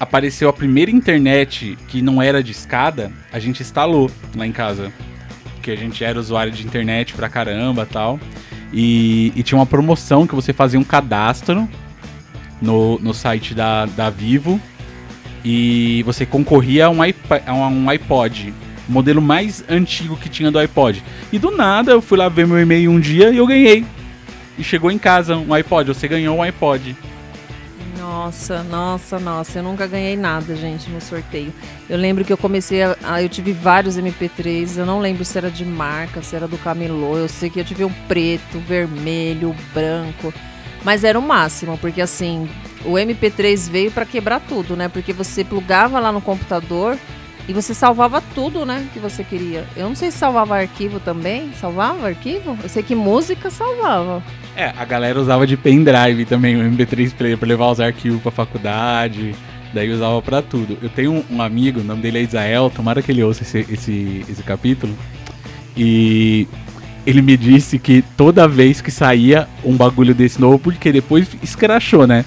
apareceu 0.00 0.48
a 0.48 0.52
primeira 0.52 0.90
internet 0.90 1.76
que 1.88 2.02
não 2.02 2.20
era 2.20 2.42
de 2.42 2.52
escada, 2.52 3.12
a 3.32 3.38
gente 3.38 3.62
instalou 3.62 4.10
lá 4.34 4.46
em 4.46 4.52
casa. 4.52 4.92
Porque 5.62 5.70
a 5.70 5.76
gente 5.76 6.02
era 6.02 6.18
usuário 6.18 6.50
de 6.50 6.66
internet 6.66 7.14
pra 7.14 7.28
caramba 7.28 7.86
tal. 7.86 8.18
E, 8.72 9.32
e 9.36 9.44
tinha 9.44 9.56
uma 9.56 9.64
promoção 9.64 10.26
que 10.26 10.34
você 10.34 10.52
fazia 10.52 10.80
um 10.80 10.82
cadastro 10.82 11.68
no, 12.60 12.98
no 12.98 13.14
site 13.14 13.54
da, 13.54 13.86
da 13.86 14.10
Vivo 14.10 14.60
e 15.44 16.02
você 16.02 16.26
concorria 16.26 16.86
a 16.86 16.90
um, 16.90 17.04
iPa- 17.04 17.42
a 17.46 17.54
um 17.54 17.88
iPod. 17.88 18.52
O 18.88 18.92
modelo 18.92 19.22
mais 19.22 19.64
antigo 19.68 20.16
que 20.16 20.28
tinha 20.28 20.50
do 20.50 20.58
iPod. 20.58 21.00
E 21.32 21.38
do 21.38 21.52
nada 21.52 21.92
eu 21.92 22.02
fui 22.02 22.18
lá 22.18 22.28
ver 22.28 22.44
meu 22.44 22.60
e-mail 22.60 22.90
um 22.90 22.98
dia 22.98 23.30
e 23.30 23.36
eu 23.36 23.46
ganhei. 23.46 23.84
E 24.58 24.64
chegou 24.64 24.90
em 24.90 24.98
casa 24.98 25.36
um 25.36 25.54
iPod. 25.54 25.86
Você 25.86 26.08
ganhou 26.08 26.38
um 26.38 26.42
iPod. 26.42 26.96
Nossa, 28.16 28.62
nossa, 28.62 29.18
nossa, 29.18 29.58
eu 29.58 29.62
nunca 29.62 29.86
ganhei 29.86 30.18
nada, 30.18 30.54
gente, 30.54 30.90
no 30.90 31.00
sorteio. 31.00 31.50
Eu 31.88 31.96
lembro 31.96 32.26
que 32.26 32.30
eu 32.32 32.36
comecei 32.36 32.82
a, 32.82 32.94
a- 33.02 33.22
eu 33.22 33.28
tive 33.28 33.54
vários 33.54 33.96
MP3, 33.96 34.76
eu 34.76 34.84
não 34.84 35.00
lembro 35.00 35.24
se 35.24 35.38
era 35.38 35.50
de 35.50 35.64
marca, 35.64 36.20
se 36.20 36.36
era 36.36 36.46
do 36.46 36.58
Camelô, 36.58 37.16
eu 37.16 37.26
sei 37.26 37.48
que 37.48 37.58
eu 37.58 37.64
tive 37.64 37.86
um 37.86 37.92
preto, 38.06 38.58
vermelho, 38.68 39.56
branco, 39.72 40.32
mas 40.84 41.04
era 41.04 41.18
o 41.18 41.22
máximo, 41.22 41.78
porque 41.78 42.02
assim, 42.02 42.46
o 42.84 42.98
MP3 42.98 43.66
veio 43.70 43.90
pra 43.90 44.04
quebrar 44.04 44.40
tudo, 44.40 44.76
né? 44.76 44.88
Porque 44.88 45.14
você 45.14 45.42
plugava 45.42 45.98
lá 45.98 46.12
no 46.12 46.20
computador 46.20 46.98
e 47.48 47.54
você 47.54 47.72
salvava 47.72 48.22
tudo, 48.34 48.66
né, 48.66 48.86
que 48.92 48.98
você 49.00 49.24
queria. 49.24 49.66
Eu 49.74 49.88
não 49.88 49.96
sei 49.96 50.10
se 50.10 50.18
salvava 50.18 50.54
arquivo 50.56 51.00
também, 51.00 51.50
salvava 51.58 52.06
arquivo? 52.08 52.58
Eu 52.62 52.68
sei 52.68 52.82
que 52.82 52.94
música 52.94 53.50
salvava. 53.50 54.22
É, 54.56 54.72
a 54.76 54.84
galera 54.84 55.18
usava 55.18 55.46
de 55.46 55.56
pendrive 55.56 56.24
também, 56.26 56.56
o 56.56 56.70
MP3 56.70 57.12
player, 57.14 57.38
pra 57.38 57.48
levar 57.48 57.70
os 57.70 57.80
arquivos 57.80 58.20
pra 58.20 58.30
faculdade. 58.30 59.34
Daí 59.72 59.90
usava 59.90 60.20
pra 60.20 60.42
tudo. 60.42 60.76
Eu 60.82 60.90
tenho 60.90 61.24
um, 61.30 61.40
amigo, 61.40 61.80
o 61.80 61.84
nome 61.84 62.02
dele 62.02 62.18
é 62.18 62.22
Isael, 62.22 62.68
tomara 62.68 63.00
que 63.00 63.10
ele 63.10 63.22
ouça 63.22 63.42
esse, 63.42 63.66
esse, 63.70 64.24
esse 64.28 64.42
capítulo. 64.42 64.94
E 65.74 66.46
ele 67.06 67.22
me 67.22 67.36
disse 67.36 67.78
que 67.78 68.04
toda 68.16 68.46
vez 68.46 68.82
que 68.82 68.90
saía 68.90 69.48
um 69.64 69.74
bagulho 69.74 70.14
desse 70.14 70.38
novo, 70.38 70.58
porque 70.58 70.92
depois 70.92 71.26
escrachou, 71.42 72.06
né? 72.06 72.24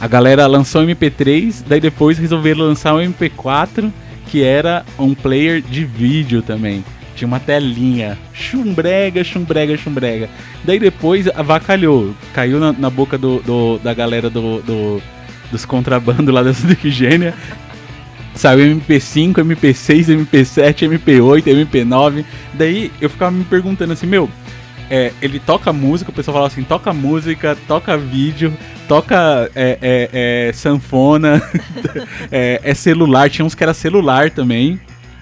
A 0.00 0.08
galera 0.08 0.46
lançou 0.48 0.82
o 0.82 0.86
MP3, 0.86 1.62
daí 1.66 1.80
depois 1.80 2.18
resolveram 2.18 2.60
lançar 2.62 2.94
o 2.94 2.98
MP4, 2.98 3.90
que 4.26 4.42
era 4.42 4.84
um 4.98 5.14
player 5.14 5.60
de 5.60 5.84
vídeo 5.84 6.42
também. 6.42 6.82
Tinha 7.14 7.26
uma 7.28 7.40
telinha. 7.40 8.18
Chumbrega, 8.32 9.22
chumbrega, 9.24 9.76
chumbrega. 9.76 10.28
Daí 10.64 10.78
depois 10.78 11.26
avacalhou. 11.28 12.14
Caiu 12.32 12.58
na, 12.58 12.72
na 12.72 12.90
boca 12.90 13.18
do, 13.18 13.40
do- 13.40 13.78
da 13.78 13.92
galera 13.92 14.30
do, 14.30 14.60
do- 14.62 15.02
dos 15.50 15.64
contrabandos 15.64 16.32
lá 16.32 16.42
da 16.42 16.54
Santa 16.54 16.72
Efigênia. 16.72 17.34
Saiu 18.34 18.76
MP5, 18.76 19.34
MP6, 19.34 20.06
MP7, 20.26 20.88
MP8, 20.88 21.44
MP9. 21.44 22.24
Daí 22.54 22.90
eu 23.00 23.10
ficava 23.10 23.30
me 23.32 23.44
perguntando 23.44 23.92
assim, 23.92 24.06
meu, 24.06 24.30
é, 24.88 25.12
ele 25.20 25.38
toca 25.38 25.72
música, 25.72 26.10
o 26.10 26.14
pessoal 26.14 26.34
falava 26.34 26.52
assim, 26.52 26.62
toca 26.62 26.92
música, 26.92 27.56
toca 27.68 27.96
vídeo, 27.98 28.52
toca 28.88 29.50
é, 29.54 29.78
é, 29.82 30.48
é, 30.48 30.52
sanfona, 30.52 31.42
é, 32.30 32.60
é 32.64 32.74
celular, 32.74 33.28
tinha 33.28 33.44
uns 33.44 33.54
que 33.54 33.62
era 33.62 33.74
celular 33.74 34.30
também, 34.30 34.80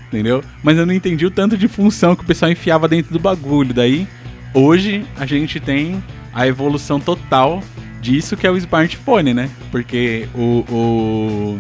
entendeu? 0.09 0.43
Mas 0.63 0.77
eu 0.79 0.85
não 0.87 0.93
entendi 0.95 1.25
o 1.27 1.31
tanto 1.31 1.57
de 1.57 1.69
função 1.69 2.17
que 2.17 2.23
o 2.23 2.27
pessoal 2.27 2.51
enfiava 2.51 2.89
dentro 2.89 3.13
do 3.13 3.19
bagulho. 3.19 3.73
Daí, 3.73 4.07
hoje, 4.53 5.05
a 5.17 5.25
gente 5.27 5.61
tem 5.61 6.03
a 6.35 6.47
evolução 6.47 6.99
total 7.01 7.63
disso 8.01 8.37
que 8.37 8.47
é 8.47 8.51
o 8.51 8.57
smartphone, 8.57 9.33
né? 9.35 9.49
Porque 9.71 10.29
o... 10.35 10.65
o- 10.71 11.59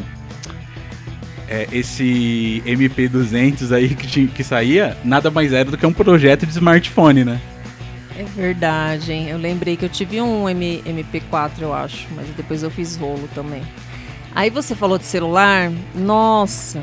é, 1.50 1.66
esse 1.72 2.62
MP200 2.66 3.72
aí 3.72 3.94
que, 3.94 4.06
tinha- 4.06 4.26
que 4.28 4.44
saía, 4.44 4.96
nada 5.02 5.30
mais 5.30 5.50
era 5.52 5.70
do 5.70 5.78
que 5.78 5.86
um 5.86 5.92
projeto 5.94 6.44
de 6.44 6.52
smartphone, 6.52 7.24
né? 7.24 7.40
É 8.18 8.22
verdade, 8.36 9.12
hein? 9.12 9.28
Eu 9.30 9.38
lembrei 9.38 9.74
que 9.76 9.84
eu 9.84 9.88
tive 9.88 10.20
um 10.20 10.46
M- 10.48 10.82
MP4, 10.84 11.52
eu 11.60 11.72
acho, 11.72 12.06
mas 12.14 12.26
depois 12.36 12.62
eu 12.62 12.70
fiz 12.70 12.96
rolo 12.96 13.28
também. 13.34 13.62
Aí 14.34 14.50
você 14.50 14.74
falou 14.74 14.98
de 14.98 15.04
celular, 15.06 15.72
nossa, 15.94 16.82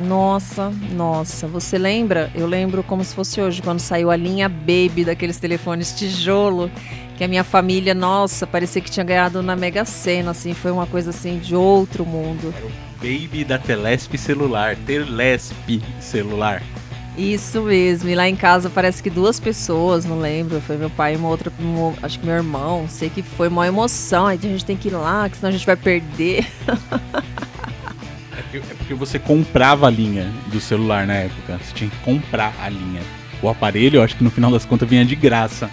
nossa, 0.00 0.70
nossa. 0.92 1.46
Você 1.48 1.78
lembra? 1.78 2.30
Eu 2.34 2.46
lembro 2.46 2.82
como 2.82 3.04
se 3.04 3.14
fosse 3.14 3.40
hoje, 3.40 3.62
quando 3.62 3.80
saiu 3.80 4.10
a 4.10 4.16
linha 4.16 4.48
Baby 4.48 5.04
daqueles 5.04 5.38
telefones 5.38 5.92
tijolo, 5.92 6.70
que 7.16 7.24
a 7.24 7.28
minha 7.28 7.44
família, 7.44 7.94
nossa, 7.94 8.46
parecia 8.46 8.82
que 8.82 8.90
tinha 8.90 9.04
ganhado 9.04 9.42
na 9.42 9.54
Mega 9.54 9.84
Sena, 9.84 10.32
assim, 10.32 10.52
foi 10.54 10.70
uma 10.70 10.86
coisa 10.86 11.10
assim 11.10 11.38
de 11.38 11.54
outro 11.54 12.04
mundo. 12.04 12.52
Baby 13.00 13.44
da 13.44 13.58
Telesp 13.58 14.16
celular, 14.16 14.76
Telesp 14.86 15.80
celular. 16.00 16.62
Isso 17.16 17.62
mesmo. 17.62 18.08
E 18.08 18.14
lá 18.16 18.28
em 18.28 18.34
casa 18.34 18.68
parece 18.68 19.00
que 19.00 19.08
duas 19.08 19.38
pessoas, 19.38 20.04
não 20.04 20.18
lembro. 20.18 20.60
Foi 20.60 20.76
meu 20.76 20.90
pai 20.90 21.14
e 21.14 21.16
uma 21.16 21.28
outra, 21.28 21.52
um- 21.60 21.92
acho 22.02 22.18
que 22.18 22.26
meu 22.26 22.34
irmão. 22.34 22.86
Sei 22.88 23.08
que 23.08 23.22
foi 23.22 23.46
uma 23.46 23.66
emoção. 23.68 24.26
Aí 24.26 24.36
a 24.36 24.40
gente 24.48 24.64
tem 24.64 24.76
que 24.76 24.88
ir 24.88 24.92
lá, 24.92 25.28
que 25.28 25.36
senão 25.36 25.50
a 25.50 25.52
gente 25.52 25.64
vai 25.64 25.76
perder. 25.76 26.44
É 28.58 28.74
porque, 28.74 28.94
você 28.94 29.18
comprava 29.18 29.86
a 29.86 29.90
linha 29.90 30.30
do 30.46 30.60
celular 30.60 31.06
na 31.06 31.14
época. 31.14 31.58
Você 31.62 31.74
tinha 31.74 31.90
que 31.90 31.96
comprar 31.98 32.52
a 32.62 32.68
linha. 32.68 33.02
O 33.42 33.48
aparelho, 33.48 33.98
eu 33.98 34.02
acho 34.02 34.16
que 34.16 34.24
no 34.24 34.30
final 34.30 34.50
das 34.50 34.64
contas 34.64 34.88
vinha 34.88 35.04
de 35.04 35.14
graça, 35.16 35.68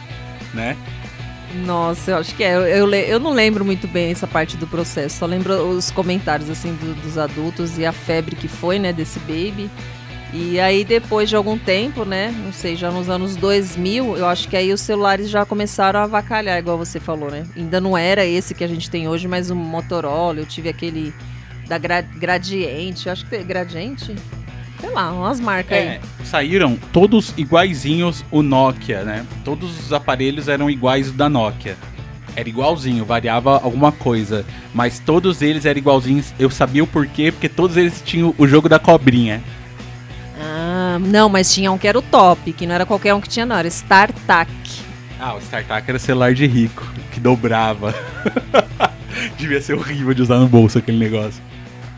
né? 0.53 0.75
Nossa, 1.65 2.11
eu 2.11 2.17
acho 2.17 2.33
que 2.35 2.43
é. 2.43 2.55
Eu, 2.55 2.61
eu, 2.65 2.93
eu 2.93 3.19
não 3.19 3.31
lembro 3.33 3.63
muito 3.65 3.87
bem 3.87 4.11
essa 4.11 4.25
parte 4.27 4.55
do 4.57 4.65
processo. 4.67 5.17
Só 5.19 5.25
lembro 5.25 5.53
os 5.69 5.91
comentários 5.91 6.49
assim 6.49 6.73
do- 6.75 6.95
dos 7.01 7.17
adultos 7.17 7.77
e 7.77 7.85
a 7.85 7.91
febre 7.91 8.35
que 8.35 8.47
foi, 8.47 8.79
né, 8.79 8.93
desse 8.93 9.19
baby. 9.19 9.69
E 10.33 10.57
aí 10.61 10.85
depois 10.85 11.27
de 11.27 11.35
algum 11.35 11.57
tempo, 11.57 12.05
né, 12.05 12.33
não 12.45 12.53
sei, 12.53 12.77
já 12.77 12.89
nos 12.89 13.09
anos 13.09 13.35
2000, 13.35 14.15
eu 14.15 14.25
acho 14.25 14.47
que 14.47 14.55
aí 14.55 14.71
os 14.71 14.79
celulares 14.79 15.29
já 15.29 15.45
começaram 15.45 15.99
a 15.99 16.03
avacalhar, 16.03 16.57
igual 16.57 16.77
você 16.77 17.01
falou, 17.01 17.29
né? 17.29 17.45
Ainda 17.55 17.81
não 17.81 17.97
era 17.97 18.25
esse 18.25 18.53
que 18.55 18.63
a 18.63 18.67
gente 18.67 18.89
tem 18.89 19.09
hoje, 19.09 19.27
mas 19.27 19.49
o 19.51 19.55
Motorola, 19.55 20.39
eu 20.39 20.45
tive 20.45 20.69
aquele 20.69 21.13
da 21.67 21.77
Gra- 21.77 22.01
Gradiente, 22.01 23.07
eu 23.07 23.13
acho 23.13 23.25
que 23.25 23.35
é 23.35 23.43
Gradiente, 23.43 24.15
sei 24.79 24.89
lá, 24.89 25.11
umas 25.11 25.39
marcas 25.39 25.77
aí. 25.77 25.87
É, 25.87 26.01
saíram 26.23 26.77
todos 26.91 27.33
iguaizinhos 27.37 28.23
o 28.31 28.41
Nokia, 28.41 29.03
né? 29.03 29.25
Todos 29.45 29.79
os 29.79 29.93
aparelhos 29.93 30.47
eram 30.47 30.69
iguais 30.69 31.09
o 31.09 31.13
da 31.13 31.29
Nokia. 31.29 31.77
Era 32.35 32.47
igualzinho, 32.47 33.03
variava 33.03 33.59
alguma 33.61 33.91
coisa. 33.91 34.45
Mas 34.73 34.99
todos 34.99 35.41
eles 35.41 35.65
eram 35.65 35.77
igualzinhos. 35.79 36.33
Eu 36.39 36.49
sabia 36.49 36.81
o 36.83 36.87
porquê, 36.87 37.29
porque 37.31 37.49
todos 37.49 37.75
eles 37.75 38.01
tinham 38.05 38.33
o 38.37 38.47
jogo 38.47 38.69
da 38.69 38.79
cobrinha. 38.79 39.41
Ah, 40.39 40.97
não, 41.01 41.27
mas 41.29 41.53
tinha 41.53 41.71
um 41.71 41.77
que 41.77 41.87
era 41.87 41.99
o 41.99 42.01
top, 42.01 42.53
que 42.53 42.65
não 42.65 42.73
era 42.73 42.85
qualquer 42.85 43.13
um 43.13 43.19
que 43.21 43.27
tinha, 43.27 43.45
não, 43.45 43.55
era 43.57 43.67
StarTAC. 43.67 44.49
Ah, 45.19 45.35
o 45.35 45.39
StarTAC 45.39 45.89
era 45.89 45.99
celular 45.99 46.33
de 46.33 46.47
rico, 46.47 46.83
que 47.11 47.19
dobrava. 47.19 47.93
Devia 49.41 49.59
ser 49.59 49.73
horrível 49.73 50.13
de 50.13 50.21
usar 50.21 50.37
no 50.37 50.47
bolso 50.47 50.77
aquele 50.77 50.99
negócio. 50.99 51.41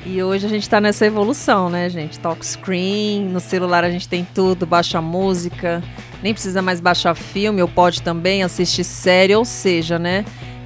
E 0.06 0.24
hoje 0.24 0.46
a 0.46 0.50
gente 0.50 0.70
tá 0.70 0.80
nessa 0.80 1.06
evolução, 1.06 1.70
né, 1.70 1.90
gente? 1.90 2.18
Talk 2.18 2.46
screen, 2.46 3.26
no 3.26 3.42
celular 3.42 3.84
a 3.84 3.92
gente 3.92 4.08
tem 4.08 4.26
tudo, 4.34 4.66
baixa 4.66 5.02
música, 5.02 5.84
nem 6.24 6.34
precisa 6.34 6.62
mais 6.62 6.80
baixar 6.80 7.14
filme, 7.16 7.62
ou 7.62 7.68
pode 7.68 8.02
também 8.02 8.44
assistir 8.44 8.86
série, 8.86 9.36
ou 9.36 9.44
seja, 9.44 10.00
né? 10.00 10.24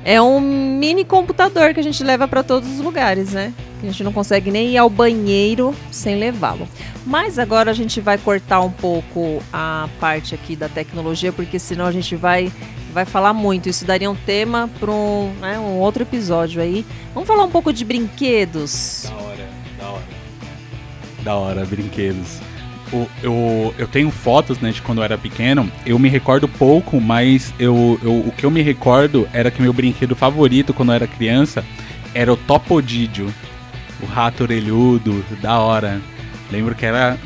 É 0.10 0.22
um 0.22 0.40
mini 0.40 1.04
computador 1.04 1.74
que 1.74 1.82
a 1.82 1.84
gente 1.84 2.02
leva 2.02 2.30
para 2.30 2.42
todos 2.42 2.70
os 2.70 2.80
lugares, 2.80 3.34
né? 3.34 3.54
A 3.84 3.86
gente 3.86 4.06
não 4.06 4.14
consegue 4.14 4.50
nem 4.50 4.70
ir 4.70 4.78
ao 4.78 4.90
banheiro 4.90 5.76
sem 5.92 6.16
levá-lo. 6.16 6.66
Mas 7.06 7.38
agora 7.38 7.72
a 7.72 7.74
gente 7.74 8.00
vai 8.00 8.18
cortar 8.18 8.62
um 8.62 8.72
pouco 8.72 9.44
a 9.52 9.90
parte 10.00 10.34
aqui 10.34 10.56
da 10.56 10.70
tecnologia, 10.70 11.34
porque 11.34 11.60
senão 11.60 11.86
a 11.86 11.92
gente 11.92 12.16
vai 12.16 12.50
vai 12.94 13.04
falar 13.04 13.34
muito. 13.34 13.68
Isso 13.68 13.84
daria 13.84 14.10
um 14.10 14.16
tema 14.16 14.70
para 14.80 14.90
um, 14.90 15.34
né, 15.42 15.60
um 15.60 15.78
outro 15.78 16.04
episódio 16.04 16.62
aí. 16.62 16.86
Vamos 17.14 17.28
falar 17.28 17.44
um 17.44 17.52
pouco 17.52 17.74
de 17.74 17.84
brinquedos. 17.84 19.08
Da 19.10 19.16
hora, 19.18 19.50
da 19.78 19.90
hora. 19.90 20.04
Da 21.22 21.36
hora, 21.36 21.66
brinquedos. 21.66 22.40
O- 22.94 23.08
eu, 23.22 23.74
eu 23.78 23.88
tenho 23.88 24.10
fotos, 24.10 24.60
né, 24.60 24.72
de 24.72 24.82
quando 24.82 25.00
eu 25.00 25.04
era 25.04 25.18
pequeno. 25.18 25.70
Eu 25.86 26.00
me 26.00 26.08
recordo 26.10 26.48
pouco, 26.48 27.02
mas 27.02 27.54
eu, 27.60 28.00
eu- 28.02 28.20
o 28.28 28.32
que 28.36 28.46
eu 28.46 28.52
me 28.52 28.62
recordo 28.62 29.28
era 29.34 29.52
que 29.52 29.62
meu 29.62 29.74
brinquedo 29.74 30.16
favorito 30.16 30.74
quando 30.74 30.90
eu 30.90 30.96
era 30.96 31.08
criança 31.08 31.66
era 32.14 32.32
o 32.32 32.38
Topodídio. 32.38 33.34
O 34.02 34.06
rato 34.06 34.44
orelhudo, 34.44 35.24
da 35.42 35.60
hora. 35.60 36.00
Lembro 36.52 36.76
que 36.76 36.86
era, 36.86 37.18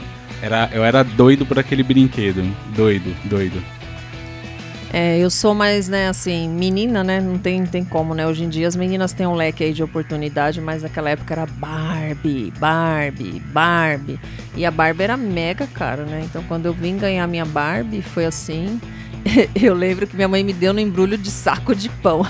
era. 0.42 0.70
Eu 0.74 0.84
era 0.86 1.04
doido 1.04 1.46
por 1.46 1.60
aquele 1.60 1.84
brinquedo. 1.84 2.44
Doido, 2.76 3.14
doido. 3.26 3.62
É, 4.94 5.18
eu 5.18 5.30
sou 5.30 5.54
mais, 5.54 5.88
né, 5.88 6.10
assim, 6.10 6.50
menina, 6.50 7.02
né? 7.02 7.22
Não 7.22 7.38
tem, 7.38 7.66
tem 7.66 7.84
como, 7.84 8.14
né? 8.14 8.28
Hoje 8.28 8.44
em 8.44 8.50
dia 8.50 8.68
as 8.68 8.76
meninas 8.76 9.14
têm 9.14 9.26
um 9.26 9.34
leque 9.34 9.64
aí 9.64 9.72
de 9.72 9.82
oportunidade, 9.82 10.60
mas 10.60 10.84
naquela 10.84 11.10
época 11.10 11.34
era 11.34 11.46
Barbie, 11.46 12.52
Barbie, 12.60 13.40
Barbie. 13.40 14.20
E 14.54 14.66
a 14.66 14.72
Barbie 14.72 15.04
era 15.04 15.16
mega 15.16 15.66
cara, 15.66 16.04
né? 16.04 16.22
Então 16.26 16.44
quando 16.44 16.66
eu 16.66 16.74
vim 16.74 16.98
ganhar 16.98 17.26
minha 17.26 17.46
Barbie, 17.46 18.02
foi 18.02 18.26
assim. 18.26 18.82
Eu 19.56 19.74
lembro 19.74 20.08
que 20.08 20.16
minha 20.16 20.28
mãe 20.28 20.44
me 20.44 20.54
deu 20.54 20.74
no 20.74 20.80
embrulho 20.80 21.18
de 21.18 21.30
saco 21.30 21.76
de 21.76 21.90
pão. 21.90 22.26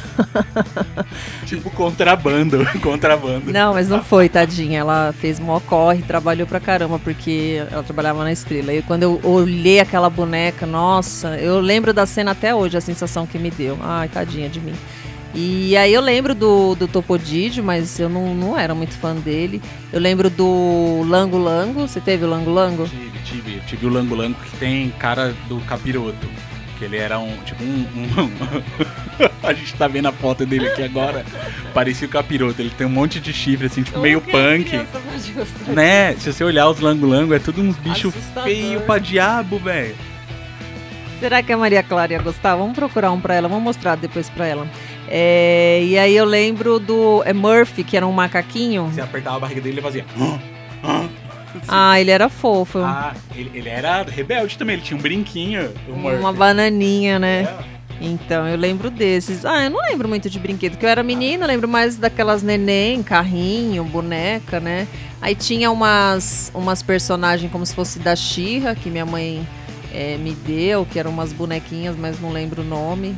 Tipo 1.46 1.70
contrabando, 1.72 2.66
contrabando. 2.82 3.52
Não, 3.52 3.74
mas 3.74 3.90
não 3.90 4.04
foi, 4.04 4.30
tadinha. 4.30 4.80
Ela 4.80 5.14
fez 5.18 5.40
mó 5.40 5.60
corre, 5.60 6.02
trabalhou 6.02 6.48
pra 6.48 6.60
caramba, 6.60 7.00
porque 7.00 7.62
ela 7.72 7.84
trabalhava 7.84 8.24
na 8.24 8.32
estrela. 8.32 8.74
E 8.74 8.82
quando 8.82 9.04
eu 9.04 9.20
olhei 9.24 9.80
aquela 9.80 10.10
boneca, 10.10 10.66
nossa, 10.66 11.38
eu 11.38 11.60
lembro 11.60 11.94
da 11.94 12.06
cena 12.06 12.32
até 12.32 12.54
hoje, 12.54 12.78
a 12.78 12.82
sensação 12.82 13.26
que 13.26 13.38
me 13.38 13.52
deu. 13.52 13.78
Ai, 13.82 14.08
tadinha 14.08 14.50
de 14.50 14.60
mim. 14.60 14.76
E 15.34 15.78
aí 15.78 15.94
eu 15.94 16.02
lembro 16.02 16.36
do, 16.36 16.76
do 16.76 16.90
Topodídio, 16.90 17.64
mas 17.64 17.98
eu 18.00 18.10
não, 18.10 18.36
não 18.36 18.58
era 18.58 18.76
muito 18.76 18.94
fã 18.96 19.16
dele. 19.16 19.62
Eu 19.92 20.00
lembro 20.02 20.30
do 20.30 21.06
Lango 21.08 21.38
Lango. 21.38 21.88
Você 21.88 22.02
teve 22.02 22.26
o 22.26 22.30
Lango 22.30 22.50
Lango? 22.50 22.86
Tive, 22.86 23.20
tive. 23.24 23.60
Tive 23.62 23.86
o 23.86 23.90
Lango 23.90 24.14
Lango 24.14 24.36
que 24.44 24.58
tem 24.58 24.90
cara 25.00 25.34
do 25.48 25.60
capiroto. 25.62 26.28
Que 26.82 26.86
ele 26.86 26.98
era 26.98 27.20
um. 27.20 27.38
Tipo 27.46 27.64
um. 27.64 27.86
um- 27.94 29.30
a 29.48 29.54
gente 29.54 29.76
tá 29.76 29.88
vendo 29.88 30.08
a 30.08 30.12
foto 30.12 30.48
dele 30.48 30.68
aqui 30.68 30.82
agora. 30.82 31.24
Parecia 31.76 32.08
o 32.08 32.10
capiroto. 32.10 32.60
Ele 32.60 32.72
tem 32.72 32.88
um 32.88 32.90
monte 32.90 33.20
de 33.20 33.32
chifre, 33.32 33.68
assim, 33.68 33.84
tipo 33.84 34.00
meio 34.00 34.20
punk. 34.20 34.84
Né? 35.68 36.16
Se 36.16 36.34
você 36.34 36.44
olhar 36.44 36.68
os 36.68 36.80
Lango 36.80 37.06
Lango, 37.06 37.36
é 37.36 37.40
tudo 37.40 37.62
uns 37.62 37.78
bichos 37.78 38.12
feios 38.44 38.82
pra 38.82 38.98
diabo, 38.98 39.60
velho. 39.60 39.96
Será 41.20 41.44
que 41.44 41.54
a 41.54 41.58
Maria 41.58 41.84
Clara 41.84 42.14
ia 42.14 42.20
gostar? 42.20 42.56
Vamos 42.56 42.74
procurar 42.76 43.12
um 43.12 43.22
pra 43.22 43.36
ela, 43.36 43.48
vamos 43.48 43.64
mostrar 43.64 43.96
depois 43.96 44.28
pra 44.28 44.48
ela. 44.48 44.68
É, 45.08 45.84
e 45.84 46.00
aí 46.00 46.16
eu 46.16 46.26
lembro 46.26 46.80
do 46.80 47.22
é 47.28 47.32
Murphy, 47.34 47.84
que 47.84 47.96
era 47.96 48.08
um 48.08 48.12
macaquinho. 48.12 48.86
Você 48.92 49.02
apertava 49.02 49.38
a 49.38 49.40
barriga 49.42 49.62
dele 49.62 49.76
e 49.76 49.78
ele 49.78 49.82
fazia. 49.84 50.04
"Hã? 50.20 50.40
Hã?" 50.84 51.10
Ah, 51.68 52.00
ele 52.00 52.12
era 52.12 52.30
fofo. 52.30 52.80
Ah, 52.80 53.14
ele, 53.36 53.52
ele 53.54 53.70
era 53.70 54.04
rebelde 54.04 54.58
também, 54.58 54.76
ele 54.76 54.84
tinha 54.84 54.98
um 54.98 55.02
brinquinho. 55.02 55.72
Murphy. 55.88 56.20
Uma 56.20 56.34
bananinha, 56.34 57.20
né? 57.20 57.44
É. 57.44 57.82
Então, 58.02 58.48
eu 58.48 58.58
lembro 58.58 58.90
desses. 58.90 59.46
Ah, 59.46 59.64
eu 59.64 59.70
não 59.70 59.80
lembro 59.80 60.10
muito 60.10 60.30
de 60.30 60.40
brinquedo, 60.40 60.72
porque 60.72 60.86
eu 60.86 60.90
era 60.90 61.04
menina, 61.04 61.44
eu 61.44 61.48
lembro 61.48 61.68
mais 61.68 61.98
daquelas 61.98 62.42
neném, 62.42 63.04
carrinho, 63.04 63.84
boneca, 63.84 64.60
né? 64.60 64.88
Aí 65.22 65.36
tinha 65.36 65.70
umas, 65.70 66.52
umas 66.56 66.82
personagens 66.82 67.52
como 67.52 67.64
se 67.64 67.76
fosse 67.76 68.00
da 68.00 68.16
Xirra, 68.16 68.74
que 68.74 68.90
minha 68.90 69.06
mãe 69.06 69.48
é, 69.94 70.18
me 70.18 70.32
deu, 70.32 70.84
que 70.84 70.98
eram 70.98 71.12
umas 71.12 71.32
bonequinhas, 71.32 71.96
mas 71.96 72.20
não 72.20 72.32
lembro 72.32 72.64
o 72.64 72.66
nome. 72.66 73.16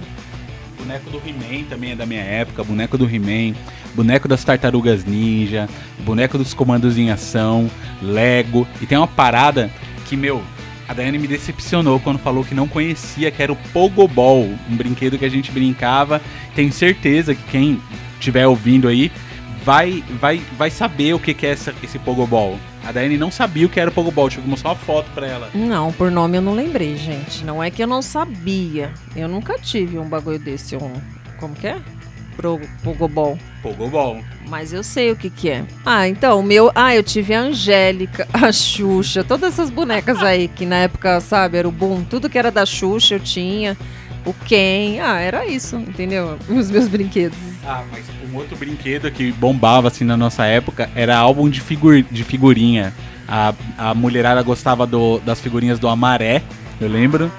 Boneco 0.83 1.09
do 1.09 1.17
He-Man 1.25 1.63
também 1.69 1.91
é 1.91 1.95
da 1.95 2.05
minha 2.05 2.21
época, 2.21 2.61
boneco 2.61 2.97
do 2.97 3.05
He-Man, 3.05 3.55
boneco 3.95 4.27
das 4.27 4.43
Tartarugas 4.43 5.05
Ninja, 5.05 5.69
boneco 5.99 6.37
dos 6.37 6.53
Comandos 6.53 6.97
em 6.97 7.09
Ação, 7.09 7.71
Lego. 8.01 8.67
E 8.81 8.85
tem 8.85 8.97
uma 8.97 9.07
parada 9.07 9.71
que, 10.05 10.17
meu, 10.17 10.43
a 10.85 10.93
Daiane 10.93 11.17
me 11.17 11.27
decepcionou 11.27 12.01
quando 12.01 12.19
falou 12.19 12.43
que 12.43 12.53
não 12.53 12.67
conhecia, 12.67 13.31
que 13.31 13.41
era 13.41 13.53
o 13.53 13.55
Pogobol, 13.71 14.43
um 14.69 14.75
brinquedo 14.75 15.17
que 15.17 15.23
a 15.23 15.29
gente 15.29 15.51
brincava. 15.51 16.21
Tenho 16.53 16.73
certeza 16.73 17.33
que 17.33 17.43
quem 17.43 17.81
estiver 18.19 18.45
ouvindo 18.45 18.89
aí 18.89 19.09
vai, 19.63 20.03
vai, 20.19 20.41
vai 20.57 20.69
saber 20.69 21.13
o 21.13 21.19
que, 21.19 21.33
que 21.33 21.45
é 21.45 21.51
essa, 21.51 21.73
esse 21.81 21.97
Pogobol. 21.97 22.59
A 22.83 22.91
Daiane 22.91 23.17
não 23.17 23.31
sabia 23.31 23.65
o 23.65 23.69
que 23.69 23.79
era 23.79 23.89
o 23.89 23.93
Pogobol, 23.93 24.29
tive 24.29 24.43
que 24.43 24.49
mostrar 24.49 24.71
uma 24.71 24.75
foto 24.75 25.09
pra 25.11 25.25
ela. 25.25 25.49
Não, 25.53 25.91
por 25.93 26.11
nome 26.11 26.37
eu 26.37 26.41
não 26.41 26.53
lembrei, 26.53 26.97
gente. 26.97 27.45
Não 27.45 27.63
é 27.63 27.71
que 27.71 27.81
eu 27.81 27.87
não 27.87 28.01
sabia. 28.01 28.91
Eu 29.15 29.29
nunca 29.29 29.57
tive 29.57 29.97
um 29.97 30.07
bagulho 30.07 30.37
desse, 30.37 30.75
um. 30.75 30.93
Como 31.39 31.55
que 31.55 31.67
é? 31.67 31.77
Pro 32.35 32.59
Pogobol. 32.83 33.37
Pogobol. 33.61 34.21
Mas 34.47 34.73
eu 34.73 34.83
sei 34.83 35.11
o 35.11 35.15
que 35.15 35.29
que 35.29 35.49
é. 35.49 35.65
Ah, 35.85 36.07
então, 36.09 36.39
o 36.39 36.43
meu... 36.43 36.71
Ah, 36.75 36.93
eu 36.93 37.03
tive 37.03 37.33
a 37.33 37.41
Angélica, 37.41 38.27
a 38.33 38.51
Xuxa, 38.51 39.23
todas 39.23 39.53
essas 39.53 39.69
bonecas 39.69 40.21
aí, 40.21 40.49
que 40.49 40.65
na 40.65 40.77
época, 40.77 41.21
sabe, 41.21 41.57
era 41.57 41.67
o 41.67 41.71
boom. 41.71 42.03
Tudo 42.03 42.29
que 42.29 42.37
era 42.37 42.51
da 42.51 42.65
Xuxa 42.65 43.15
eu 43.15 43.19
tinha. 43.19 43.77
O 44.25 44.33
Ken. 44.33 44.99
Ah, 45.01 45.19
era 45.19 45.45
isso, 45.45 45.75
entendeu? 45.75 46.37
Os 46.49 46.71
meus 46.71 46.87
brinquedos. 46.87 47.37
Ah, 47.65 47.83
mas 47.91 48.05
um 48.29 48.35
outro 48.35 48.55
brinquedo 48.57 49.09
que 49.11 49.31
bombava 49.31 49.87
assim 49.87 50.03
na 50.03 50.17
nossa 50.17 50.45
época 50.45 50.89
era 50.95 51.17
álbum 51.17 51.49
de, 51.49 51.61
figur 51.61 52.03
de 52.09 52.23
figurinha. 52.23 52.93
A, 53.27 53.53
a 53.77 53.93
mulherada 53.93 54.41
gostava 54.41 54.85
do, 54.85 55.19
das 55.19 55.39
figurinhas 55.39 55.79
do 55.79 55.87
Amaré, 55.87 56.41
eu 56.79 56.87
lembro. 56.87 57.31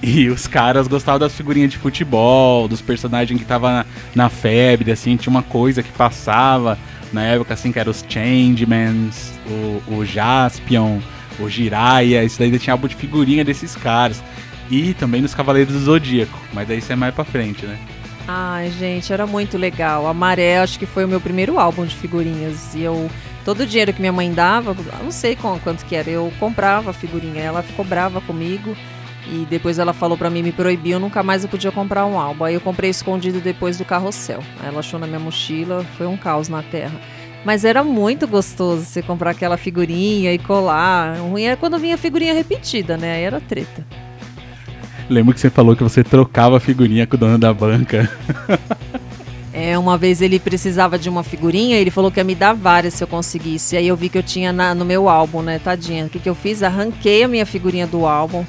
E 0.00 0.28
os 0.28 0.46
caras 0.46 0.86
gostavam 0.86 1.18
das 1.18 1.34
figurinhas 1.34 1.72
de 1.72 1.78
futebol, 1.78 2.68
dos 2.68 2.80
personagens 2.80 3.38
que 3.38 3.44
tava 3.44 3.72
na, 3.72 3.86
na 4.14 4.28
febre, 4.28 4.92
assim, 4.92 5.16
tinha 5.16 5.30
uma 5.30 5.42
coisa 5.42 5.82
que 5.82 5.90
passava 5.90 6.78
na 7.12 7.24
época, 7.24 7.54
assim, 7.54 7.72
que 7.72 7.80
era 7.80 7.90
os 7.90 8.04
Changemans, 8.08 9.32
o, 9.48 9.94
o 9.94 10.04
Jaspion, 10.04 11.00
o 11.40 11.48
Jiraiya, 11.48 12.22
isso 12.22 12.38
daí 12.38 12.56
tinha 12.58 12.74
álbum 12.74 12.86
de 12.86 12.94
figurinha 12.94 13.44
desses 13.44 13.74
caras. 13.74 14.22
E 14.70 14.94
também 14.94 15.22
nos 15.22 15.34
Cavaleiros 15.34 15.72
do 15.72 15.80
Zodíaco, 15.80 16.38
mas 16.52 16.68
daí 16.68 16.78
isso 16.78 16.92
é 16.92 16.96
mais 16.96 17.14
pra 17.14 17.24
frente, 17.24 17.64
né? 17.64 17.78
Ai, 18.26 18.70
gente, 18.70 19.10
era 19.10 19.26
muito 19.26 19.56
legal. 19.56 20.06
A 20.06 20.12
Maré, 20.12 20.58
acho 20.58 20.78
que 20.78 20.84
foi 20.84 21.04
o 21.06 21.08
meu 21.08 21.20
primeiro 21.20 21.58
álbum 21.58 21.86
de 21.86 21.96
figurinhas. 21.96 22.74
E 22.74 22.82
eu, 22.82 23.10
todo 23.42 23.60
o 23.60 23.66
dinheiro 23.66 23.90
que 23.90 24.00
minha 24.00 24.12
mãe 24.12 24.30
dava, 24.30 24.76
não 25.02 25.10
sei 25.10 25.34
quanto 25.34 25.86
que 25.86 25.96
era, 25.96 26.10
eu 26.10 26.30
comprava 26.38 26.90
a 26.90 26.92
figurinha. 26.92 27.42
Ela 27.42 27.62
ficou 27.62 27.84
brava 27.84 28.20
comigo. 28.20 28.76
E 29.30 29.46
depois 29.48 29.78
ela 29.78 29.94
falou 29.94 30.16
pra 30.16 30.28
mim, 30.28 30.42
me 30.42 30.52
proibiu, 30.52 30.98
nunca 30.98 31.22
mais 31.22 31.42
eu 31.42 31.48
podia 31.48 31.72
comprar 31.72 32.04
um 32.04 32.18
álbum. 32.18 32.44
Aí 32.44 32.52
eu 32.54 32.60
comprei 32.60 32.90
escondido 32.90 33.40
depois 33.40 33.78
do 33.78 33.84
carrossel. 33.84 34.42
Ela 34.62 34.80
achou 34.80 35.00
na 35.00 35.06
minha 35.06 35.18
mochila, 35.18 35.84
foi 35.96 36.06
um 36.06 36.16
caos 36.16 36.50
na 36.50 36.62
terra. 36.62 37.00
Mas 37.46 37.64
era 37.64 37.82
muito 37.82 38.26
gostoso 38.26 38.84
você 38.84 39.00
comprar 39.00 39.30
aquela 39.30 39.56
figurinha 39.56 40.34
e 40.34 40.38
colar. 40.38 41.18
O 41.20 41.30
ruim 41.30 41.44
era 41.44 41.56
quando 41.56 41.78
vinha 41.78 41.96
figurinha 41.96 42.34
repetida, 42.34 42.98
né? 42.98 43.16
Aí 43.16 43.22
era 43.22 43.40
treta. 43.40 43.86
Lembro 45.08 45.32
que 45.34 45.40
você 45.40 45.48
falou 45.50 45.74
que 45.74 45.82
você 45.82 46.04
trocava 46.04 46.60
figurinha 46.60 47.06
com 47.06 47.16
o 47.16 47.18
dono 47.18 47.38
da 47.38 47.52
banca. 47.52 48.10
É, 49.52 49.76
uma 49.78 49.96
vez 49.96 50.20
ele 50.22 50.38
precisava 50.38 50.98
de 50.98 51.08
uma 51.08 51.24
figurinha, 51.24 51.76
ele 51.76 51.90
falou 51.90 52.10
que 52.12 52.20
ia 52.20 52.24
me 52.24 52.34
dar 52.34 52.52
várias 52.54 52.94
se 52.94 53.02
eu 53.02 53.08
conseguisse. 53.08 53.76
Aí 53.76 53.88
eu 53.88 53.96
vi 53.96 54.08
que 54.08 54.18
eu 54.18 54.22
tinha 54.22 54.52
na- 54.52 54.74
no 54.74 54.84
meu 54.84 55.08
álbum, 55.08 55.42
né, 55.42 55.58
tadinha. 55.58 56.04
O 56.06 56.08
que, 56.08 56.18
que 56.18 56.28
eu 56.28 56.34
fiz? 56.34 56.62
Arranquei 56.62 57.24
a 57.24 57.28
minha 57.28 57.44
figurinha 57.46 57.86
do 57.86 58.06
álbum, 58.06 58.44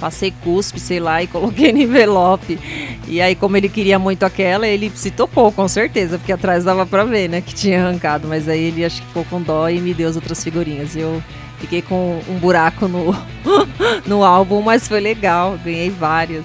passei 0.00 0.32
cuspe, 0.42 0.80
sei 0.80 1.00
lá, 1.00 1.22
e 1.22 1.26
coloquei 1.28 1.72
no 1.72 1.80
envelope. 1.80 2.58
E 3.06 3.20
aí, 3.20 3.34
como 3.34 3.56
ele 3.56 3.68
queria 3.68 3.98
muito 3.98 4.22
aquela, 4.24 4.66
ele 4.66 4.90
se 4.94 5.10
tocou, 5.10 5.52
com 5.52 5.68
certeza, 5.68 6.16
porque 6.16 6.32
atrás 6.32 6.64
dava 6.64 6.86
pra 6.86 7.04
ver, 7.04 7.28
né, 7.28 7.40
que 7.42 7.54
tinha 7.54 7.84
arrancado. 7.84 8.26
Mas 8.28 8.48
aí 8.48 8.62
ele 8.64 8.84
acho 8.84 9.02
que 9.02 9.08
ficou 9.08 9.24
com 9.24 9.42
dó 9.42 9.68
e 9.68 9.80
me 9.80 9.92
deu 9.92 10.08
as 10.08 10.16
outras 10.16 10.42
figurinhas. 10.42 10.94
E 10.94 11.00
eu 11.00 11.22
fiquei 11.64 11.80
com 11.82 12.20
um 12.28 12.34
buraco 12.38 12.86
no, 12.86 13.16
no 14.06 14.22
álbum, 14.22 14.60
mas 14.60 14.86
foi 14.86 15.00
legal, 15.00 15.58
ganhei 15.64 15.88
várias. 15.88 16.44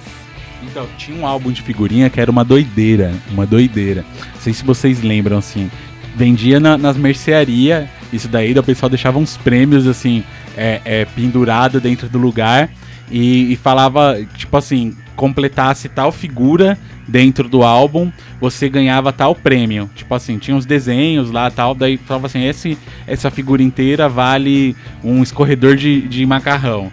Então, 0.62 0.86
tinha 0.96 1.16
um 1.18 1.26
álbum 1.26 1.52
de 1.52 1.62
figurinha 1.62 2.08
que 2.08 2.20
era 2.20 2.30
uma 2.30 2.44
doideira, 2.44 3.12
uma 3.30 3.46
doideira. 3.46 4.04
Não 4.34 4.40
sei 4.40 4.52
se 4.54 4.64
vocês 4.64 5.02
lembram, 5.02 5.38
assim. 5.38 5.70
Vendia 6.16 6.58
na- 6.58 6.76
nas 6.78 6.96
mercearias, 6.96 7.86
isso 8.12 8.28
daí, 8.28 8.52
daí 8.52 8.60
o 8.60 8.64
pessoal 8.64 8.88
deixava 8.88 9.18
uns 9.18 9.36
prêmios, 9.36 9.86
assim, 9.86 10.24
é, 10.56 10.80
é, 10.84 11.04
pendurado 11.04 11.80
dentro 11.80 12.08
do 12.08 12.18
lugar 12.18 12.70
e, 13.10 13.52
e 13.52 13.56
falava, 13.56 14.18
tipo 14.36 14.56
assim, 14.56 14.96
completasse 15.16 15.88
tal 15.88 16.10
figura 16.10 16.78
dentro 17.06 17.48
do 17.48 17.62
álbum, 17.62 18.10
você 18.40 18.68
ganhava 18.68 19.12
tal 19.12 19.34
prêmio. 19.34 19.90
Tipo 19.94 20.14
assim, 20.14 20.38
tinha 20.38 20.56
uns 20.56 20.64
desenhos 20.64 21.30
lá 21.30 21.50
tal, 21.50 21.74
daí 21.74 21.96
falava 21.96 22.26
assim, 22.26 22.44
esse, 22.44 22.78
essa 23.06 23.30
figura 23.30 23.62
inteira 23.62 24.08
vale 24.08 24.74
um 25.04 25.22
escorredor 25.22 25.76
de, 25.76 26.02
de 26.02 26.24
macarrão. 26.24 26.90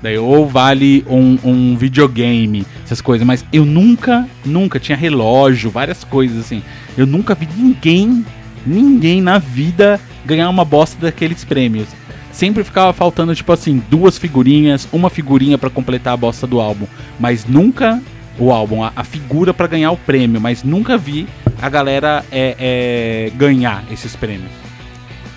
Daí, 0.00 0.18
ou 0.18 0.46
vale 0.46 1.02
um, 1.08 1.38
um 1.42 1.76
videogame, 1.76 2.66
essas 2.84 3.00
coisas. 3.00 3.26
Mas 3.26 3.44
eu 3.50 3.64
nunca, 3.64 4.28
nunca 4.44 4.78
tinha 4.78 4.96
relógio, 4.96 5.70
várias 5.70 6.04
coisas 6.04 6.38
assim. 6.44 6.62
Eu 6.96 7.06
nunca 7.06 7.34
vi 7.34 7.48
ninguém, 7.56 8.24
ninguém 8.66 9.22
na 9.22 9.38
vida 9.38 9.98
ganhar 10.24 10.50
uma 10.50 10.64
bosta 10.64 11.00
daqueles 11.00 11.42
prêmios. 11.42 11.88
Sempre 12.30 12.64
ficava 12.64 12.92
faltando, 12.92 13.34
tipo 13.34 13.50
assim, 13.52 13.82
duas 13.88 14.18
figurinhas, 14.18 14.86
uma 14.92 15.08
figurinha 15.08 15.56
pra 15.56 15.70
completar 15.70 16.12
a 16.12 16.18
bosta 16.18 16.46
do 16.46 16.60
álbum. 16.60 16.86
Mas 17.18 17.46
nunca 17.46 18.02
o 18.38 18.52
álbum, 18.52 18.82
a, 18.82 18.92
a 18.94 19.04
figura 19.04 19.52
pra 19.54 19.66
ganhar 19.66 19.90
o 19.90 19.96
prêmio. 19.96 20.40
Mas 20.40 20.62
nunca 20.62 20.96
vi 20.96 21.28
a 21.60 21.68
galera 21.68 22.24
é, 22.30 22.56
é, 22.58 23.30
ganhar 23.36 23.84
esses 23.90 24.14
prêmios. 24.16 24.50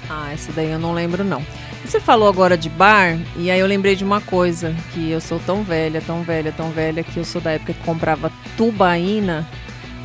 Ah, 0.09 0.33
esse 0.33 0.51
daí 0.51 0.71
eu 0.71 0.79
não 0.79 0.93
lembro 0.93 1.23
não. 1.23 1.41
Você 1.85 1.99
falou 2.01 2.27
agora 2.27 2.57
de 2.57 2.69
bar, 2.69 3.17
e 3.37 3.49
aí 3.49 3.59
eu 3.59 3.67
lembrei 3.67 3.95
de 3.95 4.03
uma 4.03 4.19
coisa, 4.19 4.75
que 4.93 5.09
eu 5.09 5.21
sou 5.21 5.39
tão 5.39 5.63
velha, 5.63 6.01
tão 6.01 6.21
velha, 6.21 6.51
tão 6.51 6.69
velha, 6.69 7.01
que 7.01 7.17
eu 7.17 7.23
sou 7.23 7.39
da 7.39 7.51
época 7.51 7.71
que 7.71 7.83
comprava 7.83 8.29
tubaína 8.57 9.47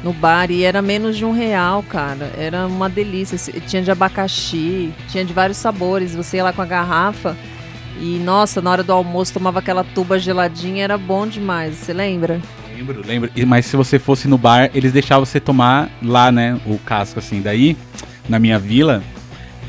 no 0.04 0.12
bar 0.12 0.50
e 0.50 0.62
era 0.62 0.80
menos 0.80 1.16
de 1.16 1.24
um 1.24 1.32
real, 1.32 1.82
cara. 1.82 2.30
Era 2.36 2.66
uma 2.66 2.88
delícia. 2.88 3.36
Tinha 3.66 3.82
de 3.82 3.90
abacaxi, 3.90 4.92
tinha 5.08 5.24
de 5.24 5.32
vários 5.32 5.58
sabores. 5.58 6.14
Você 6.14 6.36
ia 6.36 6.44
lá 6.44 6.52
com 6.52 6.62
a 6.62 6.66
garrafa 6.66 7.36
e, 8.00 8.18
nossa, 8.18 8.60
na 8.60 8.70
hora 8.70 8.82
do 8.82 8.92
almoço 8.92 9.32
tomava 9.32 9.58
aquela 9.58 9.84
tuba 9.84 10.18
geladinha, 10.18 10.84
era 10.84 10.98
bom 10.98 11.26
demais. 11.26 11.74
Você 11.76 11.92
lembra? 11.92 12.40
Lembro, 12.76 13.02
lembro. 13.06 13.30
Mas 13.46 13.66
se 13.66 13.76
você 13.76 13.98
fosse 13.98 14.28
no 14.28 14.38
bar, 14.38 14.70
eles 14.74 14.92
deixavam 14.92 15.24
você 15.24 15.40
tomar 15.40 15.90
lá, 16.02 16.32
né? 16.32 16.58
O 16.66 16.78
casco, 16.78 17.18
assim. 17.18 17.40
Daí, 17.40 17.76
na 18.28 18.38
minha 18.38 18.58
vila, 18.58 19.02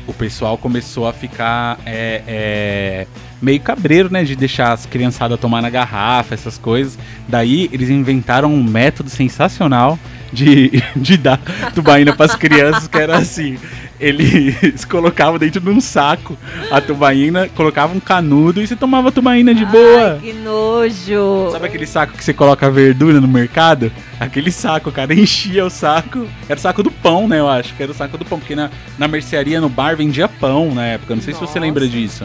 o 0.06 0.12
pessoal 0.12 0.58
começou 0.58 1.06
a 1.06 1.12
ficar 1.12 1.78
é, 1.86 2.22
é, 2.26 3.06
meio 3.40 3.60
cabreiro, 3.60 4.10
né? 4.10 4.24
De 4.24 4.34
deixar 4.34 4.72
as 4.72 4.86
criançadas 4.86 5.38
tomar 5.38 5.62
na 5.62 5.70
garrafa, 5.70 6.34
essas 6.34 6.58
coisas. 6.58 6.98
Daí, 7.28 7.68
eles 7.72 7.90
inventaram 7.90 8.52
um 8.52 8.62
método 8.62 9.10
sensacional 9.10 9.98
de, 10.32 10.82
de 10.96 11.16
dar 11.16 11.40
tubaína 11.74 12.14
para 12.14 12.26
as 12.26 12.34
crianças, 12.34 12.88
que 12.88 12.98
era 12.98 13.18
assim. 13.18 13.58
Eles 14.00 14.84
colocavam 14.84 15.38
dentro 15.38 15.60
de 15.60 15.70
um 15.70 15.80
saco 15.80 16.36
a 16.70 16.80
tubaína, 16.80 17.48
colocavam 17.48 17.96
um 17.96 18.00
canudo 18.00 18.60
e 18.60 18.66
você 18.66 18.74
tomava 18.74 19.08
a 19.08 19.12
tubaína 19.12 19.54
de 19.54 19.64
boa. 19.64 20.14
Ai, 20.14 20.18
que 20.20 20.32
nojo! 20.32 21.50
Sabe 21.52 21.66
aquele 21.66 21.86
saco 21.86 22.12
que 22.12 22.24
você 22.24 22.34
coloca 22.34 22.68
verdura 22.70 23.20
no 23.20 23.28
mercado? 23.28 23.92
Aquele 24.18 24.50
saco, 24.50 24.90
cara, 24.90 25.14
enchia 25.14 25.64
o 25.64 25.70
saco. 25.70 26.26
Era 26.48 26.58
o 26.58 26.62
saco 26.62 26.82
do 26.82 26.90
pão, 26.90 27.28
né? 27.28 27.38
Eu 27.38 27.48
acho 27.48 27.74
que 27.74 27.82
era 27.82 27.92
o 27.92 27.94
saco 27.94 28.18
do 28.18 28.24
pão, 28.24 28.38
porque 28.38 28.56
na, 28.56 28.70
na 28.98 29.06
mercearia, 29.06 29.60
no 29.60 29.68
bar, 29.68 29.96
vendia 29.96 30.28
pão 30.28 30.74
na 30.74 30.84
época. 30.84 31.14
Não 31.14 31.22
sei 31.22 31.32
se 31.32 31.40
você 31.40 31.46
Nossa. 31.46 31.60
lembra 31.60 31.88
disso. 31.88 32.24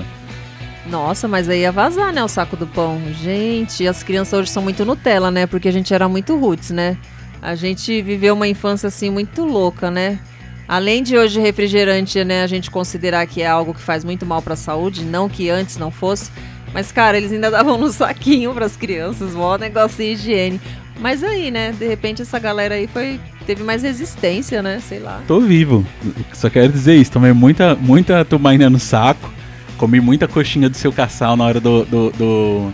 Nossa, 0.89 1.27
mas 1.27 1.47
aí 1.47 1.61
ia 1.61 1.71
vazar, 1.71 2.11
né, 2.11 2.23
o 2.23 2.27
saco 2.27 2.57
do 2.57 2.65
pão. 2.65 2.99
Gente, 3.21 3.87
as 3.87 4.01
crianças 4.01 4.39
hoje 4.39 4.49
são 4.49 4.63
muito 4.63 4.83
Nutella, 4.83 5.29
né? 5.29 5.45
Porque 5.45 5.67
a 5.67 5.71
gente 5.71 5.93
era 5.93 6.09
muito 6.09 6.35
roots, 6.35 6.71
né? 6.71 6.97
A 7.41 7.55
gente 7.55 8.01
viveu 8.01 8.33
uma 8.33 8.47
infância 8.47 8.87
assim 8.87 9.09
muito 9.09 9.43
louca, 9.43 9.89
né? 9.89 10.19
Além 10.67 11.01
de 11.01 11.17
hoje 11.17 11.39
refrigerante, 11.39 12.23
né, 12.23 12.43
a 12.43 12.47
gente 12.47 12.69
considerar 12.69 13.25
que 13.25 13.41
é 13.41 13.47
algo 13.47 13.73
que 13.73 13.81
faz 13.81 14.03
muito 14.03 14.23
mal 14.23 14.39
pra 14.39 14.55
saúde, 14.55 15.03
não 15.03 15.27
que 15.27 15.49
antes 15.49 15.77
não 15.77 15.89
fosse, 15.89 16.29
mas 16.71 16.91
cara, 16.91 17.17
eles 17.17 17.31
ainda 17.31 17.49
davam 17.51 17.75
no 17.75 17.91
saquinho 17.91 18.53
pras 18.53 18.77
crianças, 18.77 19.33
mó 19.33 19.57
negócio 19.57 19.97
de 19.97 20.11
higiene. 20.11 20.61
Mas 20.99 21.23
aí, 21.23 21.49
né, 21.49 21.71
de 21.71 21.87
repente 21.87 22.21
essa 22.21 22.37
galera 22.37 22.75
aí 22.75 22.85
foi 22.85 23.19
teve 23.49 23.63
mais 23.63 23.81
resistência, 23.81 24.61
né? 24.61 24.79
Sei 24.79 24.99
lá. 24.99 25.23
Tô 25.27 25.39
vivo. 25.39 25.83
Só 26.33 26.51
quero 26.51 26.71
dizer 26.71 26.95
isso. 26.97 27.11
Tomei 27.11 27.33
muita, 27.33 27.73
muita 27.73 28.23
tubaína 28.23 28.69
no 28.69 28.77
saco. 28.77 29.33
Comi 29.75 29.99
muita 29.99 30.27
coxinha 30.27 30.69
do 30.69 30.77
seu 30.77 30.93
caçal 30.93 31.35
na 31.35 31.45
hora 31.45 31.59
do, 31.59 31.83
do, 31.83 32.11
do, 32.11 32.73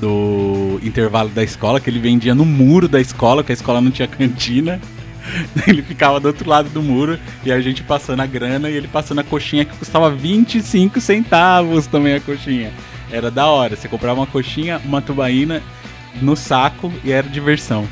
do 0.00 0.80
intervalo 0.82 1.28
da 1.30 1.42
escola, 1.42 1.80
que 1.80 1.90
ele 1.90 1.98
vendia 1.98 2.34
no 2.34 2.44
muro 2.44 2.88
da 2.88 3.00
escola, 3.00 3.42
que 3.42 3.52
a 3.52 3.54
escola 3.54 3.80
não 3.80 3.90
tinha 3.90 4.08
cantina. 4.08 4.80
Ele 5.66 5.82
ficava 5.82 6.20
do 6.20 6.28
outro 6.28 6.48
lado 6.48 6.68
do 6.68 6.80
muro 6.80 7.18
e 7.44 7.50
a 7.50 7.60
gente 7.60 7.82
passando 7.82 8.20
a 8.20 8.26
grana 8.26 8.70
e 8.70 8.74
ele 8.74 8.86
passando 8.86 9.18
a 9.18 9.24
coxinha 9.24 9.64
que 9.64 9.76
custava 9.76 10.08
25 10.08 11.00
centavos 11.00 11.88
também 11.88 12.14
a 12.14 12.20
coxinha. 12.20 12.72
Era 13.10 13.28
da 13.28 13.46
hora. 13.46 13.74
Você 13.74 13.88
comprava 13.88 14.20
uma 14.20 14.26
coxinha, 14.28 14.80
uma 14.84 15.02
tubaína 15.02 15.60
no 16.22 16.36
saco 16.36 16.92
e 17.02 17.10
era 17.10 17.28
diversão. 17.28 17.88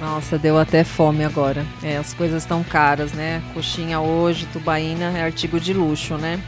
Nossa, 0.00 0.36
deu 0.36 0.58
até 0.58 0.82
fome 0.82 1.24
agora. 1.24 1.64
É, 1.80 1.96
as 1.96 2.12
coisas 2.12 2.42
estão 2.42 2.64
caras, 2.64 3.12
né? 3.12 3.40
Coxinha 3.54 4.00
hoje, 4.00 4.46
tubaína 4.52 5.16
é 5.16 5.22
artigo 5.22 5.60
de 5.60 5.72
luxo, 5.72 6.16
né? 6.16 6.40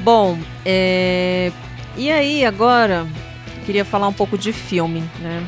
Bom, 0.00 0.38
é... 0.64 1.50
e 1.96 2.12
aí 2.12 2.44
agora 2.44 3.06
queria 3.66 3.84
falar 3.84 4.06
um 4.06 4.12
pouco 4.12 4.38
de 4.38 4.52
filme, 4.52 5.02
né? 5.20 5.46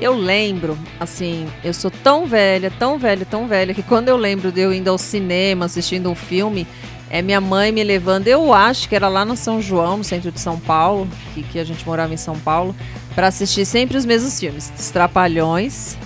Eu 0.00 0.14
lembro, 0.14 0.76
assim, 0.98 1.46
eu 1.62 1.72
sou 1.72 1.90
tão 1.90 2.26
velha, 2.26 2.70
tão 2.70 2.98
velha, 2.98 3.24
tão 3.24 3.46
velha, 3.46 3.72
que 3.72 3.82
quando 3.82 4.08
eu 4.08 4.16
lembro 4.16 4.50
de 4.50 4.60
eu 4.60 4.74
indo 4.74 4.90
ao 4.90 4.98
cinema 4.98 5.66
assistindo 5.66 6.10
um 6.10 6.16
filme, 6.16 6.66
é 7.08 7.22
minha 7.22 7.40
mãe 7.40 7.70
me 7.70 7.84
levando, 7.84 8.26
eu 8.26 8.52
acho 8.52 8.88
que 8.88 8.96
era 8.96 9.06
lá 9.06 9.24
no 9.24 9.36
São 9.36 9.62
João, 9.62 9.98
no 9.98 10.04
centro 10.04 10.32
de 10.32 10.40
São 10.40 10.58
Paulo, 10.58 11.08
que, 11.32 11.44
que 11.44 11.58
a 11.60 11.64
gente 11.64 11.86
morava 11.86 12.12
em 12.12 12.16
São 12.16 12.36
Paulo, 12.40 12.74
para 13.14 13.28
assistir 13.28 13.64
sempre 13.64 13.96
os 13.96 14.04
mesmos 14.04 14.38
filmes. 14.38 14.72
Os 14.76 14.90
Trapalhões, 14.90 15.96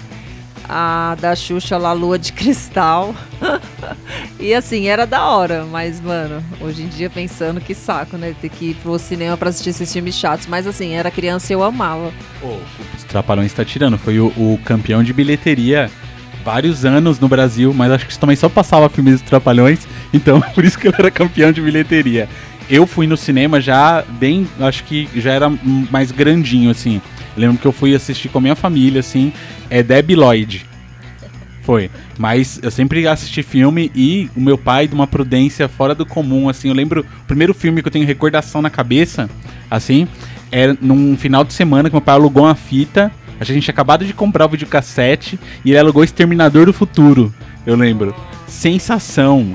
a 0.69 1.17
da 1.21 1.35
Xuxa 1.35 1.79
lá, 1.79 1.93
Lua 1.93 2.19
de 2.19 2.33
Cristal. 2.33 3.15
e 4.39 4.53
assim, 4.53 4.87
era 4.87 5.07
da 5.07 5.25
hora, 5.27 5.65
mas, 5.65 6.01
mano, 6.01 6.45
hoje 6.61 6.83
em 6.83 6.89
dia 6.89 7.09
pensando 7.09 7.61
que 7.61 7.75
saco, 7.75 8.17
né? 8.17 8.35
Ter 8.41 8.51
que 8.51 8.71
ir 8.71 8.75
pro 8.77 8.99
cinema 8.99 9.37
pra 9.37 9.49
assistir 9.49 9.71
esses 9.71 9.93
filmes 9.93 10.15
chatos. 10.15 10.47
Mas 10.47 10.67
assim, 10.67 10.95
era 10.95 11.11
criança 11.11 11.53
e 11.53 11.55
eu 11.55 11.63
amava. 11.63 12.13
Pô, 12.41 12.57
os 12.97 13.05
Trapalhões 13.05 13.53
tá 13.53 13.65
tirando. 13.65 13.97
Foi 13.97 14.21
o, 14.21 14.27
o 14.37 14.61
campeão 14.65 15.03
de 15.03 15.13
bilheteria 15.13 15.91
vários 16.45 16.85
anos 16.85 17.21
no 17.21 17.29
Brasil, 17.29 17.75
mas 17.75 17.93
acho 17.93 18.07
que 18.07 18.11
isso 18.11 18.21
também 18.21 18.37
só 18.37 18.49
passava 18.49 18.89
filmes 18.89 19.21
dos 19.21 19.23
Trapalhões, 19.23 19.87
então 20.15 20.41
por 20.55 20.65
isso 20.65 20.79
que 20.79 20.89
ele 20.89 20.97
era 20.99 21.11
campeão 21.11 21.53
de 21.53 21.61
bilheteria. 21.61 22.29
Eu 22.71 22.87
fui 22.87 23.07
no 23.07 23.17
cinema 23.17 23.61
já 23.61 24.03
bem, 24.03 24.47
acho 24.61 24.85
que 24.85 25.09
já 25.17 25.33
era 25.33 25.51
mais 25.91 26.11
grandinho, 26.11 26.71
assim. 26.71 27.01
Lembro 27.39 27.59
que 27.59 27.67
eu 27.67 27.73
fui 27.73 27.95
assistir 27.95 28.29
com 28.29 28.39
a 28.39 28.41
minha 28.41 28.57
família, 28.57 29.01
assim, 29.01 29.33
é 29.71 29.83
Debbie 29.83 30.17
Lloyd. 30.17 30.67
Foi. 31.63 31.91
Mas 32.19 32.59
eu 32.63 32.71
sempre 32.71 33.07
assisti 33.07 33.43
filme 33.43 33.93
e 33.95 34.31
o 34.35 34.41
meu 34.41 34.57
pai, 34.57 34.89
de 34.89 34.95
uma 34.95 35.07
prudência 35.07 35.69
fora 35.69 35.95
do 35.95 36.07
comum, 36.07 36.49
assim. 36.49 36.69
Eu 36.69 36.75
lembro, 36.75 37.03
o 37.03 37.27
primeiro 37.27 37.55
filme 37.55 37.83
que 37.83 37.89
eu 37.89 37.93
tenho 37.93 38.07
recordação 38.07 38.61
na 38.63 38.71
cabeça, 38.71 39.29
assim, 39.71 40.09
era 40.51 40.77
num 40.81 41.17
final 41.17 41.45
de 41.45 41.53
semana 41.53 41.89
que 41.89 41.95
meu 41.95 42.01
pai 42.01 42.15
alugou 42.15 42.45
uma 42.45 42.55
fita. 42.55 43.13
A 43.39 43.45
gente 43.45 43.65
tinha 43.65 43.73
acabado 43.73 44.05
de 44.05 44.13
comprar 44.13 44.47
o 44.47 44.49
videocassete 44.49 45.39
e 45.65 45.71
ele 45.71 45.79
alugou 45.79 46.03
Exterminador 46.03 46.67
do 46.67 46.73
Futuro. 46.73 47.33
Eu 47.67 47.77
lembro. 47.77 48.15
Sensação. 48.47 49.53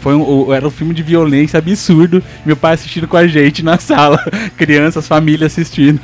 Foi 0.00 0.14
um, 0.14 0.52
era 0.54 0.66
um 0.66 0.70
filme 0.70 0.94
de 0.94 1.02
violência 1.02 1.58
absurdo. 1.58 2.22
Meu 2.46 2.56
pai 2.56 2.74
assistindo 2.74 3.08
com 3.08 3.16
a 3.16 3.26
gente 3.26 3.64
na 3.64 3.78
sala. 3.78 4.18
Crianças, 4.56 5.08
família 5.08 5.48
assistindo. 5.48 6.00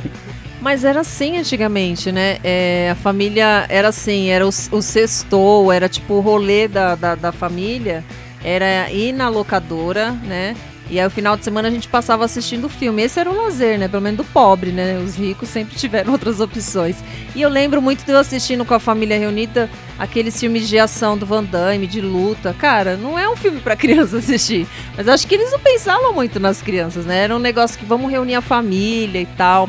Mas 0.65 0.83
era 0.83 1.01
assim 1.01 1.37
antigamente, 1.37 2.11
né? 2.11 2.39
É, 2.43 2.89
a 2.91 2.95
família 2.95 3.67
era 3.69 3.89
assim, 3.89 4.31
era 4.31 4.47
o, 4.47 4.49
o 4.49 4.81
sextou, 4.81 5.71
era 5.71 5.91
tipo 5.91 6.15
o 6.15 6.21
rolê 6.21 6.67
da, 6.67 6.95
da, 6.95 7.15
da, 7.15 7.31
família, 7.33 8.03
era 8.43 8.91
ir 8.91 9.13
na 9.13 9.29
locadora, 9.29 10.13
né? 10.13 10.57
E 10.89 10.99
aí 10.99 11.07
o 11.07 11.11
final 11.11 11.37
de 11.37 11.45
semana 11.45 11.69
a 11.69 11.71
gente 11.71 11.87
passava 11.87 12.25
assistindo 12.25 12.65
o 12.65 12.69
filme. 12.71 13.03
Esse 13.03 13.21
era 13.21 13.31
o 13.31 13.37
lazer, 13.37 13.79
né? 13.79 13.89
Pelo 13.89 14.01
menos 14.01 14.17
do 14.17 14.25
pobre, 14.25 14.71
né? 14.71 14.99
Os 15.05 15.17
ricos 15.17 15.51
sempre 15.51 15.77
tiveram 15.77 16.13
outras 16.17 16.41
opções. 16.41 16.97
E 17.35 17.43
eu 17.43 17.51
lembro 17.51 17.83
muito 17.83 18.03
de 18.03 18.13
eu 18.13 18.17
assistindo 18.17 18.65
com 18.65 18.73
a 18.73 18.81
família 18.81 19.19
reunida 19.19 19.69
aqueles 19.99 20.41
filmes 20.41 20.67
de 20.67 20.79
ação 20.79 21.19
do 21.19 21.27
Van 21.27 21.45
Damme, 21.45 21.87
de 21.87 22.01
luta. 22.01 22.55
Cara, 22.59 22.97
não 22.97 23.19
é 23.19 23.29
um 23.29 23.37
filme 23.37 23.61
para 23.61 23.77
criança 23.77 24.17
assistir. 24.17 24.67
Mas 24.97 25.09
acho 25.09 25.27
que 25.27 25.35
eles 25.35 25.53
não 25.53 25.61
pensavam 25.61 26.15
muito 26.15 26.41
nas 26.41 26.63
crianças, 26.63 27.05
né? 27.05 27.19
Era 27.19 27.37
um 27.37 27.39
negócio 27.39 27.79
que 27.79 27.85
vamos 27.85 28.11
reunir 28.11 28.37
a 28.37 28.41
família 28.41 29.21
e 29.21 29.27
tal. 29.27 29.69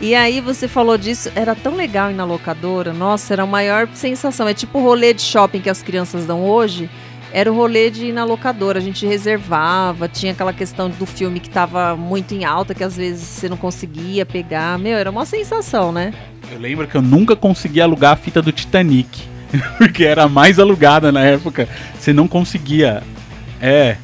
E 0.00 0.14
aí 0.14 0.40
você 0.40 0.68
falou 0.68 0.96
disso, 0.96 1.30
era 1.34 1.56
tão 1.56 1.74
legal 1.74 2.10
ir 2.10 2.14
na 2.14 2.24
locadora, 2.24 2.92
nossa, 2.92 3.34
era 3.34 3.42
a 3.42 3.46
maior 3.46 3.88
sensação. 3.94 4.46
É 4.46 4.54
tipo 4.54 4.78
o 4.78 4.82
rolê 4.82 5.12
de 5.12 5.22
shopping 5.22 5.60
que 5.60 5.68
as 5.68 5.82
crianças 5.82 6.24
dão 6.24 6.44
hoje. 6.44 6.88
Era 7.32 7.52
o 7.52 7.54
rolê 7.54 7.90
de 7.90 8.06
ir 8.06 8.12
na 8.12 8.24
locadora, 8.24 8.78
a 8.78 8.82
gente 8.82 9.04
reservava, 9.04 10.08
tinha 10.08 10.32
aquela 10.32 10.52
questão 10.52 10.88
do 10.88 11.04
filme 11.04 11.40
que 11.40 11.48
estava 11.48 11.94
muito 11.94 12.32
em 12.32 12.44
alta, 12.44 12.74
que 12.74 12.82
às 12.82 12.96
vezes 12.96 13.22
você 13.22 13.48
não 13.50 13.56
conseguia 13.56 14.24
pegar. 14.24 14.78
Meu, 14.78 14.96
era 14.96 15.10
uma 15.10 15.26
sensação, 15.26 15.92
né? 15.92 16.14
Eu 16.50 16.58
lembro 16.58 16.86
que 16.86 16.96
eu 16.96 17.02
nunca 17.02 17.36
consegui 17.36 17.82
alugar 17.82 18.12
a 18.12 18.16
fita 18.16 18.40
do 18.40 18.50
Titanic, 18.50 19.24
porque 19.76 20.04
era 20.04 20.26
mais 20.26 20.58
alugada 20.58 21.12
na 21.12 21.20
época. 21.22 21.68
Você 21.98 22.12
não 22.14 22.26
conseguia. 22.26 23.02
É, 23.60 23.96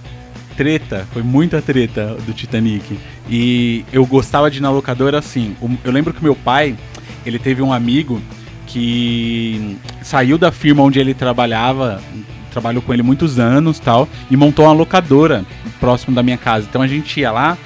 treta, 0.57 1.07
foi 1.13 1.23
muita 1.23 1.61
treta 1.61 2.17
do 2.27 2.33
Titanic. 2.33 2.99
E 3.29 3.85
eu 3.93 4.05
gostava 4.07 4.51
de 4.51 4.59
ir 4.59 4.61
na 4.61 4.71
locadora 4.71 5.19
assim. 5.19 5.57
Eu 5.85 5.93
lembro 5.93 6.13
que 6.13 6.23
meu 6.23 6.35
pai, 6.35 6.77
ele 7.25 7.39
teve 7.39 7.63
um 7.63 7.73
amigo 7.73 8.21
que 8.67 9.77
saiu 10.03 10.39
da 10.39 10.51
firma 10.51 10.83
onde 10.83 10.99
ele 10.99 11.15
trabalhava, 11.15 12.03
trabalhou 12.51 12.83
com 12.83 12.93
ele 12.93 13.03
muitos 13.03 13.39
anos 13.39 13.79
tal, 13.79 14.09
e 14.31 14.37
montou 14.37 14.65
uma 14.65 14.73
locadora 14.73 15.45
próximo 15.79 16.15
da 16.15 16.23
minha 16.23 16.39
casa. 16.39 16.67
Então 16.69 16.83
a 16.83 16.87
gente 16.87 17.21
ia 17.21 17.31
lá 17.31 17.59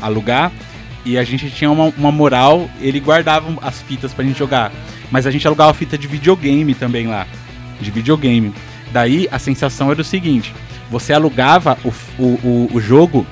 alugar 0.00 0.52
e 1.04 1.18
a 1.18 1.24
gente 1.24 1.50
tinha 1.50 1.70
uma, 1.70 1.92
uma 1.96 2.12
moral, 2.12 2.68
ele 2.80 3.00
guardava 3.00 3.52
as 3.62 3.80
fitas 3.82 4.12
pra 4.12 4.24
gente 4.24 4.38
jogar. 4.38 4.70
Mas 5.10 5.26
a 5.26 5.30
gente 5.30 5.46
alugava 5.46 5.74
fita 5.74 5.98
de 5.98 6.06
videogame 6.06 6.74
também 6.74 7.06
lá. 7.06 7.26
De 7.80 7.90
videogame. 7.90 8.52
Daí 8.92 9.28
a 9.30 9.38
sensação 9.38 9.90
era 9.90 10.00
o 10.00 10.04
seguinte: 10.04 10.54
você 10.92 11.14
alugava 11.14 11.78
o, 11.82 12.22
o, 12.22 12.26
o, 12.44 12.70
o 12.74 12.80
jogo 12.80 13.26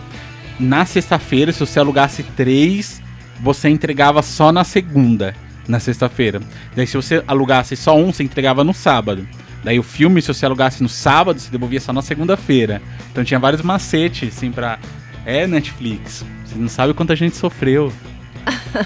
na 0.58 0.86
sexta-feira, 0.86 1.52
se 1.52 1.60
você 1.60 1.78
alugasse 1.78 2.22
três, 2.22 3.02
você 3.38 3.68
entregava 3.68 4.22
só 4.22 4.50
na 4.50 4.64
segunda, 4.64 5.34
na 5.68 5.78
sexta-feira. 5.78 6.40
Daí 6.74 6.86
se 6.86 6.96
você 6.96 7.22
alugasse 7.26 7.76
só 7.76 7.96
um, 7.96 8.12
você 8.12 8.22
entregava 8.22 8.64
no 8.64 8.72
sábado. 8.72 9.28
Daí 9.62 9.78
o 9.78 9.82
filme, 9.82 10.22
se 10.22 10.28
você 10.28 10.46
alugasse 10.46 10.82
no 10.82 10.88
sábado, 10.88 11.38
você 11.38 11.50
devolvia 11.50 11.80
só 11.80 11.92
na 11.92 12.00
segunda-feira. 12.00 12.80
Então 13.12 13.22
tinha 13.22 13.38
vários 13.38 13.60
macetes, 13.60 14.34
assim, 14.34 14.50
pra. 14.50 14.78
É 15.26 15.46
Netflix. 15.46 16.24
Você 16.46 16.54
não 16.56 16.68
sabe 16.68 16.94
quanta 16.94 17.14
gente 17.14 17.36
sofreu. 17.36 17.92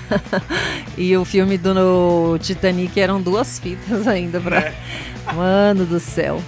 e 0.98 1.16
o 1.16 1.24
filme 1.24 1.56
do 1.56 2.36
Titanic 2.40 2.98
eram 2.98 3.22
duas 3.22 3.60
fitas 3.60 4.08
ainda 4.08 4.40
pra. 4.40 4.58
É. 4.58 4.74
Mano 5.32 5.86
do 5.86 6.00
céu. 6.00 6.42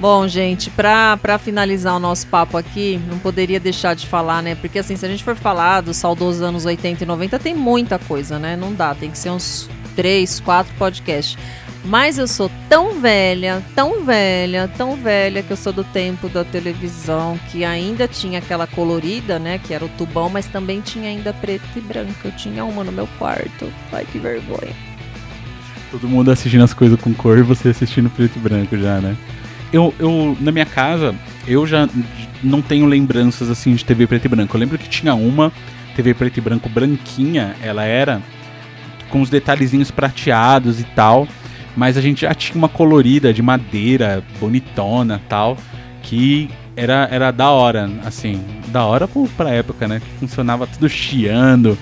Bom, 0.00 0.26
gente, 0.26 0.70
para 0.70 1.38
finalizar 1.38 1.94
o 1.94 1.98
nosso 1.98 2.26
papo 2.28 2.56
aqui, 2.56 2.98
não 3.06 3.18
poderia 3.18 3.60
deixar 3.60 3.94
de 3.94 4.06
falar, 4.06 4.42
né? 4.42 4.54
Porque 4.54 4.78
assim, 4.78 4.96
se 4.96 5.04
a 5.04 5.08
gente 5.10 5.22
for 5.22 5.36
falar 5.36 5.82
dos 5.82 5.98
saudosos 5.98 6.40
anos 6.40 6.64
80 6.64 7.04
e 7.04 7.06
90, 7.06 7.38
tem 7.38 7.54
muita 7.54 7.98
coisa, 7.98 8.38
né? 8.38 8.56
Não 8.56 8.72
dá, 8.72 8.94
tem 8.94 9.10
que 9.10 9.18
ser 9.18 9.28
uns 9.28 9.68
três, 9.94 10.40
quatro 10.40 10.74
podcasts. 10.76 11.36
Mas 11.84 12.16
eu 12.16 12.26
sou 12.26 12.50
tão 12.66 12.98
velha, 12.98 13.62
tão 13.74 14.02
velha, 14.02 14.70
tão 14.74 14.96
velha 14.96 15.42
que 15.42 15.50
eu 15.50 15.56
sou 15.56 15.72
do 15.72 15.84
tempo 15.84 16.30
da 16.30 16.44
televisão, 16.44 17.38
que 17.50 17.62
ainda 17.62 18.08
tinha 18.08 18.38
aquela 18.38 18.66
colorida, 18.66 19.38
né? 19.38 19.58
Que 19.58 19.74
era 19.74 19.84
o 19.84 19.88
tubão, 19.90 20.30
mas 20.30 20.46
também 20.46 20.80
tinha 20.80 21.10
ainda 21.10 21.34
preto 21.34 21.64
e 21.76 21.80
branco. 21.80 22.14
Eu 22.24 22.32
tinha 22.32 22.64
uma 22.64 22.82
no 22.82 22.92
meu 22.92 23.06
quarto. 23.18 23.70
Ai, 23.92 24.06
que 24.10 24.18
vergonha. 24.18 24.74
Todo 25.90 26.08
mundo 26.08 26.30
assistindo 26.30 26.64
as 26.64 26.72
coisas 26.72 26.98
com 26.98 27.12
cor 27.12 27.36
e 27.36 27.42
você 27.42 27.68
assistindo 27.68 28.08
preto 28.08 28.36
e 28.36 28.40
branco 28.40 28.78
já, 28.78 28.98
né? 28.98 29.14
Eu, 29.72 29.94
eu, 29.98 30.36
na 30.40 30.50
minha 30.50 30.66
casa, 30.66 31.14
eu 31.46 31.66
já 31.66 31.88
não 32.42 32.60
tenho 32.60 32.86
lembranças 32.86 33.50
assim 33.50 33.74
de 33.74 33.84
TV 33.84 34.06
preto 34.06 34.24
e 34.24 34.28
branco. 34.28 34.56
Eu 34.56 34.60
lembro 34.60 34.78
que 34.78 34.88
tinha 34.88 35.14
uma 35.14 35.52
TV 35.94 36.14
preto 36.14 36.38
e 36.38 36.40
branco 36.40 36.68
branquinha, 36.68 37.54
ela 37.62 37.84
era 37.84 38.22
com 39.08 39.20
os 39.20 39.28
detalhezinhos 39.28 39.90
prateados 39.90 40.80
e 40.80 40.84
tal, 40.84 41.26
mas 41.76 41.96
a 41.96 42.00
gente 42.00 42.22
já 42.22 42.32
tinha 42.34 42.56
uma 42.56 42.68
colorida 42.68 43.32
de 43.32 43.42
madeira, 43.42 44.22
bonitona, 44.38 45.20
tal, 45.28 45.56
que 46.02 46.48
era, 46.76 47.08
era 47.10 47.30
da 47.30 47.50
hora, 47.50 47.90
assim, 48.04 48.40
da 48.68 48.84
hora 48.84 49.08
pra 49.36 49.50
época, 49.50 49.88
né? 49.88 50.00
Funcionava 50.18 50.66
tudo 50.66 50.88
chiando, 50.88 51.76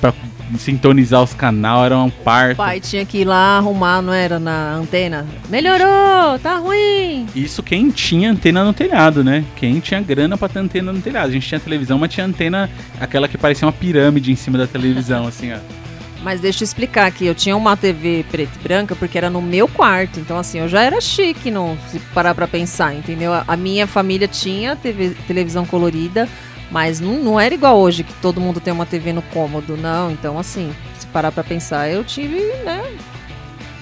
pra 0.00 0.12
sintonizar 0.58 1.22
os 1.22 1.34
canal 1.34 1.84
era 1.84 1.96
um 1.98 2.10
parto. 2.10 2.54
O 2.54 2.56
pai 2.56 2.80
tinha 2.80 3.04
que 3.04 3.18
ir 3.18 3.24
lá 3.24 3.58
arrumar, 3.58 4.02
não 4.02 4.12
era 4.12 4.38
na 4.38 4.74
antena? 4.74 5.26
Melhorou, 5.48 6.38
tá 6.40 6.56
ruim. 6.56 7.26
Isso 7.34 7.62
quem 7.62 7.90
tinha 7.90 8.30
antena 8.30 8.64
no 8.64 8.72
telhado, 8.72 9.24
né? 9.24 9.44
Quem 9.56 9.80
tinha 9.80 10.00
grana 10.00 10.36
pra 10.36 10.48
ter 10.48 10.58
antena 10.58 10.92
no 10.92 11.00
telhado. 11.00 11.28
A 11.28 11.32
gente 11.32 11.46
tinha 11.46 11.60
televisão, 11.60 11.98
mas 11.98 12.12
tinha 12.12 12.26
antena, 12.26 12.70
aquela 13.00 13.28
que 13.28 13.38
parecia 13.38 13.66
uma 13.66 13.72
pirâmide 13.72 14.32
em 14.32 14.36
cima 14.36 14.58
da 14.58 14.66
televisão, 14.66 15.26
assim, 15.26 15.52
ó. 15.52 15.58
Mas 16.22 16.40
deixa 16.40 16.62
eu 16.62 16.64
explicar 16.64 17.06
aqui, 17.06 17.26
eu 17.26 17.34
tinha 17.34 17.56
uma 17.56 17.76
TV 17.76 18.24
preta 18.30 18.52
e 18.58 18.62
branca 18.62 18.94
porque 18.94 19.18
era 19.18 19.28
no 19.28 19.42
meu 19.42 19.66
quarto, 19.66 20.20
então 20.20 20.38
assim, 20.38 20.60
eu 20.60 20.68
já 20.68 20.80
era 20.80 21.00
chique, 21.00 21.50
não, 21.50 21.76
se 21.88 21.98
parar 22.14 22.32
pra 22.32 22.46
pensar, 22.46 22.94
entendeu? 22.94 23.32
A 23.34 23.56
minha 23.56 23.88
família 23.88 24.28
tinha 24.28 24.76
TV, 24.76 25.16
televisão 25.26 25.66
colorida, 25.66 26.28
mas 26.72 26.98
não, 26.98 27.22
não 27.22 27.38
era 27.38 27.54
igual 27.54 27.78
hoje, 27.78 28.02
que 28.02 28.14
todo 28.14 28.40
mundo 28.40 28.58
tem 28.58 28.72
uma 28.72 28.86
TV 28.86 29.12
no 29.12 29.20
cômodo, 29.20 29.76
não. 29.76 30.10
Então, 30.10 30.38
assim, 30.38 30.74
se 30.98 31.06
parar 31.06 31.30
pra 31.30 31.44
pensar, 31.44 31.90
eu 31.90 32.02
tive, 32.02 32.38
né? 32.64 32.82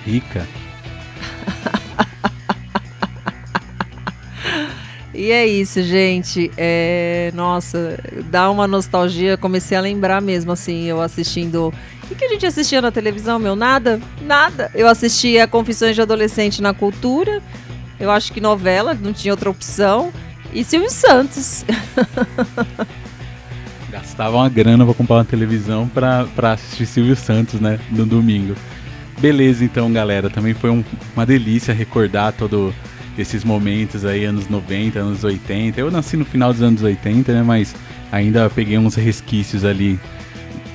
Rica. 0.04 0.46
E 5.12 5.32
é 5.32 5.46
isso, 5.46 5.82
gente. 5.82 6.50
É, 6.56 7.30
Nossa, 7.34 7.98
dá 8.30 8.50
uma 8.50 8.66
nostalgia. 8.66 9.36
Comecei 9.36 9.76
a 9.76 9.80
lembrar 9.80 10.22
mesmo, 10.22 10.50
assim, 10.50 10.84
eu 10.84 10.98
assistindo. 11.02 11.74
O 12.04 12.06
que, 12.06 12.14
que 12.14 12.24
a 12.24 12.28
gente 12.28 12.46
assistia 12.46 12.80
na 12.80 12.90
televisão, 12.90 13.38
meu? 13.38 13.54
Nada? 13.54 14.00
Nada. 14.22 14.70
Eu 14.74 14.88
assistia 14.88 15.46
Confissões 15.46 15.94
de 15.94 16.00
Adolescente 16.00 16.62
na 16.62 16.72
Cultura. 16.72 17.42
Eu 17.98 18.10
acho 18.10 18.32
que 18.32 18.40
novela, 18.40 18.94
não 18.94 19.12
tinha 19.12 19.34
outra 19.34 19.50
opção. 19.50 20.10
E 20.52 20.64
Silvio 20.64 20.90
Santos. 20.90 21.64
Gastava 23.90 24.36
uma 24.36 24.48
grana 24.48 24.84
pra 24.84 24.94
comprar 24.94 25.16
uma 25.16 25.24
televisão 25.24 25.88
pra, 25.88 26.24
pra 26.36 26.52
assistir 26.52 26.86
Silvio 26.86 27.16
Santos, 27.16 27.60
né? 27.60 27.78
No 27.90 28.06
domingo. 28.06 28.54
Beleza, 29.20 29.64
então, 29.64 29.92
galera. 29.92 30.30
Também 30.30 30.54
foi 30.54 30.70
um- 30.70 30.84
uma 31.14 31.26
delícia 31.26 31.74
recordar 31.74 32.32
todos 32.32 32.72
esses 33.18 33.42
momentos 33.44 34.04
aí, 34.04 34.24
anos 34.24 34.48
90, 34.48 35.00
anos 35.00 35.24
80. 35.24 35.80
Eu 35.80 35.90
nasci 35.90 36.16
no 36.16 36.24
final 36.24 36.52
dos 36.52 36.62
anos 36.62 36.82
80, 36.82 37.32
né? 37.32 37.42
Mas 37.42 37.74
ainda 38.12 38.48
peguei 38.48 38.78
uns 38.78 38.94
resquícios 38.94 39.64
ali 39.64 39.98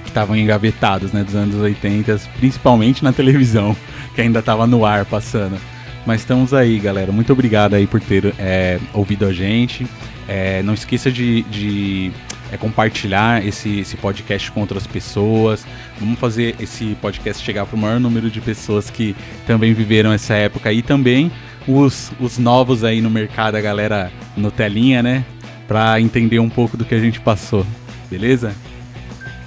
que 0.04 0.10
estavam 0.10 0.36
engavetados, 0.36 1.12
né? 1.14 1.24
Dos 1.24 1.36
anos 1.36 1.56
80, 1.56 2.20
principalmente 2.38 3.04
na 3.04 3.14
televisão, 3.14 3.76
que 4.14 4.22
ainda 4.22 4.42
tava 4.42 4.68
no 4.68 4.86
ar 4.86 5.06
passando. 5.06 5.58
Mas 6.06 6.22
estamos 6.22 6.54
aí, 6.54 6.78
galera. 6.78 7.12
Muito 7.12 7.34
obrigado 7.34 7.74
aí 7.74 7.88
por 7.88 8.00
ter 8.00 8.34
é, 8.38 8.80
ouvido 8.94 9.26
a 9.26 9.34
gente. 9.34 9.88
É, 10.28 10.62
não 10.62 10.74
esqueça 10.74 11.12
de, 11.12 11.42
de, 11.44 12.12
é, 12.52 12.58
compartilhar 12.58 13.46
esse, 13.46 13.80
esse 13.80 13.98
podcast 13.98 14.52
com 14.52 14.62
outras 14.62 14.86
pessoas. 14.86 15.66
Vamos 16.00 16.20
fazer 16.20 16.56
esse 16.60 16.96
podcast 17.02 17.44
chegar 17.44 17.66
para 17.66 17.76
o 17.76 17.80
maior 17.80 18.00
número 18.00 18.30
de 18.30 18.40
pessoas 18.40 18.90
que 18.90 19.16
também 19.48 19.74
viveram 19.74 20.12
essa 20.14 20.36
época 20.36 20.72
e 20.72 20.82
também 20.82 21.32
os, 21.68 22.12
os 22.20 22.38
novos 22.38 22.84
aí 22.84 23.02
no 23.02 23.10
mercado, 23.10 23.56
a 23.56 23.62
galera 23.62 24.12
no 24.38 24.52
telinha, 24.52 25.02
né? 25.02 25.26
Para 25.68 26.00
entender 26.00 26.40
um 26.40 26.50
pouco 26.50 26.78
do 26.78 26.86
que 26.86 26.94
a 26.94 27.00
gente 27.00 27.20
passou. 27.20 27.66
Beleza? 28.10 28.56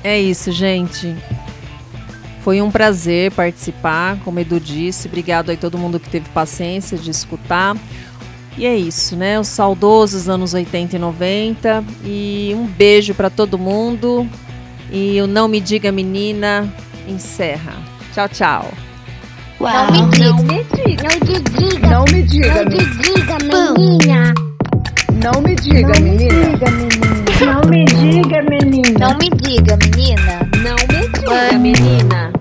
É 0.03 0.21
isso, 0.21 0.51
gente. 0.51 1.15
Foi 2.49 2.63
um 2.63 2.71
prazer 2.71 3.31
participar, 3.33 4.17
como 4.25 4.41
Edu 4.41 4.59
disse. 4.59 5.07
Obrigado 5.07 5.51
aí 5.51 5.57
todo 5.59 5.77
mundo 5.77 6.01
que 6.01 6.09
teve 6.09 6.31
paciência 6.31 6.97
de 6.97 7.11
escutar. 7.11 7.77
E 8.57 8.65
é 8.65 8.75
isso, 8.75 9.17
né? 9.17 9.39
Os 9.39 9.49
saudosos 9.49 10.31
anos 10.31 10.55
80 10.55 10.97
e 10.97 10.99
90. 10.99 11.85
E 12.07 12.57
um 12.57 12.65
beijo 12.65 13.13
para 13.13 13.29
todo 13.29 13.59
mundo. 13.59 14.27
E 14.91 15.21
o 15.21 15.27
Não 15.27 15.47
Me 15.47 15.61
Diga 15.61 15.93
Menina 15.93 16.73
encerra. 17.07 17.75
Tchau, 18.15 18.29
tchau. 18.31 18.71
Não 19.61 19.93
me 19.93 20.09
diga. 20.09 20.33
Não 20.33 20.47
me 20.47 21.43
diga. 21.45 21.87
Não 21.87 22.05
me 22.07 22.23
diga, 22.23 22.49
Não 22.49 22.73
me 22.73 22.73
menina. 22.73 22.95
diga, 23.05 23.39
menina. 23.45 24.35
Não 25.23 25.43
me 25.43 25.55
diga, 25.55 26.01
menina. 26.01 26.35
Não 27.45 27.69
me 27.69 27.85
diga, 27.85 28.43
menina. 28.49 28.99
Não 28.99 29.19
me 29.19 29.29
diga, 29.37 29.77
menina. 29.77 30.49
Não 30.63 30.77
me 30.89 31.09
diga, 31.09 31.59
menina. 31.59 32.38